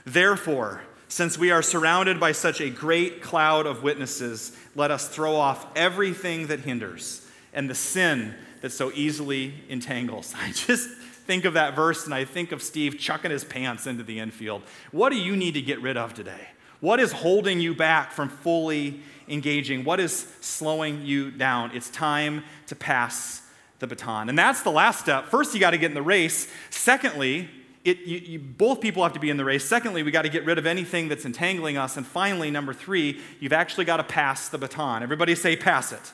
Therefore, 0.05 0.81
since 1.07 1.37
we 1.37 1.51
are 1.51 1.61
surrounded 1.61 2.19
by 2.19 2.31
such 2.31 2.59
a 2.61 2.69
great 2.69 3.21
cloud 3.21 3.65
of 3.67 3.83
witnesses, 3.83 4.57
let 4.75 4.91
us 4.91 5.07
throw 5.07 5.35
off 5.35 5.67
everything 5.75 6.47
that 6.47 6.61
hinders 6.61 7.25
and 7.53 7.69
the 7.69 7.75
sin 7.75 8.35
that 8.65 8.71
so 8.71 8.91
easily 8.95 9.53
entangles. 9.69 10.33
I 10.39 10.51
just 10.51 10.89
think 10.89 11.45
of 11.45 11.53
that 11.53 11.75
verse 11.75 12.05
and 12.05 12.15
I 12.15 12.25
think 12.25 12.51
of 12.51 12.63
Steve 12.63 12.97
chucking 12.97 13.29
his 13.29 13.43
pants 13.43 13.85
into 13.85 14.01
the 14.01 14.17
infield. 14.17 14.63
What 14.91 15.11
do 15.11 15.17
you 15.17 15.35
need 15.35 15.53
to 15.53 15.61
get 15.61 15.79
rid 15.83 15.97
of 15.97 16.15
today? 16.15 16.47
What 16.79 16.99
is 16.99 17.11
holding 17.11 17.59
you 17.59 17.75
back 17.75 18.11
from 18.11 18.27
fully 18.27 19.01
engaging? 19.27 19.83
What 19.83 19.99
is 19.99 20.25
slowing 20.41 21.05
you 21.05 21.29
down? 21.29 21.75
It's 21.75 21.91
time 21.91 22.43
to 22.65 22.75
pass 22.75 23.43
the 23.77 23.85
baton. 23.85 24.29
And 24.29 24.37
that's 24.37 24.63
the 24.63 24.71
last 24.71 24.99
step. 24.99 25.25
First, 25.25 25.53
you 25.53 25.59
got 25.59 25.71
to 25.71 25.77
get 25.77 25.91
in 25.91 25.93
the 25.93 26.01
race. 26.01 26.51
Secondly, 26.71 27.47
it, 27.83 27.99
you, 27.99 28.17
you, 28.17 28.39
both 28.39 28.81
people 28.81 29.03
have 29.03 29.13
to 29.13 29.19
be 29.19 29.29
in 29.29 29.37
the 29.37 29.45
race. 29.45 29.63
Secondly, 29.63 30.01
we 30.01 30.09
got 30.09 30.23
to 30.23 30.29
get 30.29 30.43
rid 30.43 30.57
of 30.57 30.65
anything 30.65 31.07
that's 31.07 31.23
entangling 31.23 31.77
us. 31.77 31.97
And 31.97 32.05
finally, 32.05 32.49
number 32.49 32.73
three, 32.73 33.21
you've 33.39 33.53
actually 33.53 33.85
got 33.85 33.97
to 33.97 34.03
pass 34.03 34.49
the 34.49 34.57
baton. 34.57 35.03
Everybody 35.03 35.35
say, 35.35 35.55
pass 35.55 35.91
it. 35.91 36.13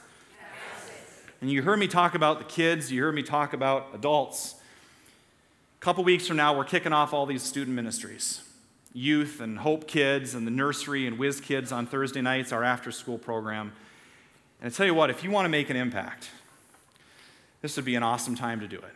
And 1.42 1.50
you 1.50 1.64
heard 1.64 1.80
me 1.80 1.88
talk 1.88 2.14
about 2.14 2.38
the 2.38 2.46
kids, 2.46 2.92
you 2.92 3.02
heard 3.02 3.16
me 3.16 3.24
talk 3.24 3.54
about 3.54 3.88
adults. 3.96 4.54
A 5.80 5.84
couple 5.84 6.04
weeks 6.04 6.28
from 6.28 6.38
now, 6.38 6.56
we're 6.56 6.64
kicking 6.64 6.94
off 6.94 7.14
all 7.14 7.26
these 7.26 7.42
student 7.42 7.76
ministries 7.76 8.42
youth 8.94 9.40
and 9.40 9.58
Hope 9.58 9.88
Kids 9.88 10.36
and 10.36 10.46
the 10.46 10.52
nursery 10.52 11.08
and 11.08 11.18
Whiz 11.18 11.40
Kids 11.40 11.72
on 11.72 11.88
Thursday 11.88 12.22
nights, 12.22 12.52
our 12.52 12.62
after 12.62 12.92
school 12.92 13.18
program. 13.18 13.72
And 14.62 14.72
I 14.72 14.76
tell 14.76 14.86
you 14.86 14.94
what, 14.94 15.10
if 15.10 15.24
you 15.24 15.32
want 15.32 15.46
to 15.46 15.50
make 15.50 15.70
an 15.70 15.78
impact, 15.78 16.30
this 17.62 17.78
would 17.78 17.86
be 17.86 17.96
an 17.96 18.04
awesome 18.04 18.36
time 18.36 18.60
to 18.60 18.68
do 18.68 18.76
it. 18.76 18.94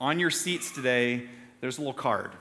On 0.00 0.18
your 0.18 0.30
seats 0.30 0.70
today, 0.70 1.28
there's 1.60 1.76
a 1.76 1.82
little 1.82 1.92
card 1.92 2.32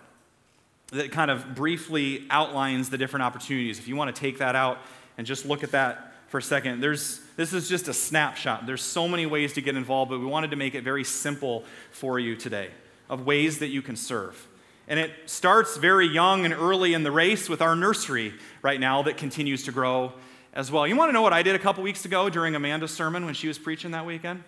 that 0.91 1.12
kind 1.12 1.30
of 1.30 1.54
briefly 1.56 2.26
outlines 2.30 2.89
the 2.89 2.97
different 2.97 3.24
opportunities. 3.24 3.80
If 3.80 3.88
you 3.88 3.97
want 3.97 4.16
to 4.16 4.20
take 4.20 4.38
that 4.38 4.56
out 4.56 4.78
and 5.18 5.28
just 5.28 5.45
look 5.45 5.62
at 5.64 5.72
that 5.72 6.12
for 6.34 6.40
a 6.40 6.42
second, 6.42 6.80
there's, 6.80 7.20
this 7.36 7.54
is 7.54 7.70
just 7.70 7.88
a 7.88 7.94
snapshot. 7.94 8.66
There's 8.66 8.82
so 8.82 9.08
many 9.08 9.28
ways 9.28 9.54
to 9.54 9.62
get 9.62 9.76
involved, 9.76 10.10
but 10.10 10.20
we 10.20 10.26
wanted 10.26 10.50
to 10.50 10.56
make 10.56 10.74
it 10.74 10.84
very 10.84 11.04
simple 11.04 11.64
for 11.92 12.18
you 12.18 12.36
today 12.36 12.72
of 13.08 13.24
ways 13.24 13.60
that 13.60 13.68
you 13.68 13.84
can 13.84 13.96
serve. 13.96 14.48
And 14.88 15.00
it 15.00 15.12
starts 15.28 15.78
very 15.78 16.08
young 16.08 16.44
and 16.44 16.52
early 16.52 16.96
in 16.96 17.04
the 17.04 17.12
race 17.12 17.50
with 17.50 17.62
our 17.62 17.76
nursery 17.76 18.34
right 18.64 18.80
now 18.80 19.04
that 19.04 19.16
continues 19.16 19.62
to 19.66 19.72
grow 19.72 20.12
as 20.56 20.72
well. 20.72 20.88
You 20.88 20.96
want 20.96 21.10
to 21.10 21.14
know 21.14 21.22
what 21.22 21.34
I 21.34 21.44
did 21.44 21.54
a 21.54 21.60
couple 21.60 21.84
weeks 21.84 22.04
ago 22.04 22.32
during 22.32 22.56
Amanda's 22.56 22.90
sermon 22.90 23.26
when 23.26 23.36
she 23.36 23.48
was 23.48 23.60
preaching 23.60 23.92
that 23.92 24.08
weekend? 24.08 24.44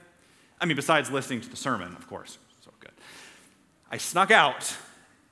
I 0.60 0.66
mean, 0.66 0.78
besides 0.78 1.12
listening 1.12 1.42
to 1.42 1.50
the 1.50 1.56
sermon, 1.56 1.96
of 1.96 2.08
course. 2.08 2.40
So 2.64 2.72
good. 2.80 2.94
I 3.92 3.98
snuck 3.98 4.32
out 4.32 4.76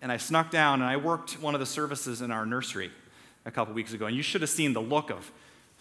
and 0.03 0.11
I 0.11 0.17
snuck 0.17 0.51
down 0.51 0.83
and 0.83 0.87
I 0.91 0.97
worked 0.97 1.41
one 1.41 1.55
of 1.55 1.59
the 1.59 1.65
services 1.65 2.21
in 2.21 2.29
our 2.29 2.45
nursery 2.45 2.91
a 3.43 3.49
couple 3.49 3.73
weeks 3.73 3.93
ago. 3.93 4.05
And 4.05 4.15
you 4.15 4.21
should 4.21 4.41
have 4.41 4.51
seen 4.51 4.73
the 4.73 4.81
look 4.83 5.09
of 5.09 5.31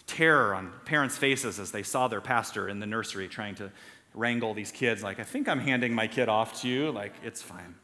terror 0.07 0.53
on 0.53 0.71
parents' 0.85 1.17
faces 1.17 1.59
as 1.59 1.71
they 1.71 1.83
saw 1.83 2.07
their 2.07 2.21
pastor 2.21 2.67
in 2.67 2.79
the 2.79 2.85
nursery 2.85 3.27
trying 3.27 3.55
to 3.55 3.71
wrangle 4.13 4.53
these 4.53 4.71
kids. 4.71 5.01
Like, 5.03 5.19
I 5.19 5.23
think 5.23 5.47
I'm 5.47 5.59
handing 5.59 5.93
my 5.93 6.07
kid 6.07 6.29
off 6.29 6.61
to 6.61 6.67
you. 6.67 6.91
Like, 6.91 7.13
it's 7.23 7.41
fine. 7.41 7.75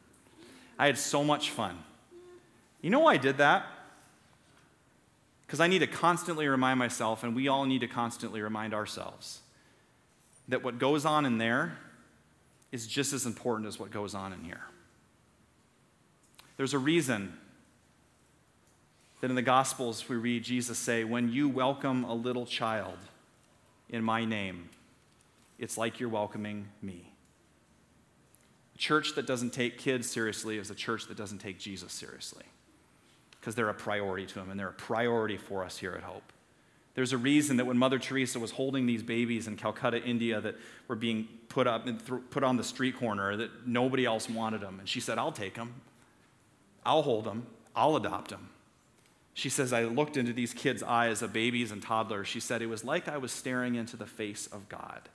I 0.78 0.86
had 0.86 0.98
so 0.98 1.24
much 1.24 1.50
fun. 1.50 1.78
You 2.80 2.90
know 2.90 3.00
why 3.00 3.14
I 3.14 3.16
did 3.18 3.38
that? 3.38 3.66
Because 5.46 5.60
I 5.60 5.66
need 5.66 5.80
to 5.80 5.86
constantly 5.86 6.46
remind 6.46 6.78
myself, 6.78 7.24
and 7.24 7.34
we 7.34 7.48
all 7.48 7.66
need 7.66 7.80
to 7.80 7.88
constantly 7.88 8.40
remind 8.40 8.72
ourselves, 8.72 9.40
that 10.48 10.62
what 10.62 10.78
goes 10.78 11.04
on 11.04 11.26
in 11.26 11.38
there 11.38 11.76
is 12.70 12.86
just 12.86 13.12
as 13.12 13.26
important 13.26 13.66
as 13.66 13.78
what 13.78 13.90
goes 13.90 14.14
on 14.14 14.32
in 14.32 14.44
here. 14.44 14.62
There's 16.56 16.72
a 16.72 16.78
reason 16.78 17.36
that 19.20 19.30
in 19.30 19.36
the 19.36 19.42
Gospels 19.42 20.08
we 20.08 20.16
read 20.16 20.44
Jesus 20.44 20.78
say, 20.78 21.04
When 21.04 21.30
you 21.30 21.48
welcome 21.48 22.04
a 22.04 22.14
little 22.14 22.46
child 22.46 22.98
in 23.88 24.02
my 24.02 24.24
name, 24.24 24.70
it's 25.58 25.76
like 25.76 26.00
you're 26.00 26.08
welcoming 26.08 26.68
me. 26.80 27.12
A 28.74 28.78
church 28.78 29.14
that 29.14 29.26
doesn't 29.26 29.52
take 29.52 29.78
kids 29.78 30.10
seriously 30.10 30.58
is 30.58 30.70
a 30.70 30.74
church 30.74 31.06
that 31.08 31.16
doesn't 31.16 31.38
take 31.38 31.58
Jesus 31.58 31.92
seriously 31.92 32.44
because 33.38 33.54
they're 33.54 33.68
a 33.68 33.74
priority 33.74 34.26
to 34.26 34.40
him 34.40 34.50
and 34.50 34.58
they're 34.58 34.68
a 34.68 34.72
priority 34.72 35.36
for 35.36 35.64
us 35.64 35.78
here 35.78 35.92
at 35.92 36.02
Hope. 36.02 36.32
There's 36.94 37.12
a 37.12 37.18
reason 37.18 37.56
that 37.58 37.66
when 37.66 37.78
Mother 37.78 37.98
Teresa 37.98 38.38
was 38.38 38.50
holding 38.50 38.84
these 38.84 39.02
babies 39.02 39.46
in 39.46 39.56
Calcutta, 39.56 40.02
India, 40.02 40.40
that 40.40 40.56
were 40.88 40.96
being 40.96 41.28
put 41.48 41.66
up 41.66 41.86
and 41.86 42.04
th- 42.04 42.20
put 42.30 42.42
on 42.42 42.56
the 42.56 42.64
street 42.64 42.96
corner, 42.98 43.36
that 43.36 43.66
nobody 43.66 44.04
else 44.04 44.28
wanted 44.28 44.60
them. 44.60 44.80
And 44.80 44.88
she 44.88 45.00
said, 45.00 45.16
I'll 45.16 45.32
take 45.32 45.54
them. 45.54 45.74
I'll 46.84 47.02
hold 47.02 47.24
them, 47.24 47.46
I'll 47.76 47.96
adopt 47.96 48.30
them. 48.30 48.48
She 49.34 49.48
says, 49.48 49.72
I 49.72 49.84
looked 49.84 50.16
into 50.16 50.32
these 50.32 50.52
kids' 50.52 50.82
eyes 50.82 51.22
of 51.22 51.32
babies 51.32 51.70
and 51.70 51.82
toddlers. 51.82 52.28
She 52.28 52.40
said, 52.40 52.62
it 52.62 52.66
was 52.66 52.84
like 52.84 53.08
I 53.08 53.16
was 53.16 53.32
staring 53.32 53.74
into 53.74 53.96
the 53.96 54.06
face 54.06 54.46
of 54.46 54.68
God. 54.68 55.08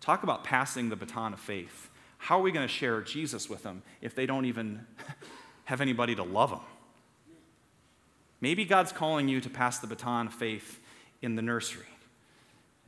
Talk 0.00 0.22
about 0.22 0.44
passing 0.44 0.88
the 0.88 0.96
baton 0.96 1.32
of 1.32 1.40
faith. 1.40 1.90
How 2.18 2.38
are 2.38 2.42
we 2.42 2.52
going 2.52 2.66
to 2.66 2.72
share 2.72 3.00
Jesus 3.02 3.50
with 3.50 3.62
them 3.62 3.82
if 4.00 4.14
they 4.14 4.26
don't 4.26 4.44
even 4.44 4.86
have 5.64 5.80
anybody 5.80 6.14
to 6.14 6.22
love 6.22 6.50
them? 6.50 6.60
Maybe 8.40 8.64
God's 8.64 8.92
calling 8.92 9.28
you 9.28 9.40
to 9.40 9.50
pass 9.50 9.78
the 9.78 9.86
baton 9.86 10.28
of 10.28 10.34
faith 10.34 10.80
in 11.20 11.34
the 11.34 11.42
nursery. 11.42 11.84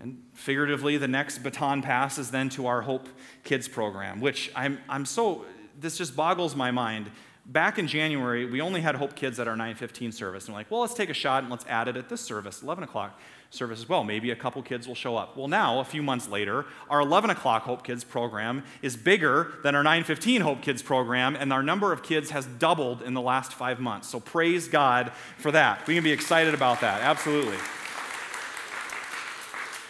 And 0.00 0.22
figuratively, 0.32 0.96
the 0.96 1.08
next 1.08 1.38
baton 1.38 1.82
pass 1.82 2.18
is 2.18 2.30
then 2.30 2.48
to 2.50 2.66
our 2.66 2.82
Hope 2.82 3.08
Kids 3.44 3.68
program, 3.68 4.20
which 4.20 4.50
I'm, 4.56 4.78
I'm 4.88 5.04
so 5.04 5.44
this 5.78 5.98
just 5.98 6.16
boggles 6.16 6.56
my 6.56 6.70
mind. 6.70 7.10
Back 7.44 7.78
in 7.78 7.88
January, 7.88 8.46
we 8.46 8.60
only 8.60 8.80
had 8.80 8.94
Hope 8.94 9.16
Kids 9.16 9.40
at 9.40 9.48
our 9.48 9.56
915 9.56 10.12
service. 10.12 10.46
And 10.46 10.54
we're 10.54 10.60
like, 10.60 10.70
well, 10.70 10.80
let's 10.80 10.94
take 10.94 11.10
a 11.10 11.14
shot 11.14 11.42
and 11.42 11.50
let's 11.50 11.66
add 11.66 11.88
it 11.88 11.96
at 11.96 12.08
this 12.08 12.20
service, 12.20 12.62
11 12.62 12.84
o'clock 12.84 13.18
service 13.50 13.80
as 13.80 13.88
well. 13.88 14.04
Maybe 14.04 14.30
a 14.30 14.36
couple 14.36 14.62
kids 14.62 14.86
will 14.86 14.94
show 14.94 15.16
up. 15.16 15.36
Well, 15.36 15.48
now, 15.48 15.80
a 15.80 15.84
few 15.84 16.04
months 16.04 16.28
later, 16.28 16.66
our 16.88 17.00
11 17.00 17.30
o'clock 17.30 17.64
Hope 17.64 17.82
Kids 17.82 18.04
program 18.04 18.62
is 18.80 18.96
bigger 18.96 19.54
than 19.64 19.74
our 19.74 19.82
915 19.82 20.40
Hope 20.40 20.62
Kids 20.62 20.82
program, 20.82 21.34
and 21.34 21.52
our 21.52 21.64
number 21.64 21.92
of 21.92 22.04
kids 22.04 22.30
has 22.30 22.46
doubled 22.46 23.02
in 23.02 23.12
the 23.12 23.20
last 23.20 23.52
five 23.52 23.80
months. 23.80 24.08
So 24.08 24.20
praise 24.20 24.68
God 24.68 25.10
for 25.36 25.50
that. 25.50 25.84
We 25.88 25.94
can 25.94 26.04
be 26.04 26.12
excited 26.12 26.54
about 26.54 26.80
that, 26.80 27.00
absolutely. 27.00 27.58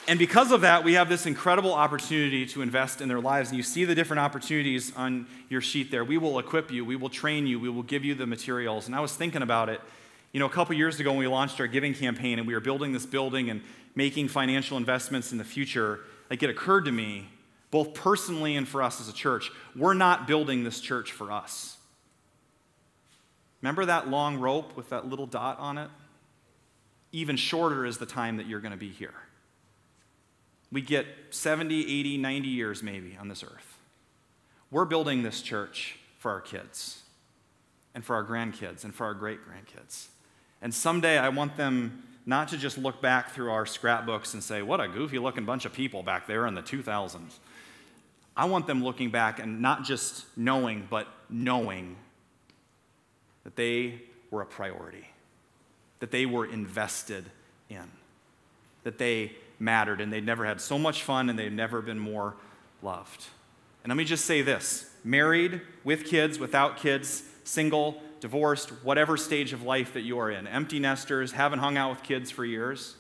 And 0.09 0.19
because 0.19 0.51
of 0.51 0.63
that, 0.63 0.83
we 0.83 0.95
have 0.95 1.09
this 1.09 1.27
incredible 1.27 1.73
opportunity 1.73 2.45
to 2.47 2.63
invest 2.63 3.01
in 3.01 3.09
their 3.09 3.21
lives. 3.21 3.51
And 3.51 3.57
you 3.57 3.63
see 3.63 3.85
the 3.85 3.95
different 3.95 4.19
opportunities 4.19 4.93
on 4.97 5.27
your 5.49 5.61
sheet 5.61 5.93
there. 5.93 6.05
We 6.05 6.19
will 6.19 6.41
equip 6.41 6.73
you, 6.73 6.85
we 6.85 6.97
will 6.97 7.09
train 7.09 7.47
you, 7.47 7.61
we 7.61 7.69
will 7.69 7.85
give 7.85 8.05
you 8.05 8.15
the 8.15 8.27
materials. 8.27 8.87
And 8.87 8.97
I 8.97 9.01
was 9.01 9.15
thinking 9.15 9.43
about 9.43 9.69
it. 9.69 9.81
You 10.33 10.41
know, 10.41 10.47
a 10.47 10.51
couple 10.51 10.75
years 10.75 10.99
ago 10.99 11.11
when 11.11 11.21
we 11.21 11.29
launched 11.29 11.61
our 11.61 11.67
giving 11.69 11.95
campaign 11.95 12.39
and 12.39 12.49
we 12.49 12.55
were 12.55 12.61
building 12.61 12.93
this 12.93 13.07
building 13.07 13.49
and 13.49 13.63
making 13.95 14.29
financial 14.29 14.77
investments 14.77 15.31
in 15.31 15.39
the 15.39 15.45
future, 15.45 16.01
like 16.31 16.43
it 16.43 16.51
occurred 16.51 16.87
to 16.87 16.93
me, 16.93 17.29
both 17.71 17.95
personally 17.95 18.57
and 18.57 18.67
for 18.67 18.83
us 18.83 19.01
as 19.01 19.09
a 19.09 19.13
church, 19.13 19.53
we're 19.77 19.95
not 19.95 20.27
building 20.27 20.65
this 20.65 20.81
church 20.81 21.13
for 21.13 21.31
us. 21.31 21.77
Remember 23.61 23.85
that 23.85 24.09
long 24.09 24.41
rope 24.41 24.77
with 24.77 24.91
that 24.91 25.07
little 25.07 25.27
dot 25.27 25.59
on 25.61 25.79
it? 25.79 25.91
Even 27.13 27.37
shorter 27.37 27.87
is 27.87 27.99
the 27.99 28.07
time 28.07 28.39
that 28.39 28.47
you're 28.47 28.61
going 28.61 28.73
to 28.73 28.79
be 28.79 28.89
here. 28.89 29.15
We 30.73 30.81
get 30.81 31.07
70, 31.31 32.01
80, 32.01 32.17
90 32.17 32.49
years 32.49 32.83
maybe 32.83 33.17
on 33.21 33.29
this 33.29 33.45
earth. 33.45 33.79
We're 34.71 34.87
building 34.87 35.23
this 35.23 35.43
church 35.43 35.99
for 36.19 36.31
our 36.31 36.41
kids 36.41 37.03
and 37.95 38.03
for 38.03 38.17
our 38.17 38.25
grandkids 38.25 38.85
and 38.85 38.95
for 38.95 39.05
our 39.05 39.13
great 39.13 39.41
grandkids. 39.47 40.07
And 40.63 40.75
someday 40.75 41.19
I 41.19 41.29
want 41.29 41.57
them 41.57 42.05
not 42.25 42.49
to 42.49 42.57
just 42.57 42.79
look 42.79 43.03
back 43.03 43.33
through 43.33 43.51
our 43.51 43.67
scrapbooks 43.67 44.33
and 44.33 44.43
say, 44.43 44.63
what 44.63 44.81
a 44.81 44.89
goofy 44.89 45.19
looking 45.19 45.45
bunch 45.45 45.67
of 45.67 45.73
people 45.75 46.03
back 46.03 46.27
there 46.27 46.47
in 46.47 46.55
the 46.55 46.63
2000s. 46.63 47.35
I 48.35 48.47
want 48.47 48.67
them 48.67 48.83
looking 48.83 49.11
back 49.11 49.41
and 49.41 49.61
not 49.61 49.85
just 49.85 50.25
knowing, 50.39 50.87
but 50.89 51.07
knowing 51.29 51.97
that 53.45 53.57
they 53.57 54.01
were 54.31 54.41
a 54.41 54.47
priority, 54.47 55.07
that 55.99 56.11
they 56.11 56.25
were 56.25 56.47
invested 56.47 57.25
in, 57.69 57.91
that 58.85 58.97
they 58.97 59.33
mattered, 59.63 60.01
and 60.01 60.13
they'd 60.13 60.27
never 60.27 60.45
had 60.45 60.61
so 60.61 60.79
much 60.79 61.05
fun, 61.05 61.31
and 61.31 61.39
they'd 61.39 61.53
never 61.53 61.81
been 61.81 61.99
more 61.99 62.35
loved. 62.83 63.27
And 63.83 63.91
let 63.91 63.97
me 63.97 64.05
just 64.05 64.25
say 64.25 64.43
this 64.43 64.91
married, 65.05 65.61
with 65.85 66.05
kids, 66.05 66.39
without 66.39 66.77
kids, 66.77 67.23
single, 67.45 68.03
divorced, 68.21 68.71
whatever 68.85 69.17
stage 69.17 69.53
of 69.53 69.63
life 69.63 69.95
that 69.95 70.03
you 70.03 70.19
are 70.19 70.31
in, 70.31 70.47
empty 70.47 70.79
nesters, 70.79 71.33
haven't 71.33 71.61
hung 71.61 71.77
out 71.77 71.91
with 71.91 72.03
kids 72.03 72.31
for 72.31 72.45
years. 72.45 72.97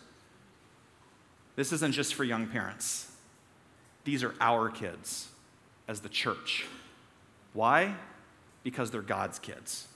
This 1.55 1.73
isn't 1.73 1.93
just 1.93 2.15
for 2.15 2.25
young 2.25 2.47
parents. 2.47 3.11
These 4.05 4.25
are 4.25 4.35
our 4.41 4.69
kids 4.71 5.29
as 5.87 6.01
the 6.01 6.09
church. 6.09 6.65
Why? 7.53 7.95
Because 8.63 8.91
they're 8.91 9.03
God's 9.03 9.39
kids. 9.39 9.87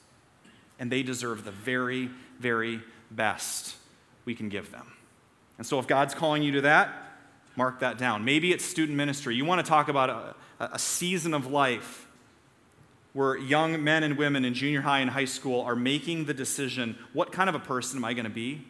And 0.79 0.93
they 0.93 1.03
deserve 1.03 1.45
the 1.45 1.51
very, 1.51 2.11
very 2.39 2.83
best 3.11 3.77
we 4.25 4.35
can 4.35 4.49
give 4.49 4.71
them. 4.71 4.93
And 5.59 5.67
so, 5.67 5.79
if 5.79 5.87
God's 5.87 6.15
calling 6.15 6.43
you 6.43 6.53
to 6.53 6.61
that, 6.63 6.93
mark 7.57 7.81
that 7.81 7.99
down. 7.99 8.25
Maybe 8.25 8.53
it's 8.53 8.65
student 8.65 8.97
ministry. 8.97 9.35
You 9.35 9.45
want 9.45 9.65
to 9.65 9.69
talk 9.69 9.89
about 9.89 10.11
a, 10.61 10.75
a 10.75 10.79
season 10.79 11.35
of 11.35 11.51
life 11.51 12.07
where 13.15 13.37
young 13.39 13.83
men 13.83 14.03
and 14.03 14.19
women 14.19 14.45
in 14.45 14.53
junior 14.53 14.83
high 14.83 14.99
and 14.99 15.11
high 15.11 15.25
school 15.25 15.63
are 15.63 15.75
making 15.75 16.27
the 16.27 16.35
decision 16.35 16.99
what 17.15 17.33
kind 17.33 17.49
of 17.49 17.55
a 17.55 17.59
person 17.59 17.97
am 17.97 18.05
I 18.05 18.13
going 18.13 18.25
to 18.25 18.31
be? 18.31 18.63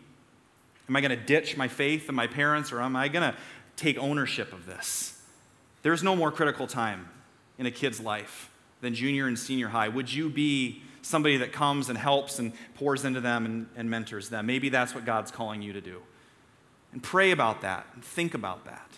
Am 0.88 0.94
I 0.94 1.00
going 1.00 1.10
to 1.10 1.16
ditch 1.16 1.56
my 1.56 1.66
faith 1.66 2.08
and 2.08 2.14
my 2.14 2.28
parents, 2.28 2.70
or 2.70 2.80
am 2.80 2.94
I 2.94 3.08
going 3.08 3.28
to 3.28 3.36
take 3.74 3.98
ownership 3.98 4.52
of 4.52 4.64
this? 4.64 5.20
There's 5.82 6.04
no 6.04 6.14
more 6.14 6.30
critical 6.30 6.68
time 6.68 7.08
in 7.58 7.66
a 7.66 7.72
kid's 7.72 7.98
life 7.98 8.50
than 8.80 8.94
junior 8.94 9.26
and 9.26 9.36
senior 9.36 9.68
high. 9.68 9.88
Would 9.88 10.12
you 10.12 10.28
be 10.28 10.82
somebody 11.02 11.38
that 11.38 11.52
comes 11.52 11.88
and 11.88 11.98
helps 11.98 12.38
and 12.38 12.52
pours 12.76 13.04
into 13.04 13.20
them 13.20 13.46
and, 13.46 13.66
and 13.76 13.90
mentors 13.90 14.28
them? 14.28 14.46
Maybe 14.46 14.68
that's 14.68 14.94
what 14.94 15.04
God's 15.04 15.32
calling 15.32 15.60
you 15.60 15.72
to 15.72 15.80
do. 15.80 16.02
And 16.92 17.02
pray 17.02 17.30
about 17.30 17.60
that 17.62 17.86
and 17.94 18.04
think 18.04 18.34
about 18.34 18.64
that. 18.64 18.88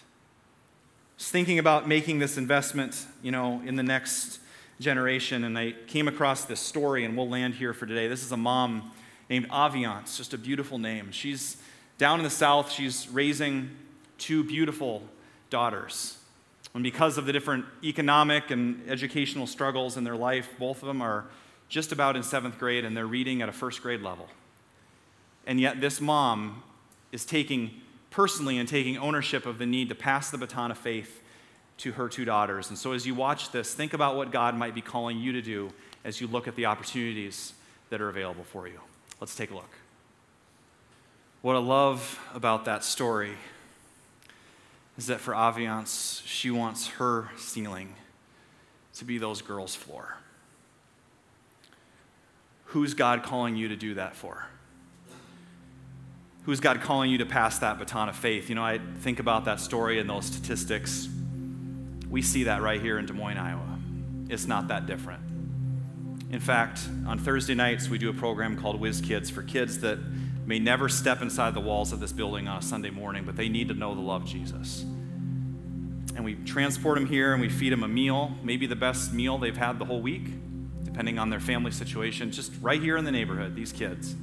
was 1.17 1.31
thinking 1.31 1.59
about 1.59 1.89
making 1.89 2.19
this 2.19 2.39
investment, 2.39 3.07
you 3.23 3.33
know, 3.33 3.61
in 3.65 3.77
the 3.77 3.83
next 3.83 4.41
generation, 4.81 5.45
and 5.45 5.59
I 5.59 5.75
came 5.87 6.07
across 6.07 6.45
this 6.45 6.61
story, 6.61 7.05
and 7.05 7.17
we'll 7.17 7.29
land 7.29 7.55
here 7.55 7.75
for 7.75 7.87
today. 7.87 8.07
This 8.07 8.23
is 8.23 8.31
a 8.31 8.37
mom 8.37 8.93
named 9.29 9.49
Aviance, 9.49 10.17
just 10.17 10.33
a 10.33 10.39
beautiful 10.39 10.79
name. 10.79 11.11
She's 11.11 11.57
down 11.99 12.21
in 12.21 12.25
the 12.25 12.31
south, 12.31 12.71
she's 12.71 13.09
raising 13.09 13.71
two 14.19 14.45
beautiful 14.45 15.03
daughters. 15.51 16.19
And 16.75 16.83
because 16.83 17.19
of 17.19 17.27
the 17.27 17.33
different 17.33 17.65
economic 17.83 18.51
and 18.51 18.89
educational 18.89 19.47
struggles 19.47 19.97
in 19.97 20.05
their 20.05 20.17
life, 20.17 20.49
both 20.59 20.83
of 20.83 20.87
them 20.87 21.03
are 21.03 21.25
just 21.69 21.93
about 21.93 22.17
in 22.17 22.23
seventh 22.23 22.59
grade 22.59 22.85
and 22.85 22.97
they're 22.97 23.07
reading 23.07 23.43
at 23.43 23.49
a 23.49 23.53
first 23.53 23.83
grade 23.83 24.01
level. 24.01 24.29
And 25.47 25.61
yet, 25.61 25.81
this 25.81 26.01
mom 26.01 26.63
is 27.13 27.25
taking 27.25 27.71
personally 28.11 28.59
and 28.59 28.69
taking 28.69 28.97
ownership 28.97 29.47
of 29.47 29.59
the 29.59 29.67
need 29.67 29.89
to 29.89 29.95
pass 29.95 30.31
the 30.31 30.39
baton 30.39 30.71
of 30.71 30.79
faith 30.79 31.23
to 31.79 31.93
her 31.93 32.09
two 32.09 32.25
daughters. 32.25 32.69
And 32.69 32.79
so, 32.79 32.93
as 32.93 33.07
you 33.07 33.15
watch 33.15 33.53
this, 33.53 33.73
think 33.75 33.95
about 33.95 34.17
what 34.17 34.31
God 34.31 34.57
might 34.57 34.75
be 34.75 34.81
calling 34.81 35.19
you 35.19 35.33
to 35.33 35.43
do 35.43 35.71
as 36.05 36.21
you 36.21 36.27
look 36.27 36.49
at 36.49 36.57
the 36.57 36.67
opportunities 36.67 37.53
that 37.91 38.01
are 38.01 38.09
available 38.09 38.45
for 38.45 38.67
you. 38.67 38.81
Let's 39.21 39.35
take 39.35 39.51
a 39.51 39.55
look. 39.55 39.71
What 41.41 41.55
I 41.55 41.61
love 41.61 42.21
about 42.35 42.65
that 42.65 42.85
story 42.85 43.35
is 44.97 45.07
that 45.07 45.21
for 45.21 45.33
Aviance, 45.33 46.23
she 46.27 46.51
wants 46.51 46.89
her 46.89 47.31
ceiling 47.37 47.95
to 48.95 49.05
be 49.05 49.19
those 49.19 49.41
girls' 49.41 49.77
floor. 49.77 50.17
Who's 52.67 52.95
God 52.95 53.23
calling 53.23 53.57
you 53.57 53.69
to 53.69 53.77
do 53.77 53.95
that 53.95 54.17
for? 54.17 54.47
Who's 56.49 56.61
God 56.61 56.81
calling 56.81 57.11
you 57.11 57.19
to 57.19 57.27
pass 57.27 57.59
that 57.59 57.79
baton 57.79 58.09
of 58.09 58.17
faith? 58.17 58.49
You 58.49 58.55
know, 58.55 58.65
I 58.65 58.81
think 59.01 59.21
about 59.21 59.45
that 59.45 59.61
story 59.61 59.99
and 59.99 60.09
those 60.09 60.25
statistics. 60.25 61.07
We 62.09 62.23
see 62.23 62.45
that 62.45 62.63
right 62.63 62.81
here 62.81 62.99
in 62.99 63.05
Des 63.05 63.13
Moines, 63.13 63.37
Iowa. 63.37 63.79
It's 64.31 64.47
not 64.47 64.69
that 64.69 64.87
different. 64.87 65.21
In 66.31 66.41
fact, 66.41 66.81
on 67.07 67.19
Thursday 67.19 67.55
nights, 67.55 67.91
we 67.91 67.99
do 67.99 68.09
a 68.09 68.15
program 68.15 68.59
called 68.59 68.81
Whiz 68.81 69.03
Kids 69.03 69.29
for 69.29 69.43
kids 69.43 69.81
that 69.81 69.99
may 70.47 70.59
never 70.59 70.89
step 70.89 71.21
inside 71.21 71.53
the 71.53 71.61
walls 71.61 71.93
of 71.93 72.01
this 72.01 72.13
building 72.13 72.49
on 72.49 72.61
a 72.61 72.63
Sunday 72.63 72.89
morning, 72.89 73.25
but 73.27 73.37
they 73.37 73.51
need 73.51 73.69
to 73.69 73.75
know 73.75 73.95
the 73.95 74.01
love 74.01 74.23
of 74.23 74.29
Jesus. 74.29 74.87
And 76.17 76.25
we 76.25 76.37
transport 76.47 76.95
them 76.95 77.07
here 77.07 77.35
and 77.35 77.43
we 77.43 77.51
feed 77.51 77.75
them 77.75 77.83
a 77.83 77.89
meal, 77.89 78.33
maybe 78.43 78.67
the 78.67 78.75
best 78.75 79.13
meal 79.13 79.37
they've 79.37 79.55
had 79.55 79.79
the 79.79 79.85
whole 79.85 80.01
week, 80.01 80.31
depending 80.83 81.19
on 81.19 81.29
their 81.29 81.41
family 81.41 81.73
situation, 81.73 82.31
just 82.31 82.53
right 82.63 82.81
here 82.81 82.97
in 82.97 83.05
the 83.05 83.13
neighborhood, 83.13 83.55
these 83.55 83.71
kids. 83.71 84.17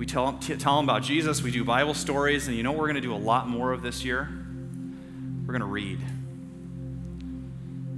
We 0.00 0.06
tell, 0.06 0.32
tell 0.32 0.76
them 0.76 0.86
about 0.86 1.02
Jesus. 1.02 1.42
We 1.42 1.50
do 1.50 1.62
Bible 1.62 1.92
stories. 1.92 2.48
And 2.48 2.56
you 2.56 2.62
know 2.62 2.72
we're 2.72 2.86
going 2.86 2.94
to 2.94 3.02
do 3.02 3.14
a 3.14 3.16
lot 3.16 3.50
more 3.50 3.70
of 3.70 3.82
this 3.82 4.02
year? 4.02 4.30
We're 5.46 5.52
going 5.52 5.60
to 5.60 5.66
read. 5.66 6.00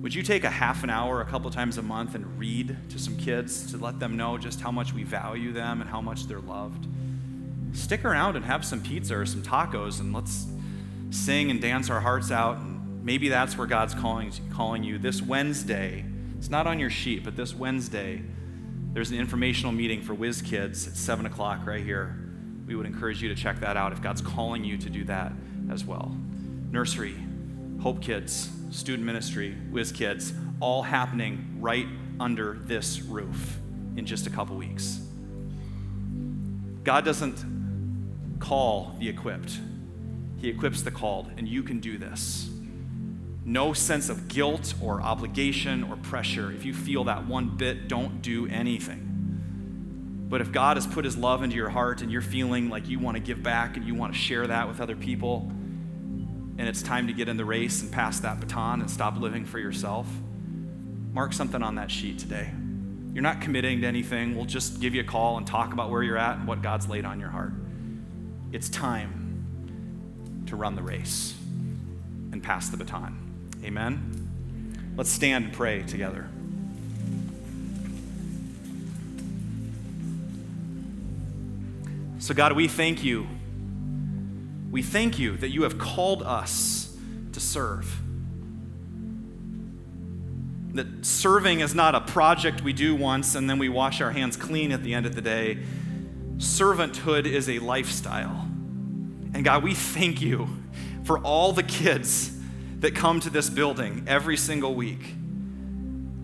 Would 0.01 0.13
you 0.13 0.25
take 0.25 0.43
a 0.43 0.51
half 0.51 0.83
an 0.83 0.91
hour 0.91 1.21
a 1.21 1.25
couple 1.25 1.49
times 1.53 1.79
a 1.79 1.83
month 1.83 2.17
and 2.17 2.37
read 2.37 2.77
to 2.91 2.99
some 2.99 3.17
kids 3.19 3.71
to 3.71 3.77
let 3.77 4.01
them 4.01 4.17
know 4.17 4.37
just 4.37 4.61
how 4.61 4.73
much 4.73 4.93
we 4.93 5.05
value 5.05 5.53
them 5.53 5.81
and 5.81 5.89
how 5.89 6.01
much 6.01 6.27
they're 6.27 6.41
loved? 6.41 6.89
Stick 7.73 8.05
around 8.05 8.35
and 8.35 8.45
have 8.47 8.65
some 8.65 8.83
pizza 8.83 9.17
or 9.17 9.25
some 9.25 9.45
tacos 9.45 10.01
and 10.01 10.13
let's 10.13 10.47
sing 11.11 11.53
and 11.53 11.61
dance 11.61 11.89
our 11.89 12.01
hearts 12.01 12.33
out. 12.33 12.57
And 12.57 13.05
maybe 13.05 13.29
that's 13.29 13.57
where 13.57 13.69
God's 13.69 13.95
calling, 13.95 14.33
calling 14.53 14.83
you 14.83 14.99
this 14.99 15.23
Wednesday. 15.23 16.05
It's 16.37 16.51
not 16.51 16.67
on 16.67 16.81
your 16.81 16.91
sheet, 16.91 17.23
but 17.23 17.37
this 17.37 17.55
Wednesday 17.55 18.23
there's 18.93 19.11
an 19.11 19.19
informational 19.19 19.73
meeting 19.73 20.03
for 20.03 20.13
Whiz 20.13 20.43
Kids 20.43 20.87
at 20.87 20.97
7 20.97 21.25
o'clock 21.25 21.67
right 21.67 21.83
here. 21.83 22.15
We 22.67 22.75
would 22.75 22.85
encourage 22.85 23.23
you 23.23 23.29
to 23.31 23.35
check 23.35 23.61
that 23.61 23.77
out 23.77 23.93
if 23.93 24.03
God's 24.03 24.21
calling 24.21 24.65
you 24.65 24.77
to 24.77 24.91
do 24.91 25.05
that 25.05 25.33
as 25.71 25.85
well. 25.85 26.15
Nursery, 26.71 27.17
Hope 27.81 28.03
Kids, 28.03 28.51
student 28.71 29.05
ministry, 29.05 29.57
Whiz 29.71 29.93
Kids, 29.93 30.35
all 30.61 30.83
happening 30.83 31.57
right 31.59 31.87
under 32.21 32.59
this 32.65 33.01
roof 33.01 33.59
in 33.97 34.05
just 34.05 34.27
a 34.27 34.31
couple 34.31 34.57
weeks. 34.57 35.01
God 36.85 37.05
doesn't 37.05 38.39
call 38.41 38.95
the 38.99 39.09
equipped, 39.09 39.59
He 40.37 40.49
equips 40.49 40.83
the 40.83 40.91
called, 40.91 41.31
and 41.39 41.49
you 41.49 41.63
can 41.63 41.81
do 41.81 41.97
this 41.97 42.52
no 43.45 43.73
sense 43.73 44.09
of 44.09 44.29
guilt 44.29 44.75
or 44.81 45.03
obligation 45.03 45.85
or 45.85 45.97
pressure. 45.97 46.53
If 46.53 46.65
you 46.65 46.73
feel 46.73 47.05
that 47.05 47.27
one 47.27 47.57
bit, 47.57 47.89
don't 47.89 48.23
do 48.23 48.47
anything. 48.47 49.09
But 50.29 50.41
if 50.41 50.53
God 50.53 50.77
has 50.77 50.87
put 50.87 51.05
his 51.05 51.17
love 51.17 51.43
into 51.43 51.57
your 51.57 51.69
heart 51.69 52.01
and 52.01 52.11
you're 52.11 52.23
feeling 52.23 52.71
like 52.71 52.89
you 52.89 52.99
want 52.99 53.17
to 53.17 53.23
give 53.23 53.43
back 53.43 53.77
and 53.77 53.87
you 53.87 53.95
want 53.95 54.15
to 54.15 54.19
share 54.19 54.47
that 54.47 54.67
with 54.69 54.81
other 54.81 54.97
people, 54.97 55.51
and 56.59 56.61
it's 56.61 56.83
time 56.83 57.09
to 57.09 57.13
get 57.13 57.29
in 57.29 57.37
the 57.37 57.45
race 57.45 57.83
and 57.83 57.91
pass 57.91 58.21
that 58.21 58.41
baton 58.41 58.81
and 58.81 58.91
stop 58.91 59.19
living 59.19 59.45
for 59.45 59.59
yourself, 59.59 60.07
mark 61.13 61.33
something 61.33 61.63
on 61.63 61.75
that 61.75 61.91
sheet 61.91 62.19
today. 62.19 62.51
You're 63.13 63.23
not 63.23 63.43
committing 63.43 63.83
to 63.83 63.87
anything. 63.87 64.37
We'll 64.37 64.47
just 64.47 64.81
give 64.81 64.95
you 64.95 65.03
a 65.03 65.05
call 65.05 65.37
and 65.37 65.47
talk 65.47 65.73
about 65.73 65.91
where 65.91 66.03
you're 66.03 66.17
at 66.17 66.39
and 66.39 66.47
what 66.47 66.63
God's 66.63 66.89
laid 66.89 67.05
on 67.05 67.21
your 67.21 67.29
heart. 67.29 67.53
It's 68.53 68.71
time 68.71 70.45
to 70.47 70.57
run 70.57 70.77
the 70.77 70.83
race 70.83 71.35
and 72.33 72.43
pass 72.43 72.71
the 72.71 72.79
baton. 72.79 73.22
Amen? 73.65 74.93
Let's 74.97 75.11
stand 75.11 75.47
and 75.47 75.55
pray 75.55 75.83
together. 75.83 76.29
So, 82.19 82.35
God, 82.35 82.53
we 82.53 82.69
thank 82.69 83.03
you. 83.03 83.27
We 84.71 84.83
thank 84.83 85.19
you 85.19 85.37
that 85.39 85.51
you 85.51 85.65
have 85.65 85.79
called 85.79 86.23
us 86.23 86.97
to 87.33 87.41
serve. 87.41 88.01
That 90.75 91.05
serving 91.05 91.61
is 91.61 91.75
not 91.75 91.95
a 91.95 92.01
project 92.01 92.63
we 92.63 92.73
do 92.73 92.95
once 92.95 93.35
and 93.35 93.51
then 93.51 93.59
we 93.59 93.69
wash 93.69 94.01
our 94.01 94.13
hands 94.13 94.37
clean 94.37 94.73
at 94.73 94.83
the 94.83 94.95
end 94.95 95.05
of 95.05 95.15
the 95.15 95.21
day. 95.21 95.59
Servanthood 96.37 97.27
is 97.27 97.49
a 97.49 97.59
lifestyle. 97.59 98.49
And 99.35 99.45
God, 99.45 99.63
we 99.63 99.75
thank 99.75 100.23
you 100.23 100.49
for 101.05 101.19
all 101.19 101.53
the 101.53 101.63
kids 101.63 102.39
that 102.83 102.95
come 102.95 103.21
to 103.21 103.31
this 103.31 103.49
building 103.49 104.05
every 104.07 104.37
single 104.37 104.75
week. 104.75 105.15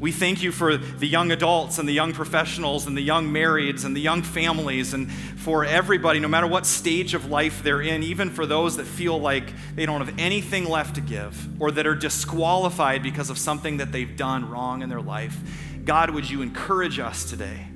We 0.00 0.12
thank 0.12 0.42
you 0.42 0.52
for 0.52 0.76
the 0.76 1.08
young 1.08 1.32
adults 1.32 1.78
and 1.78 1.88
the 1.88 1.92
young 1.92 2.12
professionals 2.12 2.86
and 2.86 2.96
the 2.96 3.02
young 3.02 3.28
marrieds 3.28 3.84
and 3.84 3.96
the 3.96 4.00
young 4.00 4.22
families 4.22 4.94
and 4.94 5.10
for 5.10 5.64
everybody, 5.64 6.20
no 6.20 6.28
matter 6.28 6.46
what 6.46 6.66
stage 6.66 7.14
of 7.14 7.28
life 7.28 7.64
they're 7.64 7.80
in, 7.80 8.04
even 8.04 8.30
for 8.30 8.46
those 8.46 8.76
that 8.76 8.86
feel 8.86 9.18
like 9.18 9.52
they 9.74 9.86
don't 9.86 10.04
have 10.04 10.16
anything 10.18 10.68
left 10.68 10.94
to 10.96 11.00
give 11.00 11.60
or 11.60 11.72
that 11.72 11.84
are 11.84 11.96
disqualified 11.96 13.02
because 13.02 13.28
of 13.28 13.38
something 13.38 13.78
that 13.78 13.90
they've 13.90 14.16
done 14.16 14.48
wrong 14.48 14.82
in 14.82 14.88
their 14.88 15.00
life. 15.00 15.36
God, 15.84 16.10
would 16.10 16.30
you 16.30 16.42
encourage 16.42 17.00
us 17.00 17.28
today? 17.28 17.66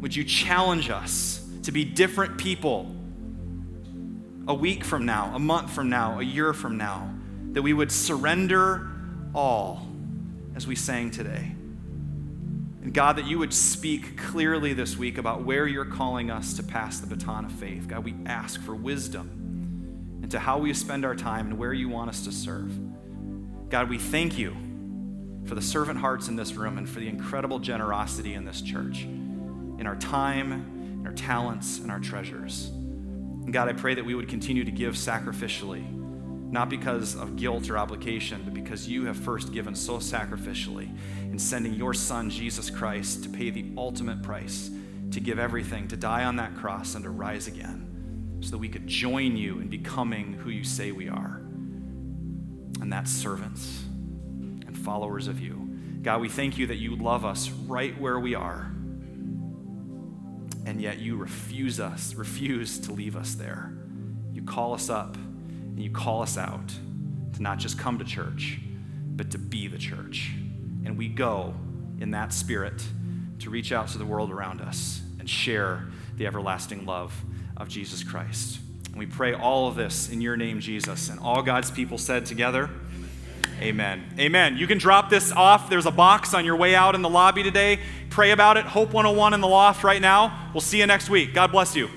Would 0.00 0.16
you 0.16 0.24
challenge 0.24 0.88
us 0.88 1.46
to 1.64 1.72
be 1.72 1.84
different 1.84 2.38
people 2.38 2.94
a 4.48 4.54
week 4.54 4.82
from 4.82 5.04
now, 5.04 5.32
a 5.34 5.38
month 5.38 5.70
from 5.72 5.90
now, 5.90 6.20
a 6.20 6.22
year 6.22 6.54
from 6.54 6.78
now? 6.78 7.14
That 7.52 7.62
we 7.62 7.72
would 7.72 7.90
surrender 7.90 8.88
all 9.34 9.86
as 10.54 10.66
we 10.66 10.76
sang 10.76 11.10
today. 11.10 11.52
And 12.82 12.94
God, 12.94 13.16
that 13.16 13.26
you 13.26 13.38
would 13.38 13.52
speak 13.52 14.16
clearly 14.16 14.72
this 14.72 14.96
week 14.96 15.18
about 15.18 15.44
where 15.44 15.66
you're 15.66 15.84
calling 15.84 16.30
us 16.30 16.54
to 16.54 16.62
pass 16.62 17.00
the 17.00 17.06
baton 17.06 17.44
of 17.44 17.52
faith. 17.52 17.88
God, 17.88 18.04
we 18.04 18.14
ask 18.24 18.60
for 18.62 18.74
wisdom 18.74 20.20
into 20.22 20.38
how 20.38 20.58
we 20.58 20.72
spend 20.72 21.04
our 21.04 21.14
time 21.14 21.48
and 21.48 21.58
where 21.58 21.72
you 21.72 21.88
want 21.88 22.08
us 22.08 22.24
to 22.24 22.32
serve. 22.32 22.72
God, 23.68 23.90
we 23.90 23.98
thank 23.98 24.38
you 24.38 24.56
for 25.44 25.54
the 25.54 25.62
servant 25.62 25.98
hearts 25.98 26.28
in 26.28 26.36
this 26.36 26.54
room 26.54 26.78
and 26.78 26.88
for 26.88 27.00
the 27.00 27.08
incredible 27.08 27.58
generosity 27.58 28.34
in 28.34 28.44
this 28.44 28.62
church, 28.62 29.02
in 29.02 29.86
our 29.86 29.96
time, 29.96 30.52
in 31.00 31.06
our 31.06 31.12
talents, 31.12 31.78
and 31.78 31.90
our 31.90 32.00
treasures. 32.00 32.68
And 32.68 33.52
God, 33.52 33.68
I 33.68 33.72
pray 33.72 33.94
that 33.94 34.04
we 34.04 34.14
would 34.14 34.28
continue 34.28 34.64
to 34.64 34.70
give 34.70 34.94
sacrificially 34.94 35.99
not 36.50 36.68
because 36.68 37.14
of 37.14 37.36
guilt 37.36 37.70
or 37.70 37.78
obligation, 37.78 38.42
but 38.44 38.52
because 38.52 38.88
you 38.88 39.04
have 39.04 39.16
first 39.16 39.52
given 39.52 39.74
so 39.74 39.98
sacrificially 39.98 40.90
in 41.22 41.38
sending 41.38 41.74
your 41.74 41.94
Son, 41.94 42.28
Jesus 42.28 42.70
Christ, 42.70 43.22
to 43.22 43.28
pay 43.30 43.50
the 43.50 43.66
ultimate 43.76 44.20
price, 44.22 44.68
to 45.12 45.20
give 45.20 45.38
everything, 45.38 45.86
to 45.88 45.96
die 45.96 46.24
on 46.24 46.36
that 46.36 46.56
cross, 46.56 46.96
and 46.96 47.04
to 47.04 47.10
rise 47.10 47.46
again, 47.46 48.38
so 48.40 48.50
that 48.50 48.58
we 48.58 48.68
could 48.68 48.86
join 48.86 49.36
you 49.36 49.60
in 49.60 49.68
becoming 49.68 50.32
who 50.32 50.50
you 50.50 50.64
say 50.64 50.90
we 50.90 51.08
are. 51.08 51.36
And 52.80 52.92
that's 52.92 53.12
servants 53.12 53.84
and 54.66 54.76
followers 54.76 55.28
of 55.28 55.38
you. 55.38 55.68
God, 56.02 56.20
we 56.20 56.28
thank 56.28 56.58
you 56.58 56.66
that 56.66 56.78
you 56.78 56.96
love 56.96 57.24
us 57.24 57.48
right 57.50 57.98
where 58.00 58.18
we 58.18 58.34
are, 58.34 58.72
and 60.66 60.80
yet 60.80 60.98
you 60.98 61.16
refuse 61.16 61.78
us, 61.78 62.14
refuse 62.14 62.80
to 62.80 62.92
leave 62.92 63.14
us 63.14 63.34
there. 63.34 63.72
You 64.32 64.42
call 64.42 64.74
us 64.74 64.90
up 64.90 65.16
and 65.80 65.84
you 65.86 65.90
call 65.90 66.20
us 66.20 66.36
out 66.36 66.68
to 67.32 67.42
not 67.42 67.58
just 67.58 67.78
come 67.78 67.98
to 67.98 68.04
church, 68.04 68.58
but 69.16 69.30
to 69.30 69.38
be 69.38 69.66
the 69.66 69.78
church. 69.78 70.30
And 70.84 70.98
we 70.98 71.08
go 71.08 71.54
in 71.98 72.10
that 72.10 72.34
spirit 72.34 72.84
to 73.38 73.48
reach 73.48 73.72
out 73.72 73.88
to 73.88 73.96
the 73.98 74.04
world 74.04 74.30
around 74.30 74.60
us 74.60 75.00
and 75.18 75.26
share 75.26 75.86
the 76.18 76.26
everlasting 76.26 76.84
love 76.84 77.14
of 77.56 77.70
Jesus 77.70 78.04
Christ. 78.04 78.60
We 78.94 79.06
pray 79.06 79.32
all 79.32 79.68
of 79.68 79.74
this 79.74 80.10
in 80.10 80.20
your 80.20 80.36
name, 80.36 80.60
Jesus. 80.60 81.08
And 81.08 81.18
all 81.18 81.40
God's 81.40 81.70
people 81.70 81.96
said 81.96 82.26
together, 82.26 82.68
Amen. 83.58 84.04
Amen. 84.18 84.58
You 84.58 84.66
can 84.66 84.76
drop 84.76 85.08
this 85.08 85.32
off. 85.32 85.70
There's 85.70 85.86
a 85.86 85.90
box 85.90 86.34
on 86.34 86.44
your 86.44 86.56
way 86.56 86.74
out 86.74 86.94
in 86.94 87.00
the 87.00 87.08
lobby 87.08 87.42
today. 87.42 87.78
Pray 88.10 88.32
about 88.32 88.58
it. 88.58 88.66
Hope 88.66 88.92
101 88.92 89.32
in 89.32 89.40
the 89.40 89.48
loft 89.48 89.82
right 89.82 90.02
now. 90.02 90.50
We'll 90.52 90.60
see 90.60 90.78
you 90.78 90.86
next 90.86 91.08
week. 91.08 91.32
God 91.32 91.50
bless 91.52 91.74
you. 91.74 91.88